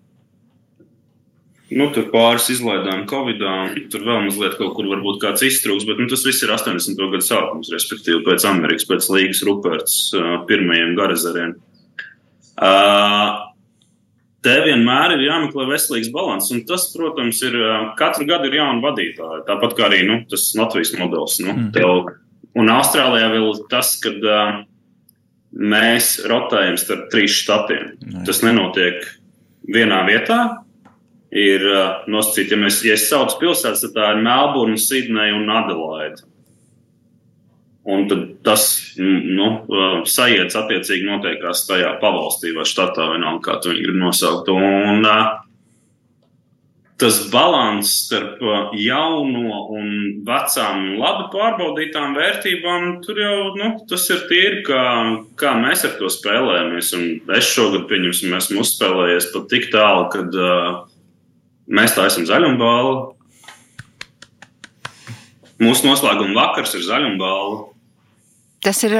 Nu, 1.70 1.86
tur 1.94 2.08
pāris 2.10 2.48
izlaidām 2.50 3.04
Covid, 3.06 3.42
tur 3.92 4.02
vēl 4.02 4.24
mazliet 4.26 4.56
kaut 4.58 4.72
kur 4.74 4.88
varbūt 4.90 5.20
kāds 5.22 5.44
iztrūks, 5.46 5.86
bet 5.86 6.00
nu, 6.02 6.08
tas 6.10 6.24
viss 6.26 6.42
ir 6.42 6.50
80. 6.50 6.98
gadu 6.98 7.22
sākums, 7.22 7.70
respektīvi 7.70 8.24
pēc 8.26 8.46
Amerikas, 8.50 8.88
pēc 8.90 9.06
Līgas 9.14 9.44
Ruperts 9.46 10.00
pirmajiem 10.50 10.96
garazariem. 10.98 11.54
Te 14.40 14.54
vienmēr 14.64 15.18
ir 15.18 15.26
jāmeklē 15.26 15.66
veselīgs 15.68 16.08
līdzsvars, 16.08 16.48
un 16.54 16.62
tas, 16.68 16.86
protams, 16.94 17.42
ir 17.44 17.56
katru 17.98 18.24
gadu 18.28 18.48
ir 18.48 18.56
jauna 18.56 18.80
vadītāja. 18.86 19.42
Tāpat 19.48 19.76
kā 19.76 19.84
arī 19.90 20.00
nu, 20.08 20.22
tas 20.30 20.46
Latvijas 20.56 20.94
modelis. 20.96 21.36
Nu, 21.44 21.52
mm. 21.52 21.66
tev, 21.76 22.08
un 22.56 22.72
Austrālijā 22.72 23.28
vēl 23.34 23.60
tas, 23.72 23.92
kad 24.00 24.24
uh, 24.24 24.62
mēs 25.52 26.14
rotējam 26.30 26.80
starp 26.80 27.10
trīs 27.12 27.36
štatiem. 27.42 27.92
Mm. 28.00 28.24
Tas 28.30 28.40
nenotiek 28.46 29.04
vienā 29.76 30.00
vietā, 30.08 30.40
ir 31.36 31.68
uh, 31.68 32.08
nosacīti, 32.08 32.56
ja, 32.56 32.62
mēs, 32.64 32.80
ja 32.86 32.96
es 32.96 33.10
saucu 33.12 33.42
pilsētas, 33.44 33.84
tad 33.84 33.96
tā 33.98 34.10
ir 34.14 34.24
Melburna, 34.24 34.80
Sidneja 34.80 35.36
un 35.36 35.52
Adelaide. 35.52 36.24
Un 37.90 38.08
tad 38.08 38.29
tas 38.46 38.64
nu, 38.96 39.50
uh, 39.68 40.00
sajēdz 40.08 40.56
attiecīgi 40.62 41.06
notiekās 41.08 41.66
tajā 41.68 41.94
pavalstī 42.02 42.54
vai 42.56 42.66
štatā, 42.68 43.10
vienalga, 43.14 43.44
kā 43.46 43.60
to 43.60 43.72
viņi 43.72 43.86
grib 43.86 44.00
nosaukt. 44.00 44.50
Un, 44.52 45.04
uh, 45.04 45.40
tas 47.00 47.18
līdzsvars 47.32 47.90
starp 48.06 48.40
jauno 48.76 49.60
un 49.72 49.86
vecām 50.26 50.82
un 50.82 50.98
labi 51.00 51.30
pārbaudītām 51.32 52.12
vērtībām, 52.18 52.88
tur 53.06 53.20
jau 53.22 53.36
nu, 53.56 53.70
tas 53.88 54.04
ir 54.12 54.26
tīri, 54.28 54.60
kā, 54.68 54.84
kā 55.40 55.54
mēs 55.56 55.86
ar 55.88 55.96
to 56.00 56.12
spēlējamies. 56.12 56.92
Un 56.98 57.36
es 57.38 57.48
šogad, 57.54 57.86
pieņemsim, 57.88 58.36
esmu 58.36 58.64
uzspēlējies 58.64 59.30
pat 59.32 59.48
tik 59.52 59.70
tālu, 59.72 60.08
kad 60.12 60.36
uh, 60.36 60.80
Mēs 61.70 61.92
taisām 61.94 62.24
zaļumbālu. 62.26 62.94
Mūsu 65.62 65.86
noslēguma 65.86 66.34
vakars 66.34 66.74
ir 66.74 66.82
zaļumbāla. 66.82 67.60
Tas 68.60 68.76
ir 68.84 68.92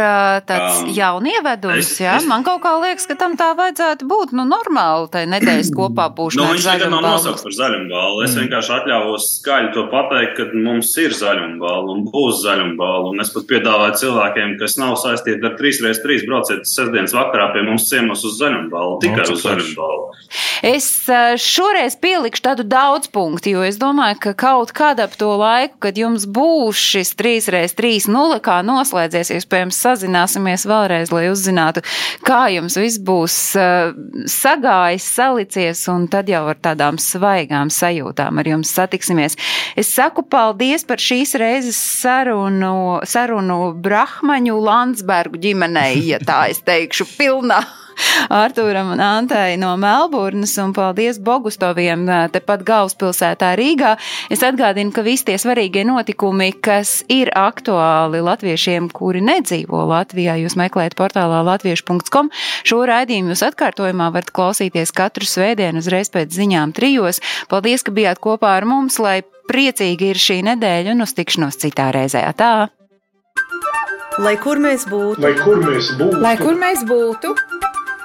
tāds 0.49 0.79
um, 0.87 0.91
jaunievedums, 0.97 1.91
jā. 2.01 2.15
Es... 2.17 2.27
Man 2.29 2.41
kaut 2.47 2.63
kā 2.65 2.71
liekas, 2.81 3.05
ka 3.11 3.17
tam 3.21 3.35
tā 3.37 3.51
vajadzētu 3.59 4.07
būt, 4.09 4.31
nu, 4.33 4.47
normāli, 4.49 5.11
tai 5.13 5.27
nedēļas 5.29 5.69
kopā 5.79 6.07
būšanā. 6.17 6.47
Nu, 6.47 6.55
viņš 6.57 6.69
nekad 6.71 6.95
nav 6.95 7.05
nosaukts 7.05 7.45
par 7.45 7.57
zaļumbālu. 7.59 8.23
Es 8.25 8.33
mm. 8.33 8.47
vienkārši 8.47 8.73
atļāvos 8.79 9.27
skaļi 9.35 9.73
to 9.75 9.85
pateikt, 9.93 10.33
ka 10.39 10.47
mums 10.57 10.95
ir 11.03 11.13
zaļumbāla 11.19 11.93
un 11.93 12.07
būs 12.09 12.41
zaļumbāla. 12.47 13.13
Un 13.13 13.21
es 13.21 13.35
pat 13.35 13.45
piedāvāju 13.53 13.99
cilvēkiem, 14.01 14.55
kas 14.63 14.79
nav 14.81 14.97
saistīti 15.03 15.45
ar 15.45 15.59
3x3 15.61 16.19
brauciet 16.31 16.65
sestdienas 16.65 17.17
vakarā 17.19 17.51
pie 17.53 17.67
mums 17.69 17.91
ciemos 17.93 18.25
uz 18.25 18.41
zaļumbālu, 18.41 18.97
tikai 19.05 19.27
no, 19.27 19.37
uz 19.37 19.45
zaļumbālu. 19.45 20.01
Es 20.65 20.89
šoreiz 21.41 21.97
pielikšu 22.01 22.47
tādu 22.49 22.65
daudz 22.69 23.13
punktu, 23.13 23.55
jo 23.55 23.69
es 23.69 23.77
domāju, 23.81 24.19
ka 24.25 24.35
kaut 24.47 24.73
kad 24.77 25.01
ap 25.05 25.15
to 25.21 25.31
laiku, 25.41 25.77
kad 25.85 26.01
jums 26.01 26.25
būs 26.29 26.81
šis 26.81 27.13
3x3 27.21 28.09
nulle, 28.13 28.41
kā 28.45 28.61
noslēdzies, 28.65 29.33
iespējams 29.51 29.79
sazināsimies 29.83 30.65
vēlreiz, 30.69 31.11
lai 31.11 31.27
uzzinātu, 31.31 31.83
kā 32.27 32.49
jums 32.55 32.77
viss 32.79 33.01
būs 33.03 33.37
uh, 33.59 33.91
sagājis, 34.31 35.07
salicies, 35.17 35.83
un 35.91 36.07
tad 36.09 36.31
jau 36.31 36.45
ar 36.53 36.59
tādām 36.63 36.99
svaigām 37.03 37.71
sajūtām 37.71 38.39
ar 38.39 38.47
jums 38.47 38.71
satiksimies. 38.71 39.37
Es 39.77 39.91
saku 39.91 40.23
paldies 40.23 40.87
par 40.87 41.03
šīs 41.03 41.35
reizes 41.41 41.77
sarunu, 41.77 43.01
sarunu 43.05 43.75
Brahmaņu 43.75 44.61
Landsbergu 44.63 45.41
ģimenei, 45.43 45.99
ja 46.13 46.23
tā 46.23 46.47
es 46.53 46.63
teikšu, 46.63 47.09
pilnā. 47.19 47.65
Artūram 48.43 48.93
un 48.95 49.03
Antai 49.05 49.57
no 49.61 49.73
Melburnas 49.81 50.57
un 50.63 50.75
paldies 50.77 51.21
Bogustoviem 51.23 52.07
tepat 52.35 52.65
galvaspilsētā 52.67 53.53
Rīgā. 53.59 53.95
Es 54.33 54.45
atgādinu, 54.47 54.93
ka 54.95 55.05
visi 55.07 55.29
tie 55.31 55.39
svarīgie 55.41 55.85
notikumi, 55.89 56.53
kas 56.63 57.01
ir 57.11 57.33
aktuāli 57.37 58.23
latviešiem, 58.25 58.91
kuri 58.95 59.23
nedzīvo 59.25 59.85
Latvijā, 59.91 60.37
jūs 60.41 60.57
meklējat 60.61 60.97
portālā 60.99 61.43
latviešu.com. 61.49 62.31
Šo 62.67 62.83
raidījumu 62.89 63.35
jūs 63.35 63.45
atkārtojumā 63.51 64.11
varat 64.15 64.33
klausīties 64.35 64.95
katru 64.97 65.29
svētdienu 65.29 65.83
uzreiz 65.83 66.13
pēc 66.13 66.35
ziņām 66.37 66.75
trijos. 66.77 67.23
Paldies, 67.51 67.85
ka 67.87 67.95
bijāt 67.95 68.23
kopā 68.23 68.57
ar 68.59 68.69
mums, 68.69 69.01
lai 69.03 69.21
priecīgi 69.51 70.13
ir 70.13 70.21
šī 70.21 70.43
nedēļa 70.51 70.95
un 70.95 71.07
uz 71.07 71.17
tikšanos 71.17 71.59
citā 71.63 71.91
reizē. 71.95 72.23
Tā! 72.39 72.71
Lai 74.21 74.35
kur 74.43 74.59
mēs 74.61 74.85
būtu, 74.91 75.23
lai 75.23 75.33
kur 75.39 75.63
mēs 75.63 75.95
būtu, 75.97 76.19
lai 76.21 76.35
kur 76.37 76.57
mēs 76.59 76.83
būtu 76.85 77.31